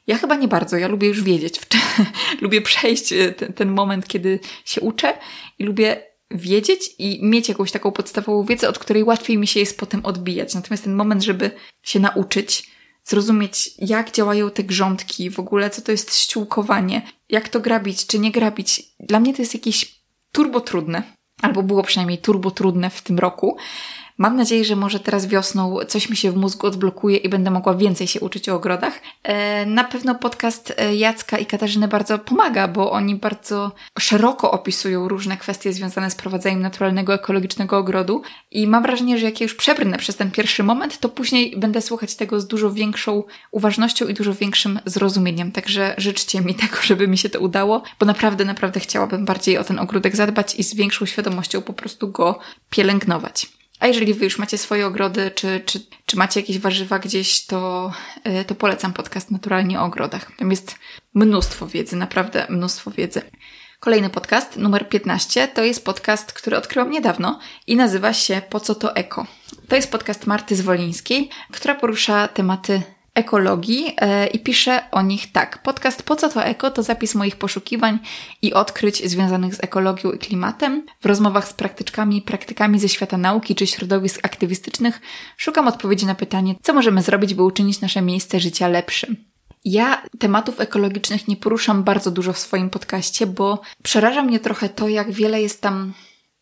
Ja 0.08 0.18
chyba 0.18 0.36
nie 0.36 0.48
bardzo, 0.48 0.78
ja 0.78 0.88
lubię 0.88 1.08
już 1.08 1.24
wiedzieć. 1.24 1.62
lubię 2.42 2.62
przejść 2.62 3.14
ten, 3.38 3.54
ten 3.54 3.72
moment, 3.72 4.08
kiedy 4.08 4.40
się 4.66 4.82
uczę 4.82 5.14
i 5.60 5.64
lubię 5.64 6.15
wiedzieć 6.32 6.96
i 7.00 7.20
mieć 7.26 7.50
jakąś 7.50 7.72
taką 7.72 7.92
podstawową 7.92 8.44
wiedzę, 8.44 8.70
od 8.70 8.80
której 8.80 9.04
łatwiej 9.04 9.38
mi 9.38 9.48
się 9.48 9.60
jest 9.60 9.80
potem 9.80 10.06
odbijać. 10.06 10.56
Natomiast 10.56 10.84
ten 10.84 10.96
moment, 10.96 11.24
żeby 11.24 11.52
się 11.84 12.00
nauczyć, 12.00 12.72
zrozumieć, 13.04 13.72
jak 13.78 14.12
działają 14.12 14.52
te 14.52 14.64
grządki, 14.64 15.30
w 15.30 15.40
ogóle 15.40 15.70
co 15.70 15.82
to 15.82 15.92
jest 15.92 16.18
ściółkowanie, 16.18 17.02
jak 17.30 17.50
to 17.50 17.60
grabić, 17.60 18.08
czy 18.08 18.20
nie 18.20 18.32
grabić, 18.32 18.84
dla 19.00 19.20
mnie 19.20 19.34
to 19.34 19.42
jest 19.42 19.54
jakieś 19.54 20.02
turbo 20.32 20.62
trudne. 20.62 21.04
Albo 21.42 21.64
było 21.64 21.84
przynajmniej 21.84 22.18
turbo 22.18 22.52
trudne 22.52 22.90
w 22.90 23.02
tym 23.02 23.20
roku. 23.20 23.58
Mam 24.18 24.36
nadzieję, 24.36 24.66
że 24.66 24.76
może 24.76 25.00
teraz 25.00 25.28
wiosną 25.28 25.78
coś 25.88 26.10
mi 26.10 26.18
się 26.18 26.32
w 26.32 26.36
mózgu 26.36 26.68
odblokuje 26.68 27.18
i 27.18 27.30
będę 27.30 27.52
mogła 27.52 27.76
więcej 27.76 28.08
się 28.08 28.20
uczyć 28.20 28.50
o 28.50 28.56
ogrodach. 28.56 29.02
E, 29.24 29.66
na 29.66 29.84
pewno 29.84 30.16
podcast 30.16 30.74
e, 30.78 30.96
Jacka 30.96 31.38
i 31.38 31.46
Katarzyny 31.46 31.88
bardzo 31.88 32.20
pomaga, 32.20 32.68
bo 32.68 32.92
oni 32.92 33.16
bardzo 33.16 33.72
szeroko 34.00 34.52
opisują 34.52 35.08
różne 35.08 35.38
kwestie 35.38 35.74
związane 35.74 36.12
z 36.12 36.16
prowadzeniem 36.16 36.62
naturalnego, 36.62 37.14
ekologicznego 37.14 37.78
ogrodu 37.78 38.22
i 38.52 38.68
mam 38.68 38.84
wrażenie, 38.84 39.18
że 39.18 39.26
jak 39.26 39.40
ja 39.40 39.44
już 39.44 39.56
przebrnę 39.56 39.98
przez 39.98 40.16
ten 40.16 40.32
pierwszy 40.32 40.64
moment, 40.64 41.00
to 41.00 41.10
później 41.10 41.58
będę 41.58 41.82
słuchać 41.82 42.16
tego 42.16 42.40
z 42.40 42.48
dużo 42.48 42.72
większą 42.72 43.24
uważnością 43.52 44.08
i 44.08 44.14
dużo 44.14 44.34
większym 44.34 44.80
zrozumieniem. 44.86 45.52
Także 45.52 45.96
życzcie 45.98 46.42
mi 46.42 46.56
tego, 46.56 46.78
żeby 46.88 47.08
mi 47.08 47.18
się 47.18 47.30
to 47.30 47.40
udało, 47.40 47.84
bo 48.00 48.06
naprawdę, 48.06 48.46
naprawdę 48.46 48.80
chciałabym 48.80 49.26
bardziej 49.26 49.58
o 49.58 49.64
ten 49.64 49.80
ogródek 49.80 50.16
zadbać 50.16 50.56
i 50.56 50.64
z 50.64 50.76
większą 50.76 51.06
świadomością 51.06 51.62
po 51.62 51.74
prostu 51.74 52.12
go 52.12 52.40
pielęgnować. 52.70 53.65
A 53.80 53.88
jeżeli 53.88 54.14
Wy 54.14 54.26
już 54.26 54.40
macie 54.40 54.58
swoje 54.58 54.88
ogrody, 54.88 55.32
czy, 55.36 55.62
czy, 55.66 55.80
czy 56.06 56.18
macie 56.18 56.40
jakieś 56.40 56.60
warzywa 56.60 57.00
gdzieś, 57.00 57.46
to, 57.46 57.92
e, 58.24 58.46
to 58.46 58.56
polecam 58.56 58.94
podcast 58.94 59.32
Naturalnie 59.32 59.80
o 59.80 59.84
ogrodach. 59.84 60.32
Tam 60.38 60.52
jest 60.52 60.76
mnóstwo 61.14 61.68
wiedzy, 61.68 61.96
naprawdę 61.96 62.48
mnóstwo 62.50 62.92
wiedzy. 62.92 63.22
Kolejny 63.80 64.10
podcast, 64.10 64.58
numer 64.58 64.90
15, 64.90 65.48
to 65.48 65.64
jest 65.64 65.86
podcast, 65.86 66.34
który 66.34 66.58
odkryłam 66.58 66.92
niedawno 66.92 67.40
i 67.68 67.76
nazywa 67.76 68.14
się 68.14 68.42
Po 68.50 68.60
co 68.60 68.76
to 68.76 68.96
eko? 68.96 69.28
To 69.68 69.76
jest 69.76 69.92
podcast 69.92 70.28
Marty 70.28 70.56
Zwolińskiej, 70.56 71.30
która 71.52 71.76
porusza 71.76 72.28
tematy 72.28 72.82
ekologii 73.16 73.94
e, 73.98 74.28
i 74.28 74.40
piszę 74.40 74.84
o 74.92 75.02
nich 75.02 75.32
tak. 75.32 75.64
Podcast 75.64 76.04
Po 76.04 76.16
co 76.16 76.30
to 76.30 76.44
eko 76.44 76.72
to 76.72 76.84
zapis 76.84 77.16
moich 77.16 77.36
poszukiwań 77.36 78.00
i 78.42 78.54
odkryć 78.54 79.10
związanych 79.10 79.56
z 79.56 79.64
ekologią 79.64 80.12
i 80.12 80.18
klimatem. 80.18 80.86
W 81.02 81.06
rozmowach 81.06 81.48
z 81.48 81.54
praktyczkami, 81.54 82.22
praktykami 82.22 82.80
ze 82.80 82.90
świata 82.90 83.18
nauki 83.18 83.56
czy 83.56 83.68
środowisk 83.68 84.20
aktywistycznych 84.24 85.02
szukam 85.38 85.68
odpowiedzi 85.68 86.06
na 86.06 86.16
pytanie, 86.16 86.56
co 86.62 86.74
możemy 86.74 87.02
zrobić, 87.02 87.34
by 87.34 87.44
uczynić 87.44 87.82
nasze 87.82 88.02
miejsce 88.02 88.40
życia 88.40 88.68
lepszym. 88.68 89.16
Ja 89.66 90.02
tematów 90.20 90.60
ekologicznych 90.60 91.28
nie 91.28 91.36
poruszam 91.36 91.84
bardzo 91.84 92.12
dużo 92.12 92.34
w 92.34 92.40
swoim 92.40 92.70
podcaście, 92.70 93.28
bo 93.28 93.62
przeraża 93.84 94.24
mnie 94.24 94.40
trochę 94.40 94.70
to, 94.70 94.88
jak 94.88 95.12
wiele 95.12 95.42
jest 95.42 95.62
tam 95.62 95.94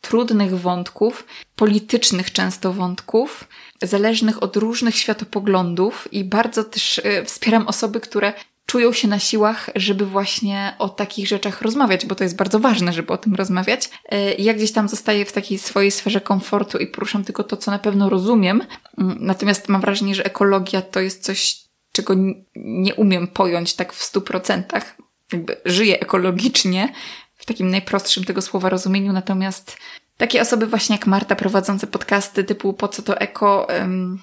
trudnych 0.01 0.59
wątków, 0.59 1.25
politycznych 1.55 2.31
często 2.31 2.73
wątków, 2.73 3.47
zależnych 3.83 4.43
od 4.43 4.55
różnych 4.55 4.95
światopoglądów 4.95 6.07
i 6.11 6.23
bardzo 6.23 6.63
też 6.63 6.97
y, 6.97 7.25
wspieram 7.25 7.67
osoby, 7.67 7.99
które 7.99 8.33
czują 8.65 8.93
się 8.93 9.07
na 9.07 9.19
siłach, 9.19 9.69
żeby 9.75 10.05
właśnie 10.05 10.75
o 10.79 10.89
takich 10.89 11.27
rzeczach 11.27 11.61
rozmawiać, 11.61 12.05
bo 12.05 12.15
to 12.15 12.23
jest 12.23 12.35
bardzo 12.35 12.59
ważne, 12.59 12.93
żeby 12.93 13.13
o 13.13 13.17
tym 13.17 13.35
rozmawiać. 13.35 13.85
Y, 13.85 14.17
ja 14.37 14.53
gdzieś 14.53 14.71
tam 14.71 14.89
zostaję 14.89 15.25
w 15.25 15.31
takiej 15.31 15.59
swojej 15.59 15.91
sferze 15.91 16.21
komfortu 16.21 16.77
i 16.77 16.87
poruszam 16.87 17.23
tylko 17.23 17.43
to, 17.43 17.57
co 17.57 17.71
na 17.71 17.79
pewno 17.79 18.09
rozumiem. 18.09 18.61
Mm, 18.97 19.17
natomiast 19.19 19.69
mam 19.69 19.81
wrażenie, 19.81 20.15
że 20.15 20.25
ekologia 20.25 20.81
to 20.81 20.99
jest 20.99 21.23
coś, 21.23 21.55
czego 21.91 22.13
nie 22.55 22.95
umiem 22.95 23.27
pojąć 23.27 23.73
tak 23.73 23.93
w 23.93 24.03
stu 24.03 24.21
procentach. 24.21 24.97
Jakby 25.33 25.57
żyję 25.65 25.99
ekologicznie, 25.99 26.93
w 27.35 27.45
takim 27.45 27.69
najprostszym 27.69 28.23
tego 28.23 28.41
słowa 28.41 28.69
rozumieniu, 28.69 29.13
natomiast 29.13 29.77
takie 30.23 30.41
osoby 30.41 30.67
właśnie 30.67 30.95
jak 30.95 31.07
Marta 31.07 31.35
prowadzące 31.35 31.87
podcasty 31.87 32.43
typu 32.43 32.73
Po 32.73 32.87
co 32.87 33.01
to 33.01 33.19
eko 33.19 33.67
um, 33.79 34.19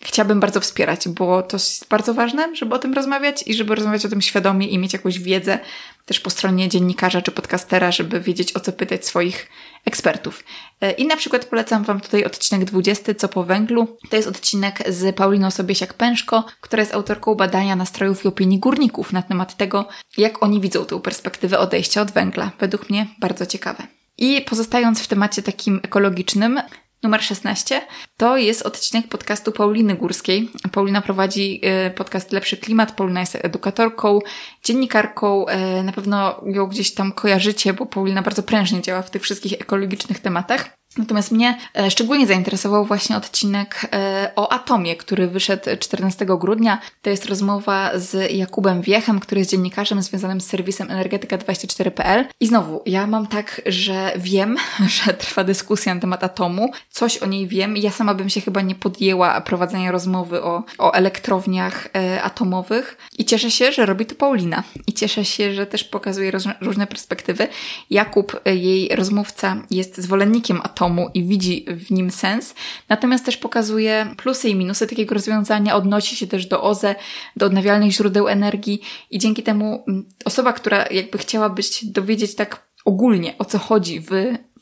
chciałabym 0.00 0.40
bardzo 0.40 0.60
wspierać, 0.60 1.08
bo 1.08 1.42
to 1.42 1.56
jest 1.56 1.88
bardzo 1.88 2.14
ważne, 2.14 2.56
żeby 2.56 2.74
o 2.74 2.78
tym 2.78 2.94
rozmawiać 2.94 3.44
i 3.46 3.54
żeby 3.54 3.74
rozmawiać 3.74 4.06
o 4.06 4.08
tym 4.08 4.22
świadomie 4.22 4.68
i 4.68 4.78
mieć 4.78 4.92
jakąś 4.92 5.18
wiedzę 5.18 5.58
też 6.06 6.20
po 6.20 6.30
stronie 6.30 6.68
dziennikarza 6.68 7.22
czy 7.22 7.30
podcastera, 7.30 7.92
żeby 7.92 8.20
wiedzieć 8.20 8.56
o 8.56 8.60
co 8.60 8.72
pytać 8.72 9.06
swoich 9.06 9.48
ekspertów. 9.84 10.44
E, 10.80 10.92
I 10.92 11.06
na 11.06 11.16
przykład 11.16 11.44
polecam 11.44 11.84
Wam 11.84 12.00
tutaj 12.00 12.24
odcinek 12.24 12.64
20, 12.64 13.14
co 13.14 13.28
po 13.28 13.44
węglu. 13.44 13.96
To 14.10 14.16
jest 14.16 14.28
odcinek 14.28 14.82
z 14.88 15.16
Pauliną 15.16 15.48
Sobiesiak-Pęszko, 15.48 16.42
która 16.60 16.82
jest 16.82 16.94
autorką 16.94 17.34
badania 17.34 17.76
nastrojów 17.76 18.24
i 18.24 18.28
opinii 18.28 18.58
górników 18.58 19.12
na 19.12 19.22
temat 19.22 19.56
tego, 19.56 19.88
jak 20.16 20.42
oni 20.42 20.60
widzą 20.60 20.84
tę 20.84 21.00
perspektywę 21.00 21.58
odejścia 21.58 22.02
od 22.02 22.10
węgla. 22.10 22.50
Według 22.60 22.90
mnie 22.90 23.06
bardzo 23.18 23.46
ciekawe. 23.46 23.93
I 24.18 24.42
pozostając 24.42 25.02
w 25.02 25.08
temacie 25.08 25.42
takim 25.42 25.80
ekologicznym, 25.82 26.60
numer 27.04 27.22
16 27.22 27.82
to 28.16 28.36
jest 28.36 28.62
odcinek 28.62 29.08
podcastu 29.08 29.52
Pauliny 29.52 29.94
Górskiej. 29.94 30.50
Paulina 30.72 31.02
prowadzi 31.02 31.60
y, 31.86 31.90
podcast 31.90 32.32
Lepszy 32.32 32.56
Klimat. 32.56 32.92
Paulina 32.92 33.20
jest 33.20 33.38
edukatorką, 33.42 34.18
dziennikarką. 34.64 35.46
Y, 35.48 35.82
na 35.82 35.92
pewno 35.92 36.40
ją 36.46 36.66
gdzieś 36.66 36.94
tam 36.94 37.12
kojarzycie, 37.12 37.72
bo 37.72 37.86
Paulina 37.86 38.22
bardzo 38.22 38.42
prężnie 38.42 38.82
działa 38.82 39.02
w 39.02 39.10
tych 39.10 39.22
wszystkich 39.22 39.52
ekologicznych 39.52 40.20
tematach. 40.20 40.76
Natomiast 40.98 41.32
mnie 41.32 41.58
e, 41.76 41.90
szczególnie 41.90 42.26
zainteresował 42.26 42.84
właśnie 42.84 43.16
odcinek 43.16 43.86
e, 43.92 44.30
o 44.36 44.52
atomie, 44.52 44.96
który 44.96 45.28
wyszedł 45.28 45.62
14 45.80 46.26
grudnia. 46.26 46.80
To 47.02 47.10
jest 47.10 47.26
rozmowa 47.26 47.90
z 47.94 48.32
Jakubem 48.32 48.82
Wiechem, 48.82 49.20
który 49.20 49.38
jest 49.38 49.50
dziennikarzem 49.50 50.02
związanym 50.02 50.40
z 50.40 50.46
serwisem 50.46 50.88
energetyka24.pl. 50.88 52.24
I 52.40 52.46
znowu, 52.46 52.82
ja 52.86 53.06
mam 53.06 53.26
tak, 53.26 53.62
że 53.66 54.12
wiem, 54.16 54.56
że 55.06 55.14
trwa 55.14 55.44
dyskusja 55.44 55.94
na 55.94 56.00
temat 56.00 56.24
atomu, 56.24 56.70
coś 56.90 57.18
o 57.18 57.26
niej 57.26 57.48
wiem. 57.48 57.76
Ja 57.76 57.90
sama 57.90 58.14
bym 58.14 58.28
się 58.28 58.40
chyba 58.40 58.60
nie 58.60 58.74
podjęła 58.74 59.40
prowadzenia 59.40 59.92
rozmowy 59.92 60.42
o, 60.42 60.64
o 60.78 60.92
elektrowniach 60.92 61.88
e, 61.94 62.22
atomowych. 62.22 62.98
I 63.18 63.24
cieszę 63.24 63.50
się, 63.50 63.72
że 63.72 63.86
robi 63.86 64.06
to 64.06 64.14
Paulina. 64.14 64.62
I 64.86 64.92
cieszę 64.92 65.24
się, 65.24 65.54
że 65.54 65.66
też 65.66 65.84
pokazuje 65.84 66.32
różne 66.60 66.86
perspektywy. 66.86 67.48
Jakub, 67.90 68.40
jej 68.44 68.88
rozmówca, 68.88 69.56
jest 69.70 70.00
zwolennikiem 70.00 70.60
atomu 70.62 70.83
atomu 70.84 71.10
i 71.14 71.24
widzi 71.24 71.64
w 71.68 71.90
nim 71.90 72.10
sens, 72.10 72.54
natomiast 72.88 73.24
też 73.24 73.36
pokazuje 73.36 74.06
plusy 74.16 74.48
i 74.48 74.54
minusy 74.54 74.86
takiego 74.86 75.14
rozwiązania, 75.14 75.76
odnosi 75.76 76.16
się 76.16 76.26
też 76.26 76.46
do 76.46 76.62
OZE, 76.62 76.94
do 77.36 77.46
odnawialnych 77.46 77.92
źródeł 77.92 78.28
energii 78.28 78.80
i 79.10 79.18
dzięki 79.18 79.42
temu 79.42 79.84
mm, 79.88 80.04
osoba, 80.24 80.52
która 80.52 80.86
jakby 80.90 81.18
chciałaby 81.18 81.62
się 81.62 81.86
dowiedzieć 81.86 82.34
tak 82.34 82.68
ogólnie 82.84 83.34
o 83.38 83.44
co 83.44 83.58
chodzi 83.58 84.00
w 84.00 84.10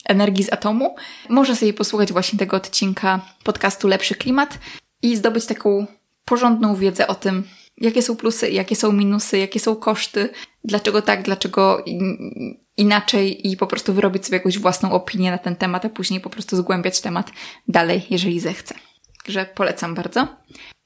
energii 0.05 0.45
z 0.45 0.53
atomu, 0.53 0.95
może 1.29 1.57
sobie 1.57 1.73
posłuchać 1.73 2.13
właśnie 2.13 2.39
tego 2.39 2.57
odcinka 2.57 3.21
podcastu 3.45 3.89
Lepszy 3.89 4.15
Klimat 4.15 4.59
i 5.03 5.17
zdobyć 5.17 5.47
taką 5.47 5.87
porządną 6.25 6.75
wiedzę 6.75 7.07
o 7.07 7.15
tym, 7.15 7.45
jakie 7.79 8.03
są 8.03 8.17
plusy, 8.17 8.51
jakie 8.51 8.77
są 8.77 8.93
minusy, 8.93 9.39
jakie 9.39 9.61
są 9.61 9.77
koszty, 9.77 10.29
dlaczego 10.65 11.03
tak, 11.03 11.23
dlaczego 11.23 11.85
inaczej 12.77 13.49
i 13.49 13.57
po 13.57 13.67
prostu 13.67 13.95
wyrobić 13.95 14.27
sobie 14.27 14.39
jakąś 14.39 14.59
własną 14.59 14.93
opinię 14.93 15.31
na 15.31 15.39
ten 15.39 15.57
temat, 15.57 15.85
a 15.85 15.89
później 15.89 16.21
po 16.21 16.31
prostu 16.31 16.57
zgłębiać 16.57 17.01
temat 17.01 17.31
dalej, 17.69 18.07
jeżeli 18.11 18.41
zechce. 18.41 18.75
Także 19.25 19.47
polecam 19.55 19.95
bardzo. 19.95 20.29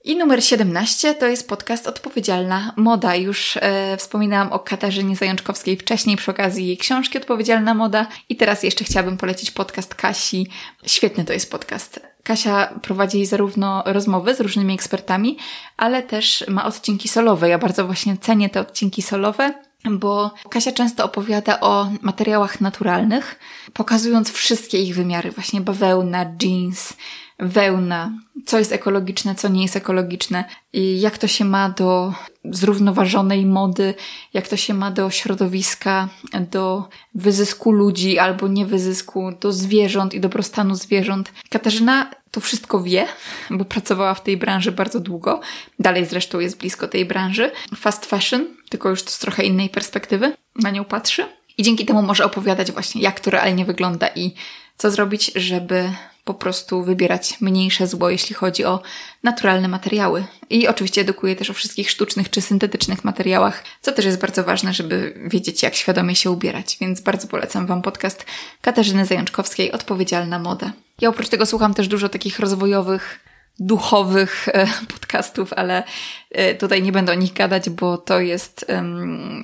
I 0.04 0.16
numer 0.16 0.44
17 0.44 1.14
to 1.14 1.26
jest 1.26 1.48
podcast 1.48 1.86
Odpowiedzialna 1.86 2.72
Moda. 2.76 3.16
Już 3.16 3.56
e, 3.56 3.96
wspominałam 3.96 4.52
o 4.52 4.58
Katarzynie 4.58 5.16
Zajączkowskiej 5.16 5.76
wcześniej 5.76 6.16
przy 6.16 6.30
okazji 6.30 6.66
jej 6.66 6.76
książki 6.76 7.18
Odpowiedzialna 7.18 7.74
Moda 7.74 8.06
i 8.28 8.36
teraz 8.36 8.62
jeszcze 8.62 8.84
chciałabym 8.84 9.16
polecić 9.16 9.50
podcast 9.50 9.94
Kasi. 9.94 10.46
Świetny 10.86 11.24
to 11.24 11.32
jest 11.32 11.50
podcast. 11.50 12.00
Kasia 12.22 12.78
prowadzi 12.82 13.26
zarówno 13.26 13.82
rozmowy 13.86 14.34
z 14.34 14.40
różnymi 14.40 14.74
ekspertami, 14.74 15.38
ale 15.76 16.02
też 16.02 16.44
ma 16.48 16.64
odcinki 16.64 17.08
solowe. 17.08 17.48
Ja 17.48 17.58
bardzo 17.58 17.86
właśnie 17.86 18.16
cenię 18.16 18.50
te 18.50 18.60
odcinki 18.60 19.02
solowe, 19.02 19.54
bo 19.90 20.34
Kasia 20.50 20.72
często 20.72 21.04
opowiada 21.04 21.60
o 21.60 21.90
materiałach 22.02 22.60
naturalnych, 22.60 23.38
pokazując 23.72 24.30
wszystkie 24.30 24.78
ich 24.82 24.94
wymiary, 24.94 25.30
właśnie 25.30 25.60
bawełna, 25.60 26.34
jeans, 26.42 26.92
wełna, 27.38 28.12
co 28.46 28.58
jest 28.58 28.72
ekologiczne, 28.72 29.34
co 29.34 29.48
nie 29.48 29.62
jest 29.62 29.76
ekologiczne, 29.76 30.44
i 30.72 31.00
jak 31.00 31.18
to 31.18 31.26
się 31.26 31.44
ma 31.44 31.70
do 31.70 32.14
zrównoważonej 32.44 33.46
mody, 33.46 33.94
jak 34.34 34.48
to 34.48 34.56
się 34.56 34.74
ma 34.74 34.90
do 34.90 35.10
środowiska, 35.10 36.08
do 36.50 36.88
wyzysku 37.14 37.70
ludzi 37.72 38.18
albo 38.18 38.48
niewyzysku, 38.48 39.32
do 39.40 39.52
zwierząt 39.52 40.14
i 40.14 40.20
dobrostanu 40.20 40.74
zwierząt. 40.74 41.32
Katarzyna 41.50 42.10
to 42.36 42.40
wszystko 42.40 42.82
wie, 42.82 43.06
bo 43.50 43.64
pracowała 43.64 44.14
w 44.14 44.22
tej 44.22 44.36
branży 44.36 44.72
bardzo 44.72 45.00
długo. 45.00 45.40
Dalej 45.78 46.06
zresztą 46.06 46.40
jest 46.40 46.58
blisko 46.58 46.88
tej 46.88 47.04
branży. 47.04 47.50
Fast 47.76 48.06
fashion, 48.06 48.46
tylko 48.68 48.88
już 48.88 49.00
z 49.00 49.18
trochę 49.18 49.44
innej 49.44 49.68
perspektywy 49.68 50.32
na 50.56 50.70
nią 50.70 50.84
patrzy. 50.84 51.26
I 51.58 51.62
dzięki 51.62 51.86
temu 51.86 52.02
może 52.02 52.24
opowiadać 52.24 52.72
właśnie, 52.72 53.00
jak 53.02 53.20
to 53.20 53.30
realnie 53.30 53.64
wygląda 53.64 54.08
i 54.14 54.34
co 54.76 54.90
zrobić, 54.90 55.32
żeby 55.34 55.90
po 56.26 56.34
prostu 56.34 56.82
wybierać 56.82 57.40
mniejsze 57.40 57.86
zło, 57.86 58.10
jeśli 58.10 58.34
chodzi 58.34 58.64
o 58.64 58.82
naturalne 59.22 59.68
materiały. 59.68 60.24
I 60.50 60.68
oczywiście 60.68 61.00
edukuję 61.00 61.36
też 61.36 61.50
o 61.50 61.54
wszystkich 61.54 61.90
sztucznych 61.90 62.30
czy 62.30 62.40
syntetycznych 62.40 63.04
materiałach, 63.04 63.64
co 63.80 63.92
też 63.92 64.04
jest 64.04 64.20
bardzo 64.20 64.44
ważne, 64.44 64.72
żeby 64.72 65.14
wiedzieć, 65.26 65.62
jak 65.62 65.74
świadomie 65.74 66.16
się 66.16 66.30
ubierać. 66.30 66.76
Więc 66.80 67.00
bardzo 67.00 67.28
polecam 67.28 67.66
Wam 67.66 67.82
podcast 67.82 68.26
Katarzyny 68.60 69.06
Zajączkowskiej 69.06 69.72
Odpowiedzialna 69.72 70.38
Moda. 70.38 70.72
Ja 71.00 71.08
oprócz 71.08 71.28
tego 71.28 71.46
słucham 71.46 71.74
też 71.74 71.88
dużo 71.88 72.08
takich 72.08 72.38
rozwojowych 72.38 73.20
duchowych 73.58 74.48
e, 74.48 74.66
podcastów, 74.94 75.52
ale 75.52 75.82
e, 76.30 76.54
tutaj 76.54 76.82
nie 76.82 76.92
będę 76.92 77.12
o 77.12 77.14
nich 77.14 77.32
gadać, 77.32 77.70
bo 77.70 77.98
to 77.98 78.20
jest 78.20 78.66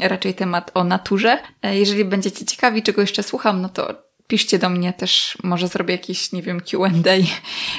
raczej 0.01 0.35
temat 0.35 0.71
o 0.75 0.85
naturze. 0.85 1.39
E, 1.63 1.79
jeżeli 1.79 2.05
będziecie 2.05 2.45
ciekawi, 2.45 2.83
czego 2.83 3.01
jeszcze 3.01 3.23
słucham, 3.23 3.63
no 3.63 3.69
to 3.69 4.12
piszcie 4.33 4.59
do 4.59 4.69
mnie 4.69 4.93
też, 4.93 5.39
może 5.43 5.69
zrobię 5.69 5.95
jakiś, 5.95 6.33
nie 6.33 6.43
wiem, 6.43 6.61
Q&A, 6.61 7.11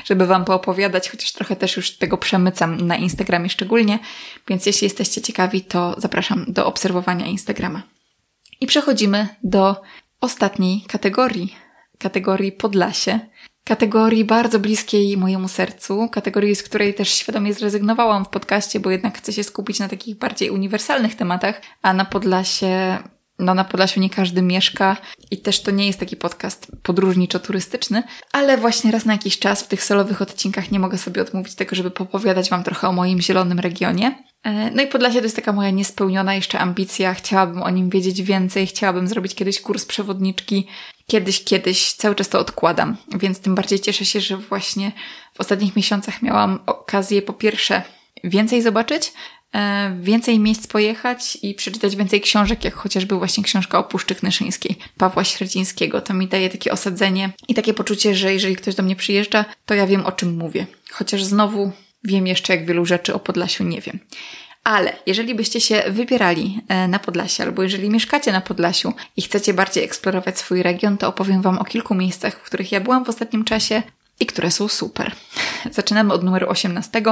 żeby 0.06 0.26
Wam 0.26 0.46
poopowiadać, 0.46 1.10
chociaż 1.10 1.32
trochę 1.32 1.56
też 1.56 1.78
już 1.78 1.98
tego 1.98 2.18
przemycam 2.18 2.82
na 2.82 2.96
Instagramie 2.96 3.50
szczególnie, 3.50 4.00
więc 4.48 4.66
jeśli 4.66 4.86
jesteście 4.86 5.22
ciekawi, 5.22 5.62
to 5.62 5.96
zapraszam 5.98 6.46
do 6.48 6.66
obserwowania 6.66 7.26
Instagrama. 7.26 7.84
I 8.62 8.68
przechodzimy 8.68 9.28
do 9.44 9.82
ostatniej 10.22 10.82
kategorii, 10.82 11.56
kategorii 11.98 12.52
Podlasie, 12.52 13.20
kategorii 13.64 14.26
bardzo 14.26 14.60
bliskiej 14.60 15.18
mojemu 15.18 15.48
sercu, 15.48 16.10
kategorii, 16.12 16.56
z 16.56 16.64
której 16.64 16.94
też 16.94 17.10
świadomie 17.10 17.54
zrezygnowałam 17.54 18.26
w 18.26 18.30
podcaście, 18.30 18.80
bo 18.80 18.92
jednak 18.92 19.18
chcę 19.18 19.34
się 19.34 19.44
skupić 19.44 19.80
na 19.80 19.90
takich 19.90 20.18
bardziej 20.18 20.50
uniwersalnych 20.50 21.16
tematach, 21.16 21.62
a 21.82 21.94
na 21.94 22.06
Podlasie 22.06 22.98
no 23.40 23.54
na 23.54 23.64
Podlasiu 23.64 24.00
nie 24.00 24.10
każdy 24.10 24.42
mieszka 24.42 24.98
i 25.32 25.38
też 25.38 25.62
to 25.62 25.72
nie 25.72 25.88
jest 25.88 26.00
taki 26.00 26.16
podcast 26.16 26.68
podróżniczo-turystyczny, 26.84 28.04
ale 28.32 28.58
właśnie 28.58 28.92
raz 28.92 29.06
na 29.06 29.14
jakiś 29.14 29.40
czas 29.40 29.64
w 29.64 29.68
tych 29.68 29.84
solowych 29.84 30.22
odcinkach 30.22 30.72
nie 30.72 30.80
mogę 30.80 30.98
sobie 30.98 31.22
odmówić 31.22 31.56
tego, 31.56 31.76
żeby 31.76 31.92
popowiadać 31.92 32.50
Wam 32.50 32.64
trochę 32.64 32.88
o 32.88 32.92
moim 32.92 33.22
zielonym 33.22 33.60
regionie. 33.60 34.24
E, 34.44 34.72
no 34.72 34.84
i 34.84 34.88
Podlasie 34.88 35.20
to 35.20 35.24
jest 35.24 35.36
taka 35.36 35.54
moja 35.54 35.70
niespełniona 35.70 36.36
jeszcze 36.36 36.60
ambicja, 36.60 37.14
chciałabym 37.14 37.64
o 37.64 37.70
nim 37.70 37.90
wiedzieć 37.90 38.22
więcej, 38.22 38.68
chciałabym 38.68 39.08
zrobić 39.08 39.36
kiedyś 39.36 39.62
kurs 39.62 39.86
przewodniczki, 39.86 40.68
kiedyś, 41.08 41.44
kiedyś, 41.44 41.94
cały 41.94 42.16
czas 42.16 42.30
to 42.30 42.40
odkładam, 42.40 42.98
więc 43.16 43.40
tym 43.40 43.56
bardziej 43.56 43.80
cieszę 43.80 44.06
się, 44.06 44.22
że 44.22 44.38
właśnie 44.38 44.92
w 45.34 45.40
ostatnich 45.42 45.76
miesiącach 45.76 46.22
miałam 46.22 46.60
okazję 46.66 47.22
po 47.22 47.34
pierwsze 47.34 47.82
więcej 48.24 48.62
zobaczyć, 48.62 49.14
więcej 50.02 50.40
miejsc 50.40 50.68
pojechać 50.68 51.38
i 51.42 51.54
przeczytać 51.54 51.96
więcej 51.96 52.22
książek, 52.22 52.64
jak 52.64 52.74
chociażby 52.74 53.16
właśnie 53.16 53.44
książka 53.44 53.80
o 53.80 53.84
Puszczy 53.84 54.16
Knyszyńskiej 54.16 54.76
Pawła 54.98 55.24
Średzińskiego. 55.24 56.02
To 56.02 56.14
mi 56.14 56.28
daje 56.28 56.50
takie 56.50 56.72
osadzenie 56.72 57.30
i 57.48 57.54
takie 57.54 57.74
poczucie, 57.74 58.16
że 58.16 58.34
jeżeli 58.34 58.56
ktoś 58.56 58.76
do 58.76 58.84
mnie 58.84 58.96
przyjeżdża, 58.96 59.46
to 59.66 59.74
ja 59.74 59.88
wiem 59.88 60.06
o 60.06 60.12
czym 60.12 60.38
mówię. 60.38 60.66
Chociaż 60.92 61.24
znowu 61.24 61.72
wiem 62.04 62.28
jeszcze, 62.28 62.56
jak 62.56 62.66
wielu 62.66 62.86
rzeczy 62.86 63.14
o 63.14 63.20
Podlasiu 63.20 63.64
nie 63.64 63.82
wiem. 63.82 64.00
Ale 64.64 64.94
jeżeli 65.06 65.36
byście 65.36 65.62
się 65.62 65.84
wybierali 65.88 66.60
e, 66.68 66.88
na 66.88 67.00
Podlasie, 67.00 67.44
albo 67.44 67.64
jeżeli 67.64 67.90
mieszkacie 67.90 68.32
na 68.32 68.42
Podlasiu 68.42 68.94
i 69.18 69.22
chcecie 69.22 69.54
bardziej 69.54 69.84
eksplorować 69.84 70.40
swój 70.40 70.64
region, 70.64 70.98
to 70.98 71.08
opowiem 71.08 71.42
Wam 71.42 71.58
o 71.58 71.64
kilku 71.64 71.96
miejscach, 71.96 72.34
w 72.40 72.44
których 72.44 72.72
ja 72.72 72.82
byłam 72.82 73.06
w 73.06 73.10
ostatnim 73.10 73.44
czasie 73.44 73.84
i 74.24 74.26
które 74.26 74.52
są 74.52 74.68
super. 74.68 75.16
Zaczynamy 75.72 76.14
od 76.14 76.24
numeru 76.24 76.50
18. 76.50 77.04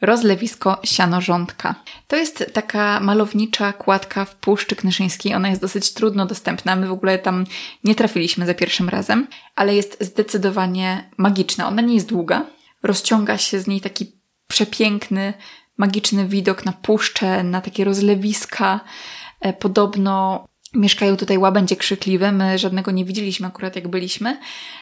Rozlewisko 0.00 0.80
Sianorządka. 0.84 1.74
To 2.06 2.16
jest 2.16 2.50
taka 2.52 3.00
malownicza 3.00 3.72
kładka 3.72 4.24
w 4.24 4.36
Puszczy 4.36 4.76
Knyszyńskiej. 4.76 5.34
Ona 5.34 5.48
jest 5.48 5.60
dosyć 5.60 5.92
trudno 5.92 6.26
dostępna. 6.26 6.76
My 6.76 6.86
w 6.86 6.92
ogóle 6.92 7.18
tam 7.18 7.44
nie 7.84 7.94
trafiliśmy 7.94 8.46
za 8.46 8.54
pierwszym 8.54 8.88
razem, 8.88 9.26
ale 9.56 9.74
jest 9.74 9.96
zdecydowanie 10.00 11.10
magiczna. 11.16 11.68
Ona 11.68 11.82
nie 11.82 11.94
jest 11.94 12.08
długa. 12.08 12.46
Rozciąga 12.82 13.38
się 13.38 13.60
z 13.60 13.66
niej 13.66 13.80
taki 13.80 14.12
przepiękny, 14.48 15.34
magiczny 15.76 16.28
widok 16.28 16.64
na 16.64 16.72
puszczę, 16.72 17.42
na 17.42 17.60
takie 17.60 17.84
rozlewiska. 17.84 18.80
E, 19.40 19.52
podobno 19.52 20.44
Mieszkają 20.74 21.16
tutaj 21.16 21.38
łabędzie 21.38 21.76
krzykliwe, 21.76 22.32
my 22.32 22.58
żadnego 22.58 22.90
nie 22.90 23.04
widzieliśmy 23.04 23.46
akurat 23.46 23.76
jak 23.76 23.88
byliśmy, 23.88 24.38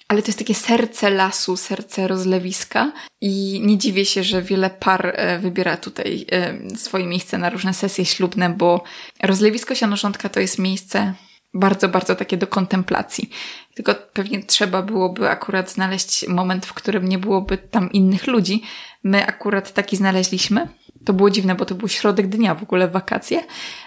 ale 0.09 0.23
to 0.23 0.29
jest 0.29 0.39
takie 0.39 0.55
serce 0.55 1.11
lasu, 1.11 1.57
serce 1.57 2.09
rozlewiska. 2.09 2.93
I 3.21 3.61
nie 3.65 3.79
dziwię 3.79 4.05
się, 4.05 4.25
że 4.25 4.43
wiele 4.43 4.71
par 4.71 5.13
e, 5.17 5.39
wybiera 5.39 5.77
tutaj 5.77 6.27
e, 6.33 6.55
swoje 6.77 7.07
miejsce 7.07 7.39
na 7.39 7.51
różne 7.51 7.75
sesje 7.75 8.05
ślubne, 8.05 8.51
bo 8.51 8.85
rozlewisko 9.23 9.75
Sianorządka 9.75 10.29
to 10.29 10.41
jest 10.41 10.59
miejsce 10.59 11.15
bardzo, 11.55 11.89
bardzo 11.89 12.15
takie 12.15 12.37
do 12.37 12.47
kontemplacji. 12.47 13.31
Tylko 13.75 13.95
pewnie 13.95 14.43
trzeba 14.43 14.83
byłoby 14.83 15.29
akurat 15.29 15.71
znaleźć 15.71 16.29
moment, 16.29 16.67
w 16.67 16.75
którym 16.75 17.09
nie 17.09 17.19
byłoby 17.19 17.59
tam 17.59 17.93
innych 17.93 18.27
ludzi. 18.27 18.63
My 19.05 19.27
akurat 19.27 19.73
taki 19.73 19.97
znaleźliśmy 19.97 20.69
to 21.05 21.13
było 21.13 21.31
dziwne, 21.31 21.55
bo 21.55 21.65
to 21.65 21.75
był 21.75 21.89
środek 21.89 22.29
dnia 22.29 22.55
w 22.55 22.63
ogóle, 22.63 22.89
wakacje. 22.89 23.45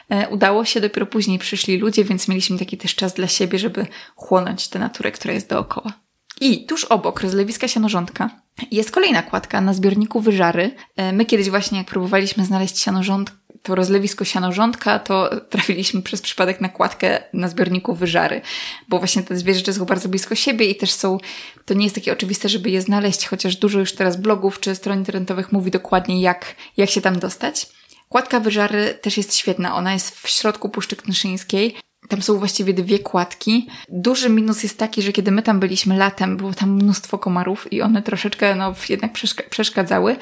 E, 0.10 0.30
udało 0.30 0.66
się, 0.66 0.82
dopiero 0.82 1.06
później 1.06 1.40
przyszli 1.40 1.78
ludzie, 1.78 2.04
więc 2.04 2.28
mieliśmy 2.28 2.60
taki 2.60 2.78
też 2.78 2.96
czas 2.96 3.14
dla 3.14 3.28
siebie, 3.28 3.60
żeby 3.60 3.88
chłonąć 4.16 4.68
tę 4.68 4.80
naturę, 4.80 5.12
która 5.12 5.34
jest 5.34 5.50
dookoła. 5.50 5.94
I 6.42 6.66
tuż 6.66 6.84
obok 6.86 7.22
rozlewiska 7.22 7.68
sianorządka 7.68 8.30
jest 8.72 8.92
kolejna 8.92 9.24
kładka 9.24 9.62
na 9.62 9.74
zbiorniku 9.74 10.22
wyżary. 10.22 10.76
E, 10.96 11.14
my 11.14 11.26
kiedyś 11.26 11.50
właśnie, 11.50 11.78
jak 11.78 11.88
próbowaliśmy 11.88 12.46
znaleźć 12.46 12.80
sianorządkę, 12.80 13.36
to 13.66 13.76
rozlewisko 13.76 14.26
sianorządka, 14.26 15.00
to 15.00 15.30
trafiliśmy 15.50 16.02
przez 16.02 16.22
przypadek 16.22 16.62
na 16.62 16.70
kładkę 16.70 17.24
na 17.34 17.48
zbiorniku 17.48 17.96
wyżary, 17.96 18.42
bo 18.88 18.98
właśnie 19.00 19.24
te 19.24 19.36
dwie 19.36 19.54
rzeczy 19.54 19.74
są 19.74 19.86
bardzo 19.86 20.10
blisko 20.10 20.36
siebie 20.36 20.66
i 20.66 20.76
też 20.76 20.92
są, 20.92 21.18
to 21.66 21.74
nie 21.74 21.84
jest 21.84 21.96
takie 21.96 22.14
oczywiste, 22.14 22.50
żeby 22.50 22.70
je 22.70 22.82
znaleźć, 22.82 23.28
chociaż 23.28 23.56
dużo 23.56 23.80
już 23.80 23.94
teraz 23.94 24.18
blogów 24.18 24.60
czy 24.60 24.76
stron 24.76 24.98
internetowych 24.98 25.52
mówi 25.52 25.72
dokładnie, 25.72 26.22
jak, 26.22 26.56
jak 26.78 26.90
się 26.90 27.02
tam 27.02 27.20
dostać. 27.20 27.68
Kładka 28.10 28.40
wyżary 28.40 28.98
też 29.02 29.18
jest 29.18 29.36
świetna. 29.36 29.76
Ona 29.76 29.94
jest 29.94 30.20
w 30.20 30.30
środku 30.30 30.70
Puszczy 30.70 30.96
Knyszyńskiej. 30.96 31.76
Tam 32.10 32.22
są 32.22 32.40
właściwie 32.40 32.74
dwie 32.74 33.00
kładki. 33.00 33.68
Duży 33.90 34.30
minus 34.30 34.64
jest 34.64 34.80
taki, 34.80 35.02
że 35.02 35.12
kiedy 35.12 35.32
my 35.32 35.42
tam 35.42 35.60
byliśmy 35.60 35.98
latem, 35.98 36.38
było 36.38 36.54
tam 36.54 36.70
mnóstwo 36.70 37.18
komarów 37.18 37.74
i 37.74 37.82
one 37.82 38.02
troszeczkę 38.02 38.56
no, 38.56 38.74
jednak 38.90 39.12
przeszkadzały, 39.50 40.16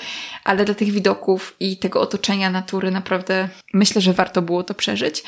ale 0.44 0.66
dla 0.66 0.76
tych 0.76 0.92
widoków 0.92 1.56
i 1.60 1.78
tego 1.78 2.02
otoczenia 2.02 2.50
natury 2.50 2.92
naprawdę 2.92 3.50
myślę, 3.74 4.02
że 4.02 4.14
warto 4.14 4.42
było 4.42 4.64
to 4.64 4.74
przeżyć. 4.74 5.24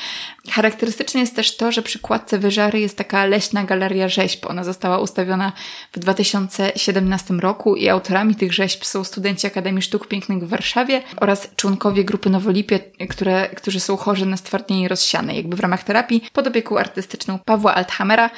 Charakterystyczne 0.50 1.20
jest 1.20 1.36
też 1.36 1.56
to, 1.56 1.72
że 1.72 1.82
przy 1.82 1.98
kładce 1.98 2.38
Wyżary 2.38 2.80
jest 2.80 2.98
taka 2.98 3.26
leśna 3.26 3.64
galeria 3.64 4.08
rzeźb. 4.08 4.46
Ona 4.46 4.64
została 4.64 4.98
ustawiona 4.98 5.52
w 5.92 5.98
2017 5.98 7.34
roku 7.34 7.76
i 7.76 7.88
autorami 7.88 8.34
tych 8.34 8.52
rzeźb 8.52 8.84
są 8.84 9.04
studenci 9.04 9.46
Akademii 9.46 9.82
Sztuk 9.82 10.08
Pięknych 10.08 10.44
w 10.44 10.48
Warszawie 10.48 11.02
oraz 11.16 11.48
członkowie 11.56 12.04
grupy 12.04 12.30
Nowolipie, 12.30 12.80
które, 13.08 13.48
którzy 13.48 13.80
są 13.80 13.96
chorzy 13.96 14.26
na 14.26 14.36
stwardnienie 14.36 14.88
rozsiane, 14.88 15.36
jakby 15.36 15.56
w 15.56 15.60
ramach 15.60 15.84
terapii 15.84 16.22
pod 16.32 16.45
pod 16.46 16.52
opieką 16.52 16.78
artystyczną 16.78 17.38
Pawła 17.38 17.74
Althamera 17.74 18.30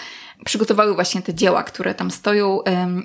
przygotowały 0.45 0.95
właśnie 0.95 1.23
te 1.23 1.35
dzieła, 1.35 1.63
które 1.63 1.95
tam 1.95 2.11
stoją 2.11 2.61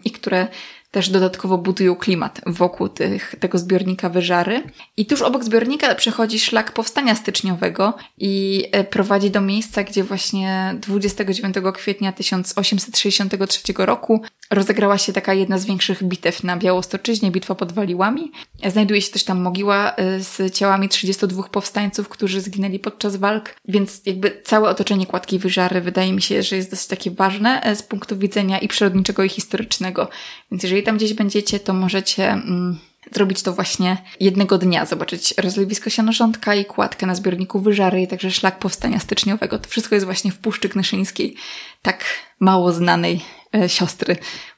i 0.05 0.11
które 0.11 0.47
też 0.91 1.09
dodatkowo 1.09 1.57
budują 1.57 1.95
klimat 1.95 2.41
wokół 2.47 2.89
tych, 2.89 3.35
tego 3.39 3.57
zbiornika 3.57 4.09
wyżary. 4.09 4.63
I 4.97 5.05
tuż 5.05 5.21
obok 5.21 5.43
zbiornika 5.43 5.95
przechodzi 5.95 6.39
szlak 6.39 6.71
powstania 6.71 7.15
styczniowego 7.15 7.93
i 8.17 8.65
e, 8.71 8.83
prowadzi 8.83 9.31
do 9.31 9.41
miejsca, 9.41 9.83
gdzie 9.83 10.03
właśnie 10.03 10.75
29 10.81 11.55
kwietnia 11.73 12.11
1863 12.11 13.73
roku 13.77 14.21
rozegrała 14.53 14.97
się 14.97 15.13
taka 15.13 15.33
jedna 15.33 15.57
z 15.57 15.65
większych 15.65 16.03
bitew 16.03 16.43
na 16.43 16.57
Białostoczyźnie, 16.57 17.31
bitwa 17.31 17.55
pod 17.55 17.71
Waliłami. 17.71 18.31
Znajduje 18.71 19.01
się 19.01 19.11
też 19.11 19.23
tam 19.23 19.41
mogiła 19.41 19.95
e, 19.95 20.19
z 20.19 20.53
ciałami 20.53 20.89
32 20.89 21.43
powstańców, 21.43 22.09
którzy 22.09 22.41
zginęli 22.41 22.79
podczas 22.79 23.15
walk, 23.15 23.55
więc 23.67 24.01
jakby 24.05 24.41
całe 24.43 24.69
otoczenie 24.69 25.05
Kładki 25.05 25.39
Wyżary 25.39 25.81
wydaje 25.81 26.13
mi 26.13 26.21
się, 26.21 26.43
że 26.43 26.55
jest 26.55 26.71
dosyć 26.71 26.87
takie 26.87 27.11
ważne 27.11 27.63
e, 27.63 27.75
z 27.75 27.83
punktu 27.83 28.17
widzenia 28.17 28.59
i 28.59 28.67
przyrodniczego 28.67 29.23
i 29.23 29.29
historycznego. 29.29 30.09
Więc 30.51 30.63
jeżeli 30.63 30.83
tam 30.83 30.97
gdzieś 30.97 31.13
będziecie, 31.13 31.59
to 31.59 31.73
możecie 31.73 32.31
mm, 32.31 32.79
zrobić 33.11 33.41
to 33.41 33.53
właśnie 33.53 33.97
jednego 34.19 34.57
dnia, 34.57 34.85
zobaczyć 34.85 35.33
rozlewisko 35.37 35.89
sianorządka 35.89 36.55
i 36.55 36.65
kładkę 36.65 37.05
na 37.05 37.15
zbiorniku 37.15 37.59
Wyżary 37.59 38.01
i 38.01 38.07
także 38.07 38.31
szlak 38.31 38.59
powstania 38.59 38.99
styczniowego. 38.99 39.59
To 39.59 39.69
wszystko 39.69 39.95
jest 39.95 40.05
właśnie 40.05 40.31
w 40.31 40.37
Puszczy 40.37 40.69
Knyszyńskiej, 40.69 41.35
tak 41.81 42.03
mało 42.39 42.73
znanej 42.73 43.21
siostry 43.67 44.15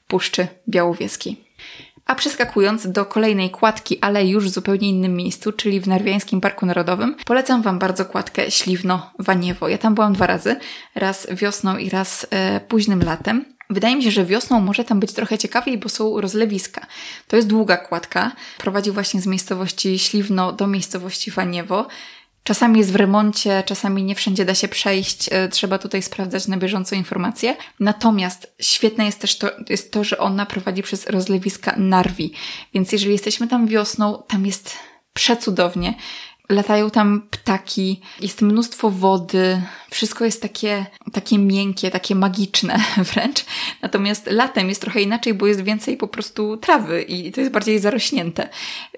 Puszczy 0.08 0.46
Białowieskiej. 0.68 1.46
A 2.06 2.14
przeskakując 2.14 2.92
do 2.92 3.04
kolejnej 3.04 3.50
kładki, 3.50 3.98
ale 4.00 4.26
już 4.26 4.44
w 4.44 4.52
zupełnie 4.52 4.88
innym 4.88 5.14
miejscu, 5.14 5.52
czyli 5.52 5.80
w 5.80 5.88
Narwiańskim 5.88 6.40
Parku 6.40 6.66
Narodowym, 6.66 7.16
polecam 7.24 7.62
Wam 7.62 7.78
bardzo 7.78 8.04
kładkę 8.04 8.50
Śliwno-Waniewo. 8.50 9.68
Ja 9.68 9.78
tam 9.78 9.94
byłam 9.94 10.12
dwa 10.12 10.26
razy, 10.26 10.56
raz 10.94 11.26
wiosną 11.30 11.76
i 11.76 11.90
raz 11.90 12.26
e, 12.30 12.60
późnym 12.60 13.02
latem. 13.02 13.44
Wydaje 13.70 13.96
mi 13.96 14.02
się, 14.02 14.10
że 14.10 14.24
wiosną 14.24 14.60
może 14.60 14.84
tam 14.84 15.00
być 15.00 15.12
trochę 15.12 15.38
ciekawiej, 15.38 15.78
bo 15.78 15.88
są 15.88 16.20
rozlewiska. 16.20 16.86
To 17.28 17.36
jest 17.36 17.48
długa 17.48 17.76
kładka. 17.76 18.32
Prowadzi 18.58 18.90
właśnie 18.90 19.20
z 19.20 19.26
miejscowości 19.26 19.98
Śliwno 19.98 20.52
do 20.52 20.66
miejscowości 20.66 21.30
Waniewo. 21.30 21.86
Czasami 22.46 22.78
jest 22.78 22.92
w 22.92 22.96
remoncie, 22.96 23.62
czasami 23.66 24.04
nie 24.04 24.14
wszędzie 24.14 24.44
da 24.44 24.54
się 24.54 24.68
przejść, 24.68 25.28
e, 25.32 25.48
trzeba 25.48 25.78
tutaj 25.78 26.02
sprawdzać 26.02 26.48
na 26.48 26.56
bieżąco 26.56 26.94
informacje. 26.96 27.56
Natomiast 27.80 28.54
świetne 28.60 29.06
jest 29.06 29.20
też 29.20 29.38
to, 29.38 29.50
jest 29.68 29.92
to, 29.92 30.04
że 30.04 30.18
ona 30.18 30.46
prowadzi 30.46 30.82
przez 30.82 31.06
rozlewiska 31.06 31.74
Narwi. 31.76 32.32
Więc 32.74 32.92
jeżeli 32.92 33.12
jesteśmy 33.12 33.48
tam 33.48 33.66
wiosną, 33.66 34.22
tam 34.28 34.46
jest 34.46 34.76
przecudownie. 35.12 35.94
Latają 36.48 36.90
tam 36.90 37.22
ptaki, 37.30 38.00
jest 38.20 38.42
mnóstwo 38.42 38.90
wody, 38.90 39.62
wszystko 39.90 40.24
jest 40.24 40.42
takie, 40.42 40.86
takie 41.12 41.38
miękkie, 41.38 41.90
takie 41.90 42.14
magiczne 42.14 42.78
wręcz. 43.12 43.44
Natomiast 43.82 44.26
latem 44.26 44.68
jest 44.68 44.80
trochę 44.80 45.00
inaczej, 45.00 45.34
bo 45.34 45.46
jest 45.46 45.60
więcej 45.60 45.96
po 45.96 46.08
prostu 46.08 46.56
trawy 46.56 47.02
i 47.02 47.32
to 47.32 47.40
jest 47.40 47.52
bardziej 47.52 47.78
zarośnięte. 47.78 48.48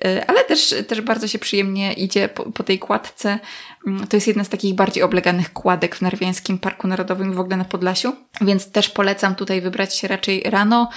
E, 0.04 0.30
ale 0.30 0.44
też, 0.44 0.74
też 0.88 1.00
bardzo 1.00 1.28
się 1.28 1.38
przyjemnie 1.38 1.92
idzie 1.92 2.28
po, 2.28 2.52
po 2.52 2.62
tej 2.62 2.78
kładce. 2.78 3.38
Mm, 3.86 4.06
to 4.06 4.16
jest 4.16 4.26
jedna 4.26 4.44
z 4.44 4.48
takich 4.48 4.74
bardziej 4.74 5.02
obleganych 5.02 5.52
kładek 5.52 5.96
w 5.96 6.02
Narwiańskim 6.02 6.58
Parku 6.58 6.88
Narodowym 6.88 7.32
w 7.32 7.40
ogóle 7.40 7.56
na 7.56 7.64
Podlasiu, 7.64 8.12
więc 8.40 8.70
też 8.70 8.88
polecam 8.88 9.34
tutaj 9.34 9.60
wybrać 9.60 9.98
się 9.98 10.08
raczej 10.08 10.42
rano, 10.42 10.88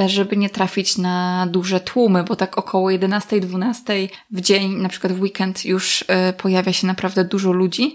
e, 0.00 0.08
żeby 0.08 0.36
nie 0.36 0.50
trafić 0.50 0.98
na 0.98 1.46
duże 1.50 1.80
tłumy, 1.80 2.24
bo 2.24 2.36
tak 2.36 2.58
około 2.58 2.90
11-12 2.90 4.08
w 4.30 4.40
dzień, 4.40 4.74
na 4.76 4.88
przykład 4.88 5.12
w 5.12 5.20
weekend 5.20 5.64
już 5.64 6.04
e, 6.08 6.32
pojawia 6.32 6.72
się 6.72 6.86
naprawdę 6.86 7.24
dużo 7.24 7.52
ludzi. 7.52 7.94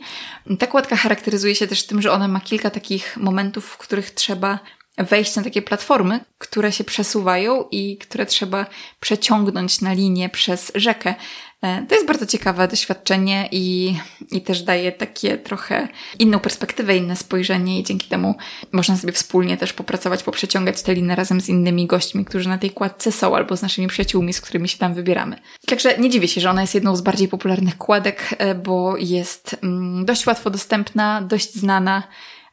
Ta 0.60 0.68
kładka 0.68 0.96
charakteryzuje 0.96 1.56
się 1.56 1.68
też 1.68 1.86
tym, 1.86 2.02
że 2.02 2.12
ona 2.12 2.28
ma 2.28 2.40
kilka 2.40 2.70
takich 2.70 3.18
momentów, 3.18 3.66
w 3.66 3.78
których 3.78 4.12
trzeba 4.12 4.60
wejść 4.98 5.36
na 5.36 5.44
takie 5.44 5.62
platformy, 5.62 6.20
które 6.38 6.72
się 6.72 6.84
przesuwają 6.84 7.64
i 7.72 7.98
które 7.98 8.26
trzeba 8.26 8.66
przeciągnąć 9.00 9.82
na 9.82 9.94
linię 9.94 10.30
przez 10.30 10.72
rzekę. 10.76 11.16
E, 11.62 11.86
to 11.90 11.96
jest 11.96 12.08
bardzo 12.08 12.26
ciekawe 12.26 12.68
doświadczenie 12.68 13.50
i, 13.52 13.96
i 14.32 14.42
też 14.42 14.64
daje 14.64 14.92
takie 14.92 15.38
trochę 15.38 15.88
inną 16.20 16.40
perspektywę, 16.40 16.98
inne 16.98 17.16
spojrzenie 17.16 17.80
i 17.80 17.84
dzięki 17.84 18.08
temu 18.08 18.36
można 18.72 18.98
sobie 18.98 19.14
wspólnie 19.14 19.58
też 19.58 19.74
popracować, 19.74 20.24
poprzeciągać 20.24 20.82
te 20.82 20.94
liny 20.94 21.16
razem 21.16 21.42
z 21.42 21.50
innymi 21.50 21.88
gośćmi, 21.88 22.26
którzy 22.26 22.50
na 22.50 22.58
tej 22.58 22.70
kładce 22.70 23.12
są 23.12 23.36
albo 23.36 23.58
z 23.58 23.62
naszymi 23.62 23.88
przyjaciółmi, 23.88 24.34
z 24.34 24.42
którymi 24.42 24.70
się 24.70 24.78
tam 24.78 24.94
wybieramy. 24.94 25.40
Także 25.68 25.98
nie 25.98 26.10
dziwię 26.10 26.28
się, 26.28 26.42
że 26.42 26.50
ona 26.50 26.62
jest 26.62 26.76
jedną 26.76 26.96
z 26.96 27.02
bardziej 27.02 27.28
popularnych 27.28 27.78
kładek, 27.78 28.36
e, 28.38 28.56
bo 28.56 28.98
jest 28.98 29.56
mm, 29.64 30.06
dość 30.06 30.28
łatwo 30.28 30.50
dostępna, 30.50 31.22
dość 31.22 31.54
znana, 31.54 32.04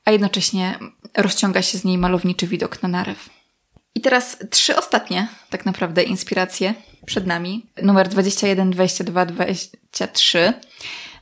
a 0.04 0.10
jednocześnie 0.10 0.78
rozciąga 1.16 1.62
się 1.62 1.78
z 1.78 1.84
niej 1.84 1.98
malowniczy 1.98 2.46
widok 2.46 2.82
na 2.82 2.88
narew. 2.88 3.30
I 3.94 4.00
teraz 4.00 4.38
trzy 4.50 4.76
ostatnie, 4.76 5.28
tak 5.50 5.66
naprawdę, 5.66 6.02
inspiracje 6.02 6.74
przed 7.06 7.26
nami. 7.26 7.66
Numer 7.82 8.08
21, 8.08 8.70
22, 8.70 9.26
23 9.26 10.52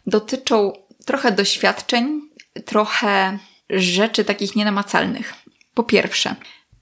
dotyczą 0.06 0.72
trochę 1.06 1.32
doświadczeń, 1.32 2.20
trochę 2.64 3.38
rzeczy 3.70 4.24
takich 4.24 4.56
nienamacalnych. 4.56 5.34
Po 5.74 5.82
pierwsze, 5.82 6.36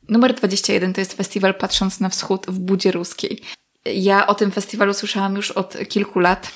numer 0.09 0.35
21 0.35 0.93
to 0.93 1.01
jest 1.01 1.13
festiwal 1.13 1.55
Patrząc 1.55 2.01
na 2.01 2.09
Wschód 2.09 2.47
w 2.49 2.59
Budzie 2.59 2.93
Ruskiej. 2.93 3.41
Ja 3.85 4.27
o 4.27 4.35
tym 4.35 4.51
festiwalu 4.51 4.95
słyszałam 4.95 5.37
już 5.37 5.51
od 5.51 5.89
kilku 5.89 6.19
lat. 6.19 6.53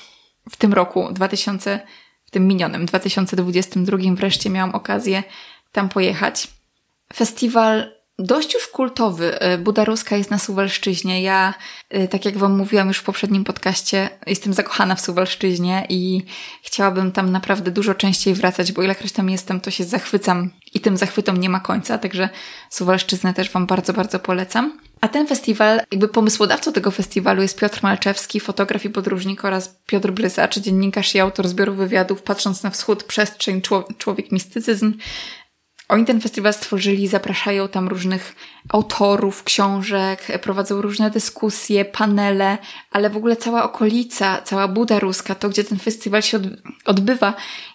W 0.51 0.57
tym 0.57 0.73
roku, 0.73 1.07
2000, 1.11 1.79
w 1.79 2.04
tym 2.35 2.47
minionym, 2.47 2.85
2022 2.85 3.97
wreszcie 4.15 4.49
miałam 4.49 4.75
okazję 4.75 5.23
tam 5.71 5.89
pojechać. 5.89 6.47
Festiwal 7.13 7.91
dość 8.19 8.53
już 8.53 8.67
kultowy. 8.67 9.43
Y, 9.53 9.57
Buda 9.57 9.85
Ruska 9.85 10.17
jest 10.17 10.31
na 10.31 10.39
Suwalszczyźnie. 10.39 11.21
Ja, 11.21 11.53
y, 11.95 12.07
tak 12.07 12.25
jak 12.25 12.37
Wam 12.37 12.57
mówiłam 12.57 12.87
już 12.87 12.97
w 12.97 13.03
poprzednim 13.03 13.43
podcaście, 13.43 14.09
jestem 14.27 14.53
zakochana 14.53 14.95
w 14.95 15.01
Suwalszczyźnie 15.01 15.85
i 15.89 16.21
chciałabym 16.63 17.11
tam 17.11 17.31
naprawdę 17.31 17.71
dużo 17.71 17.93
częściej 17.95 18.33
wracać, 18.33 18.71
bo 18.71 18.83
ilekroć 18.83 19.11
tam 19.11 19.29
jestem, 19.29 19.61
to 19.61 19.71
się 19.71 19.83
zachwycam 19.83 20.51
i 20.73 20.79
tym 20.79 20.97
zachwytom 20.97 21.37
nie 21.37 21.49
ma 21.49 21.59
końca, 21.59 21.97
także 21.97 22.29
Suwalszczyznę 22.69 23.33
też 23.33 23.51
Wam 23.51 23.65
bardzo, 23.65 23.93
bardzo 23.93 24.19
polecam. 24.19 24.84
A 25.05 25.07
ten 25.07 25.27
festiwal, 25.27 25.81
jakby 25.91 26.07
pomysłodawcą 26.07 26.73
tego 26.73 26.91
festiwalu 26.91 27.41
jest 27.41 27.59
Piotr 27.59 27.79
Malczewski, 27.83 28.39
fotograf 28.39 28.85
i 28.85 28.89
podróżnik 28.89 29.45
oraz 29.45 29.79
Piotr 29.85 30.11
Brysacz, 30.11 30.59
dziennikarz 30.59 31.15
i 31.15 31.19
autor 31.19 31.47
zbioru 31.47 31.73
wywiadów 31.73 32.21
Patrząc 32.21 32.63
na 32.63 32.69
wschód, 32.69 33.03
przestrzeń, 33.03 33.61
człowiek, 33.97 34.31
mistycyzm, 34.31 34.93
oni 35.89 36.05
ten 36.05 36.21
festiwal 36.21 36.53
stworzyli, 36.53 37.07
zapraszają 37.07 37.67
tam 37.67 37.87
różnych 37.87 38.35
autorów 38.69 39.43
książek, 39.43 40.27
prowadzą 40.41 40.81
różne 40.81 41.11
dyskusje, 41.11 41.85
panele, 41.85 42.57
ale 42.91 43.09
w 43.09 43.17
ogóle 43.17 43.35
cała 43.35 43.63
okolica, 43.63 44.41
cała 44.41 44.67
Buda 44.67 44.99
Ruska, 44.99 45.35
to 45.35 45.49
gdzie 45.49 45.63
ten 45.63 45.79
festiwal 45.79 46.21
się 46.21 46.39
odbywa, 46.85 47.33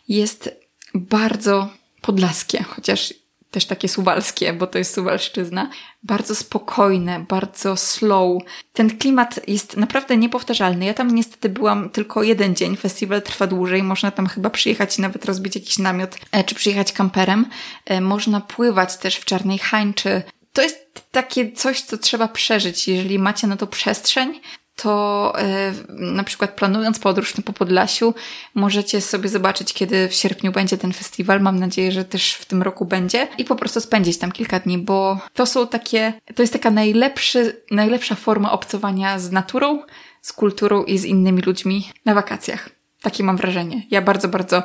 jest 0.08 0.56
bardzo 0.94 1.68
podlaskie, 2.00 2.62
chociaż 2.62 3.14
też 3.50 3.66
takie 3.66 3.88
suwalskie, 3.88 4.52
bo 4.52 4.66
to 4.66 4.78
jest 4.78 4.94
Suwalszczyzna, 4.94 5.70
bardzo 6.02 6.34
spokojne, 6.34 7.24
bardzo 7.28 7.76
slow. 7.76 8.42
Ten 8.72 8.98
klimat 8.98 9.48
jest 9.48 9.76
naprawdę 9.76 10.16
niepowtarzalny. 10.16 10.84
Ja 10.84 10.94
tam 10.94 11.14
niestety 11.14 11.48
byłam 11.48 11.90
tylko 11.90 12.22
jeden 12.22 12.56
dzień, 12.56 12.76
festiwal 12.76 13.22
trwa 13.22 13.46
dłużej, 13.46 13.82
można 13.82 14.10
tam 14.10 14.26
chyba 14.26 14.50
przyjechać 14.50 14.98
i 14.98 15.02
nawet 15.02 15.24
rozbić 15.24 15.54
jakiś 15.54 15.78
namiot, 15.78 16.16
e, 16.32 16.44
czy 16.44 16.54
przyjechać 16.54 16.92
kamperem. 16.92 17.46
E, 17.84 18.00
można 18.00 18.40
pływać 18.40 18.96
też 18.96 19.16
w 19.16 19.24
Czarnej 19.24 19.58
Hańczy. 19.58 20.22
To 20.52 20.62
jest 20.62 20.80
takie 21.10 21.52
coś, 21.52 21.80
co 21.80 21.98
trzeba 21.98 22.28
przeżyć. 22.28 22.88
Jeżeli 22.88 23.18
macie 23.18 23.46
na 23.46 23.56
to 23.56 23.66
przestrzeń, 23.66 24.40
to 24.82 25.32
e, 25.38 25.72
na 25.88 26.24
przykład 26.24 26.50
planując 26.50 26.98
podróż 26.98 27.32
po 27.44 27.52
Podlasiu, 27.52 28.14
możecie 28.54 29.00
sobie 29.00 29.28
zobaczyć, 29.28 29.72
kiedy 29.72 30.08
w 30.08 30.14
sierpniu 30.14 30.52
będzie 30.52 30.78
ten 30.78 30.92
festiwal. 30.92 31.40
Mam 31.40 31.58
nadzieję, 31.58 31.92
że 31.92 32.04
też 32.04 32.34
w 32.34 32.44
tym 32.44 32.62
roku 32.62 32.84
będzie 32.84 33.28
i 33.38 33.44
po 33.44 33.56
prostu 33.56 33.80
spędzić 33.80 34.18
tam 34.18 34.32
kilka 34.32 34.60
dni, 34.60 34.78
bo 34.78 35.18
to 35.34 35.46
są 35.46 35.66
takie, 35.66 36.12
to 36.34 36.42
jest 36.42 36.52
taka 36.52 36.70
najlepszy, 36.70 37.62
najlepsza 37.70 38.14
forma 38.14 38.52
obcowania 38.52 39.18
z 39.18 39.32
naturą, 39.32 39.82
z 40.22 40.32
kulturą 40.32 40.84
i 40.84 40.98
z 40.98 41.04
innymi 41.04 41.42
ludźmi 41.42 41.88
na 42.04 42.14
wakacjach. 42.14 42.68
Takie 43.02 43.24
mam 43.24 43.36
wrażenie. 43.36 43.86
Ja 43.90 44.02
bardzo, 44.02 44.28
bardzo 44.28 44.62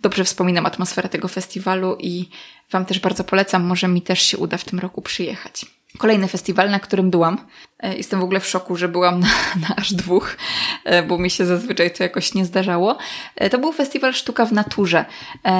dobrze 0.00 0.24
wspominam 0.24 0.66
atmosferę 0.66 1.08
tego 1.08 1.28
festiwalu 1.28 1.96
i 2.00 2.28
Wam 2.70 2.84
też 2.84 3.00
bardzo 3.00 3.24
polecam. 3.24 3.64
Może 3.64 3.88
mi 3.88 4.02
też 4.02 4.22
się 4.22 4.38
uda 4.38 4.56
w 4.56 4.64
tym 4.64 4.78
roku 4.78 5.02
przyjechać. 5.02 5.66
Kolejny 5.98 6.28
festiwal, 6.28 6.70
na 6.70 6.80
którym 6.80 7.10
byłam. 7.10 7.38
E, 7.82 7.96
jestem 7.96 8.20
w 8.20 8.22
ogóle 8.22 8.40
w 8.40 8.46
szoku, 8.46 8.76
że 8.76 8.88
byłam 8.88 9.20
na, 9.20 9.26
na, 9.68 9.76
aż 9.76 9.92
dwóch, 9.92 10.36
e, 10.84 11.02
bo 11.02 11.18
mi 11.18 11.30
się 11.30 11.46
zazwyczaj 11.46 11.90
to 11.90 12.02
jakoś 12.02 12.34
nie 12.34 12.44
zdarzało. 12.44 12.98
E, 13.36 13.50
to 13.50 13.58
był 13.58 13.72
festiwal 13.72 14.14
Sztuka 14.14 14.46
w 14.46 14.52
Naturze. 14.52 15.04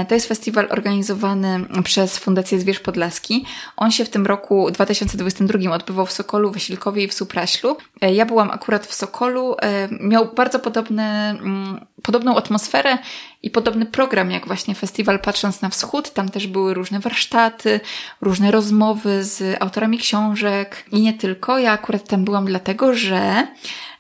To 0.09 0.15
jest 0.15 0.29
festiwal 0.29 0.67
organizowany 0.71 1.65
przez 1.85 2.19
Fundację 2.19 2.61
Zwierz 2.61 2.81
Podlaski. 2.81 3.45
On 3.77 3.91
się 3.91 4.05
w 4.05 4.11
tym 4.11 4.27
roku 4.27 4.71
2022 4.71 5.73
odbywał 5.73 6.07
w 6.07 6.13
Sokolu, 6.13 6.53
Wasilkowie 6.53 7.03
i 7.05 7.09
w 7.09 7.15
Supraślu. 7.15 7.77
Ja 8.01 8.27
byłam 8.27 8.51
akurat 8.51 8.87
w 8.87 8.95
Sokolu. 8.95 9.57
Miał 10.01 10.35
bardzo 10.35 10.59
podobny, 10.59 11.03
mm, 11.03 11.87
podobną 12.03 12.37
atmosferę 12.37 12.99
i 13.43 13.51
podobny 13.51 13.87
program 13.87 14.31
jak 14.31 14.47
właśnie 14.47 14.75
festiwal 14.75 15.21
Patrząc 15.21 15.63
na 15.63 15.69
Wschód. 15.69 16.13
Tam 16.13 16.29
też 16.29 16.47
były 16.47 16.75
różne 16.75 17.01
warsztaty, 17.01 17.81
różne 18.21 18.51
rozmowy 18.51 19.25
z 19.25 19.63
autorami 19.63 19.99
książek 19.99 20.85
i 20.93 21.01
nie 21.01 21.13
tylko. 21.13 21.59
Ja 21.59 21.73
akurat 21.73 22.08
tam 22.09 22.25
byłam 22.25 22.47
dlatego, 22.47 22.95
że 22.95 23.47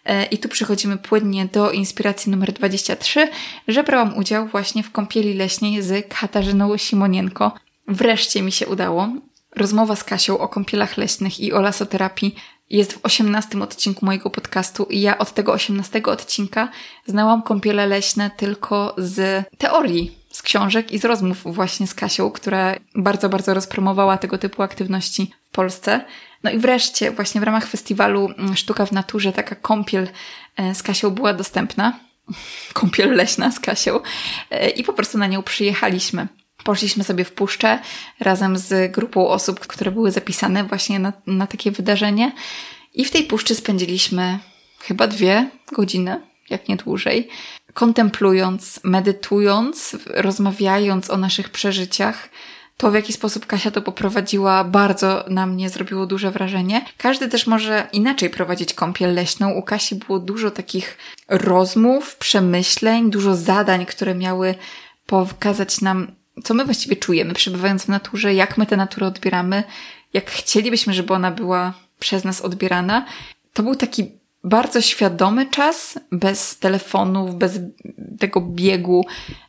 e, 0.04 0.24
i 0.24 0.38
tu 0.38 0.48
przechodzimy 0.48 0.96
płynnie 0.96 1.46
do 1.46 1.70
inspiracji 1.70 2.32
numer 2.32 2.52
23, 2.52 3.28
że 3.68 3.84
brałam 3.84 4.16
udział 4.16 4.46
właśnie 4.46 4.82
w 4.82 4.92
kąpieli 4.92 5.34
leśnej 5.34 5.82
z 5.82 6.14
Katarzyną 6.20 6.76
Simonienko. 6.78 7.52
Wreszcie 7.88 8.42
mi 8.42 8.52
się 8.52 8.66
udało. 8.66 9.08
Rozmowa 9.56 9.96
z 9.96 10.04
Kasią 10.04 10.38
o 10.38 10.48
kąpielach 10.48 10.96
leśnych 10.96 11.40
i 11.40 11.52
o 11.52 11.60
lasoterapii 11.60 12.34
jest 12.70 12.92
w 12.92 13.04
18 13.04 13.62
odcinku 13.62 14.06
mojego 14.06 14.30
podcastu 14.30 14.84
i 14.84 15.00
ja 15.00 15.18
od 15.18 15.34
tego 15.34 15.52
18 15.52 16.02
odcinka 16.02 16.68
znałam 17.06 17.42
kąpiele 17.42 17.86
leśne 17.86 18.30
tylko 18.36 18.94
z 18.98 19.44
teorii, 19.58 20.18
z 20.30 20.42
książek 20.42 20.92
i 20.92 20.98
z 20.98 21.04
rozmów 21.04 21.38
właśnie 21.44 21.86
z 21.86 21.94
Kasią, 21.94 22.30
która 22.30 22.74
bardzo, 22.94 23.28
bardzo 23.28 23.54
rozpromowała 23.54 24.18
tego 24.18 24.38
typu 24.38 24.62
aktywności 24.62 25.30
w 25.48 25.50
Polsce. 25.50 26.04
No 26.44 26.50
i 26.50 26.58
wreszcie 26.58 27.10
właśnie 27.10 27.40
w 27.40 27.44
ramach 27.44 27.66
festiwalu 27.66 28.30
mm, 28.38 28.56
Sztuka 28.56 28.86
w 28.86 28.92
Naturze 28.92 29.32
taka 29.32 29.54
kąpiel 29.54 30.08
e, 30.56 30.74
z 30.74 30.82
Kasią 30.82 31.10
była 31.10 31.34
dostępna. 31.34 32.00
Kąpiel 32.72 33.16
leśna 33.16 33.52
z 33.52 33.60
Kasią. 33.60 34.00
E, 34.50 34.70
I 34.70 34.84
po 34.84 34.92
prostu 34.92 35.18
na 35.18 35.26
nią 35.26 35.42
przyjechaliśmy. 35.42 36.28
Poszliśmy 36.64 37.04
sobie 37.04 37.24
w 37.24 37.32
puszczę 37.32 37.78
razem 38.20 38.58
z 38.58 38.92
grupą 38.92 39.28
osób, 39.28 39.60
które 39.60 39.90
były 39.90 40.10
zapisane 40.10 40.64
właśnie 40.64 40.98
na, 40.98 41.12
na 41.26 41.46
takie 41.46 41.70
wydarzenie. 41.70 42.32
I 42.94 43.04
w 43.04 43.10
tej 43.10 43.24
puszczy 43.24 43.54
spędziliśmy 43.54 44.38
chyba 44.80 45.06
dwie 45.06 45.50
godziny, 45.72 46.20
jak 46.50 46.68
nie 46.68 46.76
dłużej, 46.76 47.28
kontemplując, 47.74 48.80
medytując, 48.84 49.96
rozmawiając 50.06 51.10
o 51.10 51.16
naszych 51.16 51.48
przeżyciach. 51.48 52.28
To, 52.78 52.90
w 52.90 52.94
jaki 52.94 53.12
sposób 53.12 53.46
Kasia 53.46 53.70
to 53.70 53.82
poprowadziła, 53.82 54.64
bardzo 54.64 55.24
na 55.28 55.46
mnie 55.46 55.70
zrobiło 55.70 56.06
duże 56.06 56.30
wrażenie. 56.30 56.84
Każdy 56.96 57.28
też 57.28 57.46
może 57.46 57.88
inaczej 57.92 58.30
prowadzić 58.30 58.74
kąpiel 58.74 59.14
leśną. 59.14 59.50
U 59.50 59.62
Kasi 59.62 59.94
było 59.94 60.18
dużo 60.18 60.50
takich 60.50 60.98
rozmów, 61.28 62.16
przemyśleń, 62.16 63.10
dużo 63.10 63.36
zadań, 63.36 63.86
które 63.86 64.14
miały 64.14 64.54
pokazać 65.06 65.80
nam, 65.80 66.12
co 66.44 66.54
my 66.54 66.64
właściwie 66.64 66.96
czujemy, 66.96 67.34
przebywając 67.34 67.84
w 67.84 67.88
naturze, 67.88 68.34
jak 68.34 68.58
my 68.58 68.66
tę 68.66 68.76
naturę 68.76 69.06
odbieramy, 69.06 69.62
jak 70.12 70.30
chcielibyśmy, 70.30 70.94
żeby 70.94 71.14
ona 71.14 71.30
była 71.30 71.74
przez 71.98 72.24
nas 72.24 72.40
odbierana. 72.40 73.06
To 73.52 73.62
był 73.62 73.74
taki 73.74 74.12
bardzo 74.44 74.80
świadomy 74.80 75.46
czas, 75.46 75.98
bez 76.12 76.58
telefonów, 76.58 77.34
bez 77.34 77.60
tego 78.18 78.40
biegu, 78.40 79.06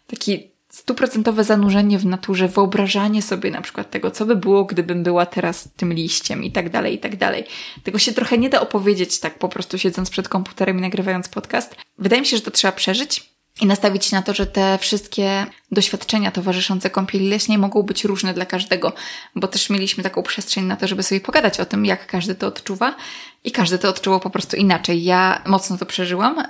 taki 0.07 0.51
stuprocentowe 0.70 1.43
zanurzenie 1.43 1.99
w 1.99 2.05
naturze, 2.05 2.47
wyobrażanie 2.47 3.22
sobie 3.22 3.51
na 3.51 3.61
przykład 3.61 3.91
tego, 3.91 4.11
co 4.11 4.26
by 4.26 4.36
było, 4.36 4.65
gdybym 4.65 5.03
była 5.03 5.26
teraz 5.26 5.70
tym 5.76 5.93
liściem 5.93 6.43
i 6.43 6.51
tak 6.51 6.70
dalej, 6.70 6.95
i 6.95 6.99
tak 6.99 7.17
dalej. 7.17 7.45
Tego 7.84 7.99
się 7.99 8.13
trochę 8.13 8.38
nie 8.38 8.49
da 8.49 8.61
opowiedzieć 8.61 9.20
tak 9.20 9.39
po 9.39 9.49
prostu 9.49 9.78
siedząc 9.78 10.09
przed 10.09 10.30
komputerem 10.30 10.78
i 10.78 10.82
nagrywając 10.82 11.30
podcast. 11.30 11.76
Wydaje 11.97 12.22
mi 12.22 12.28
się, 12.28 12.38
że 12.38 12.43
to 12.43 12.51
trzeba 12.51 12.72
przeżyć 12.72 13.30
i 13.61 13.65
nastawić 13.65 14.05
się 14.05 14.15
na 14.15 14.22
to, 14.22 14.34
że 14.34 14.45
te 14.45 14.78
wszystkie 14.78 15.45
doświadczenia 15.72 16.32
towarzyszące 16.32 16.89
kąpieli 16.89 17.30
leśnej 17.30 17.57
mogą 17.57 17.84
być 17.84 18.03
różne 18.03 18.34
dla 18.34 18.45
każdego, 18.45 18.93
bo 19.36 19.47
też 19.47 19.70
mieliśmy 19.70 20.03
taką 20.03 20.24
przestrzeń 20.24 20.65
na 20.65 20.76
to, 20.76 20.88
żeby 20.88 21.03
sobie 21.03 21.22
pogadać 21.22 21.59
o 21.59 21.65
tym, 21.65 21.86
jak 21.86 22.07
każdy 22.07 22.36
to 22.36 22.47
odczuwa 22.47 22.95
i 23.43 23.51
każdy 23.51 23.78
to 23.78 23.89
odczuwał 23.89 24.20
po 24.20 24.30
prostu 24.30 24.57
inaczej. 24.57 25.03
Ja 25.03 25.41
mocno 25.45 25.78
to 25.78 25.86
przeżyłam 25.86 26.43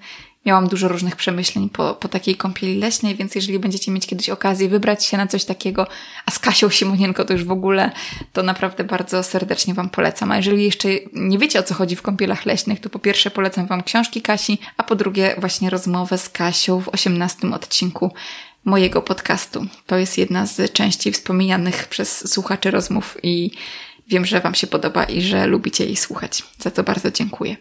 miałam 0.45 0.67
dużo 0.67 0.87
różnych 0.87 1.15
przemyśleń 1.15 1.69
po, 1.69 1.93
po 1.93 2.07
takiej 2.07 2.35
kąpieli 2.35 2.79
leśnej, 2.79 3.15
więc 3.15 3.35
jeżeli 3.35 3.59
będziecie 3.59 3.91
mieć 3.91 4.07
kiedyś 4.07 4.29
okazję 4.29 4.69
wybrać 4.69 5.05
się 5.05 5.17
na 5.17 5.27
coś 5.27 5.45
takiego, 5.45 5.87
a 6.25 6.31
z 6.31 6.39
Kasią 6.39 6.69
Simonienko 6.69 7.25
to 7.25 7.33
już 7.33 7.43
w 7.43 7.51
ogóle, 7.51 7.91
to 8.33 8.43
naprawdę 8.43 8.83
bardzo 8.83 9.23
serdecznie 9.23 9.73
Wam 9.73 9.89
polecam. 9.89 10.31
A 10.31 10.37
jeżeli 10.37 10.65
jeszcze 10.65 10.89
nie 11.13 11.37
wiecie 11.37 11.59
o 11.59 11.63
co 11.63 11.73
chodzi 11.73 11.95
w 11.95 12.01
kąpielach 12.01 12.45
leśnych, 12.45 12.79
to 12.79 12.89
po 12.89 12.99
pierwsze 12.99 13.31
polecam 13.31 13.67
Wam 13.67 13.83
książki 13.83 14.21
Kasi, 14.21 14.57
a 14.77 14.83
po 14.83 14.95
drugie 14.95 15.35
właśnie 15.37 15.69
rozmowę 15.69 16.17
z 16.17 16.29
Kasią 16.29 16.81
w 16.81 16.89
osiemnastym 16.89 17.53
odcinku 17.53 18.13
mojego 18.65 19.01
podcastu. 19.01 19.65
To 19.85 19.97
jest 19.97 20.17
jedna 20.17 20.45
z 20.45 20.73
częściej 20.73 21.13
wspominanych 21.13 21.87
przez 21.87 22.33
słuchaczy 22.33 22.71
rozmów 22.71 23.17
i 23.23 23.51
wiem, 24.07 24.25
że 24.25 24.39
Wam 24.39 24.55
się 24.55 24.67
podoba 24.67 25.03
i 25.03 25.21
że 25.21 25.47
lubicie 25.47 25.85
jej 25.85 25.95
słuchać. 25.95 26.43
Za 26.59 26.71
to 26.71 26.83
bardzo 26.83 27.11
dziękuję. 27.11 27.55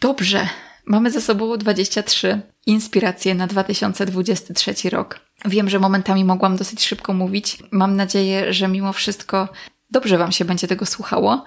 Dobrze, 0.00 0.48
Mamy 0.88 1.10
za 1.10 1.20
sobą 1.20 1.56
23 1.56 2.40
inspiracje 2.66 3.34
na 3.34 3.46
2023 3.46 4.90
rok. 4.90 5.20
Wiem, 5.44 5.68
że 5.68 5.78
momentami 5.78 6.24
mogłam 6.24 6.56
dosyć 6.56 6.84
szybko 6.84 7.12
mówić. 7.12 7.58
Mam 7.70 7.96
nadzieję, 7.96 8.52
że 8.52 8.68
mimo 8.68 8.92
wszystko 8.92 9.48
dobrze 9.90 10.18
Wam 10.18 10.32
się 10.32 10.44
będzie 10.44 10.68
tego 10.68 10.86
słuchało. 10.86 11.44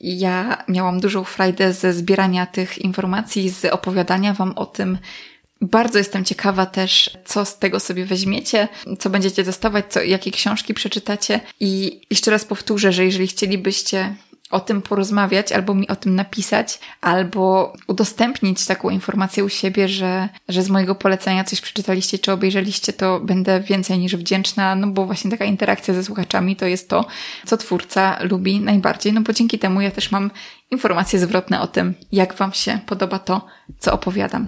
Ja 0.00 0.64
miałam 0.68 1.00
dużą 1.00 1.24
frajdę 1.24 1.72
ze 1.72 1.92
zbierania 1.92 2.46
tych 2.46 2.78
informacji, 2.78 3.50
z 3.50 3.64
opowiadania 3.64 4.34
Wam 4.34 4.52
o 4.56 4.66
tym. 4.66 4.98
Bardzo 5.60 5.98
jestem 5.98 6.24
ciekawa 6.24 6.66
też, 6.66 7.10
co 7.24 7.44
z 7.44 7.58
tego 7.58 7.80
sobie 7.80 8.04
weźmiecie, 8.04 8.68
co 8.98 9.10
będziecie 9.10 9.44
dostawać, 9.44 9.84
co, 9.88 10.02
jakie 10.02 10.30
książki 10.30 10.74
przeczytacie. 10.74 11.40
I 11.60 12.00
jeszcze 12.10 12.30
raz 12.30 12.44
powtórzę, 12.44 12.92
że 12.92 13.04
jeżeli 13.04 13.26
chcielibyście 13.26 14.14
o 14.50 14.60
tym 14.60 14.82
porozmawiać, 14.82 15.52
albo 15.52 15.74
mi 15.74 15.88
o 15.88 15.96
tym 15.96 16.14
napisać, 16.14 16.80
albo 17.00 17.72
udostępnić 17.86 18.66
taką 18.66 18.90
informację 18.90 19.44
u 19.44 19.48
siebie, 19.48 19.88
że, 19.88 20.28
że 20.48 20.62
z 20.62 20.68
mojego 20.68 20.94
polecenia 20.94 21.44
coś 21.44 21.60
przeczytaliście 21.60 22.18
czy 22.18 22.32
obejrzeliście, 22.32 22.92
to 22.92 23.20
będę 23.20 23.60
więcej 23.60 23.98
niż 23.98 24.16
wdzięczna, 24.16 24.74
no 24.74 24.86
bo 24.86 25.06
właśnie 25.06 25.30
taka 25.30 25.44
interakcja 25.44 25.94
ze 25.94 26.04
słuchaczami 26.04 26.56
to 26.56 26.66
jest 26.66 26.88
to, 26.88 27.06
co 27.46 27.56
twórca 27.56 28.18
lubi 28.20 28.60
najbardziej, 28.60 29.12
no 29.12 29.20
bo 29.20 29.32
dzięki 29.32 29.58
temu 29.58 29.80
ja 29.80 29.90
też 29.90 30.10
mam 30.10 30.30
informacje 30.70 31.18
zwrotne 31.18 31.60
o 31.60 31.66
tym, 31.66 31.94
jak 32.12 32.34
Wam 32.34 32.52
się 32.52 32.78
podoba 32.86 33.18
to, 33.18 33.46
co 33.78 33.92
opowiadam. 33.92 34.46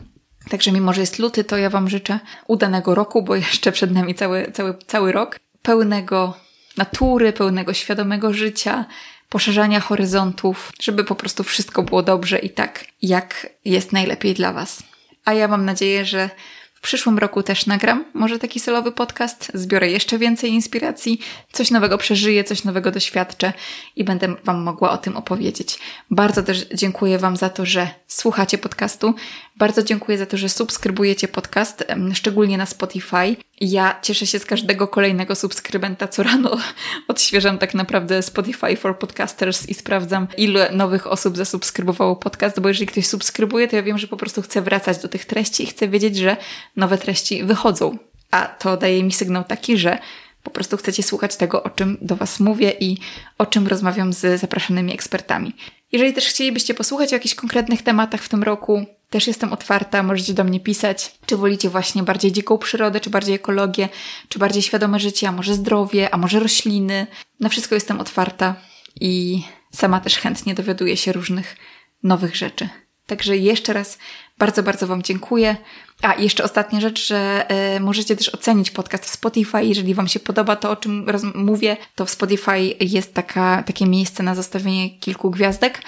Także 0.50 0.72
mimo, 0.72 0.92
że 0.92 1.00
jest 1.00 1.18
luty, 1.18 1.44
to 1.44 1.56
ja 1.56 1.70
Wam 1.70 1.88
życzę 1.88 2.20
udanego 2.46 2.94
roku, 2.94 3.22
bo 3.22 3.36
jeszcze 3.46 3.72
przed 3.72 3.90
nami 3.90 4.14
cały, 4.14 4.52
cały, 4.52 4.74
cały 4.86 5.12
rok, 5.12 5.40
pełnego 5.62 6.34
natury, 6.76 7.32
pełnego 7.32 7.74
świadomego 7.74 8.32
życia, 8.32 8.84
poszerzania 9.28 9.80
horyzontów, 9.80 10.72
żeby 10.82 11.04
po 11.04 11.14
prostu 11.14 11.44
wszystko 11.44 11.82
było 11.82 12.02
dobrze 12.02 12.38
i 12.38 12.50
tak, 12.50 12.84
jak 13.02 13.50
jest 13.64 13.92
najlepiej 13.92 14.34
dla 14.34 14.52
Was. 14.52 14.82
A 15.24 15.34
ja 15.34 15.48
mam 15.48 15.64
nadzieję, 15.64 16.04
że 16.04 16.30
w 16.78 16.80
przyszłym 16.80 17.18
roku 17.18 17.42
też 17.42 17.66
nagram 17.66 18.04
może 18.14 18.38
taki 18.38 18.60
solowy 18.60 18.92
podcast, 18.92 19.50
zbiorę 19.54 19.90
jeszcze 19.90 20.18
więcej 20.18 20.50
inspiracji, 20.50 21.20
coś 21.52 21.70
nowego 21.70 21.98
przeżyję, 21.98 22.44
coś 22.44 22.64
nowego 22.64 22.90
doświadczę 22.90 23.52
i 23.96 24.04
będę 24.04 24.34
Wam 24.44 24.62
mogła 24.62 24.90
o 24.90 24.98
tym 24.98 25.16
opowiedzieć. 25.16 25.78
Bardzo 26.10 26.42
też 26.42 26.66
dziękuję 26.74 27.18
Wam 27.18 27.36
za 27.36 27.48
to, 27.50 27.66
że 27.66 27.88
słuchacie 28.06 28.58
podcastu. 28.58 29.14
Bardzo 29.58 29.82
dziękuję 29.82 30.18
za 30.18 30.26
to, 30.26 30.36
że 30.36 30.48
subskrybujecie 30.48 31.28
podcast, 31.28 31.84
szczególnie 32.14 32.58
na 32.58 32.66
Spotify. 32.66 33.36
Ja 33.60 33.98
cieszę 34.02 34.26
się 34.26 34.38
z 34.38 34.46
każdego 34.46 34.88
kolejnego 34.88 35.34
subskrybenta. 35.34 36.08
Co 36.08 36.22
rano 36.22 36.56
odświeżam 37.08 37.58
tak 37.58 37.74
naprawdę 37.74 38.22
Spotify 38.22 38.76
for 38.76 38.98
Podcasters 38.98 39.68
i 39.68 39.74
sprawdzam, 39.74 40.26
ile 40.36 40.72
nowych 40.72 41.06
osób 41.06 41.36
zasubskrybowało 41.36 42.16
podcast, 42.16 42.60
bo 42.60 42.68
jeżeli 42.68 42.86
ktoś 42.86 43.06
subskrybuje, 43.06 43.68
to 43.68 43.76
ja 43.76 43.82
wiem, 43.82 43.98
że 43.98 44.06
po 44.06 44.16
prostu 44.16 44.42
chcę 44.42 44.62
wracać 44.62 44.98
do 44.98 45.08
tych 45.08 45.24
treści 45.24 45.62
i 45.62 45.66
chcę 45.66 45.88
wiedzieć, 45.88 46.16
że 46.16 46.36
nowe 46.76 46.98
treści 46.98 47.44
wychodzą. 47.44 47.98
A 48.30 48.46
to 48.46 48.76
daje 48.76 49.02
mi 49.02 49.12
sygnał 49.12 49.44
taki, 49.44 49.78
że 49.78 49.98
po 50.42 50.50
prostu 50.50 50.76
chcecie 50.76 51.02
słuchać 51.02 51.36
tego, 51.36 51.62
o 51.62 51.70
czym 51.70 51.98
do 52.00 52.16
Was 52.16 52.40
mówię 52.40 52.72
i 52.80 52.96
o 53.38 53.46
czym 53.46 53.66
rozmawiam 53.66 54.12
z 54.12 54.40
zapraszanymi 54.40 54.94
ekspertami. 54.94 55.54
Jeżeli 55.92 56.12
też 56.12 56.26
chcielibyście 56.26 56.74
posłuchać 56.74 57.12
o 57.12 57.16
jakichś 57.16 57.34
konkretnych 57.34 57.82
tematach 57.82 58.22
w 58.22 58.28
tym 58.28 58.42
roku, 58.42 58.86
też 59.10 59.26
jestem 59.26 59.52
otwarta, 59.52 60.02
możecie 60.02 60.34
do 60.34 60.44
mnie 60.44 60.60
pisać, 60.60 61.14
czy 61.26 61.36
wolicie 61.36 61.70
właśnie 61.70 62.02
bardziej 62.02 62.32
dziką 62.32 62.58
przyrodę, 62.58 63.00
czy 63.00 63.10
bardziej 63.10 63.34
ekologię, 63.34 63.88
czy 64.28 64.38
bardziej 64.38 64.62
świadome 64.62 65.00
życie, 65.00 65.28
a 65.28 65.32
może 65.32 65.54
zdrowie, 65.54 66.14
a 66.14 66.16
może 66.16 66.40
rośliny. 66.40 67.06
Na 67.40 67.48
wszystko 67.48 67.74
jestem 67.74 68.00
otwarta 68.00 68.54
i 69.00 69.42
sama 69.72 70.00
też 70.00 70.18
chętnie 70.18 70.54
dowiaduję 70.54 70.96
się 70.96 71.12
różnych 71.12 71.56
nowych 72.02 72.36
rzeczy. 72.36 72.68
Także 73.06 73.36
jeszcze 73.36 73.72
raz 73.72 73.98
bardzo, 74.38 74.62
bardzo 74.62 74.86
Wam 74.86 75.02
dziękuję. 75.02 75.56
A 76.02 76.14
jeszcze 76.14 76.44
ostatnia 76.44 76.80
rzecz, 76.80 77.06
że 77.06 77.46
y, 77.76 77.80
możecie 77.80 78.16
też 78.16 78.28
ocenić 78.28 78.70
podcast 78.70 79.04
w 79.04 79.10
Spotify. 79.10 79.64
Jeżeli 79.64 79.94
Wam 79.94 80.08
się 80.08 80.20
podoba 80.20 80.56
to, 80.56 80.70
o 80.70 80.76
czym 80.76 81.06
mówię, 81.34 81.76
to 81.94 82.06
w 82.06 82.10
Spotify 82.10 82.60
jest 82.80 83.14
taka, 83.14 83.62
takie 83.62 83.86
miejsce 83.86 84.22
na 84.22 84.34
zostawienie 84.34 84.90
kilku 84.90 85.30
gwiazdek. 85.30 85.82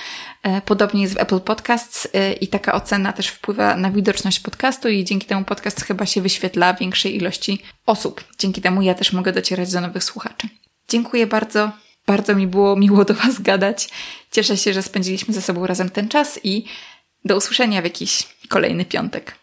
Y, 0.46 0.60
podobnie 0.64 1.02
jest 1.02 1.14
w 1.14 1.18
Apple 1.18 1.40
Podcasts 1.40 2.06
y, 2.06 2.32
i 2.32 2.48
taka 2.48 2.72
ocena 2.72 3.12
też 3.12 3.28
wpływa 3.28 3.76
na 3.76 3.90
widoczność 3.90 4.40
podcastu 4.40 4.88
i 4.88 5.04
dzięki 5.04 5.26
temu 5.26 5.44
podcast 5.44 5.84
chyba 5.84 6.06
się 6.06 6.22
wyświetla 6.22 6.74
większej 6.74 7.16
ilości 7.16 7.62
osób. 7.86 8.24
Dzięki 8.38 8.60
temu 8.60 8.82
ja 8.82 8.94
też 8.94 9.12
mogę 9.12 9.32
docierać 9.32 9.72
do 9.72 9.80
nowych 9.80 10.04
słuchaczy. 10.04 10.48
Dziękuję 10.88 11.26
bardzo. 11.26 11.70
Bardzo 12.06 12.34
mi 12.34 12.46
było 12.46 12.76
miło 12.76 13.04
do 13.04 13.14
Was 13.14 13.42
gadać. 13.42 13.88
Cieszę 14.30 14.56
się, 14.56 14.72
że 14.72 14.82
spędziliśmy 14.82 15.34
ze 15.34 15.42
sobą 15.42 15.66
razem 15.66 15.90
ten 15.90 16.08
czas 16.08 16.40
i 16.44 16.64
do 17.24 17.36
usłyszenia 17.36 17.80
w 17.80 17.84
jakiś 17.84 18.28
kolejny 18.48 18.84
piątek. 18.84 19.39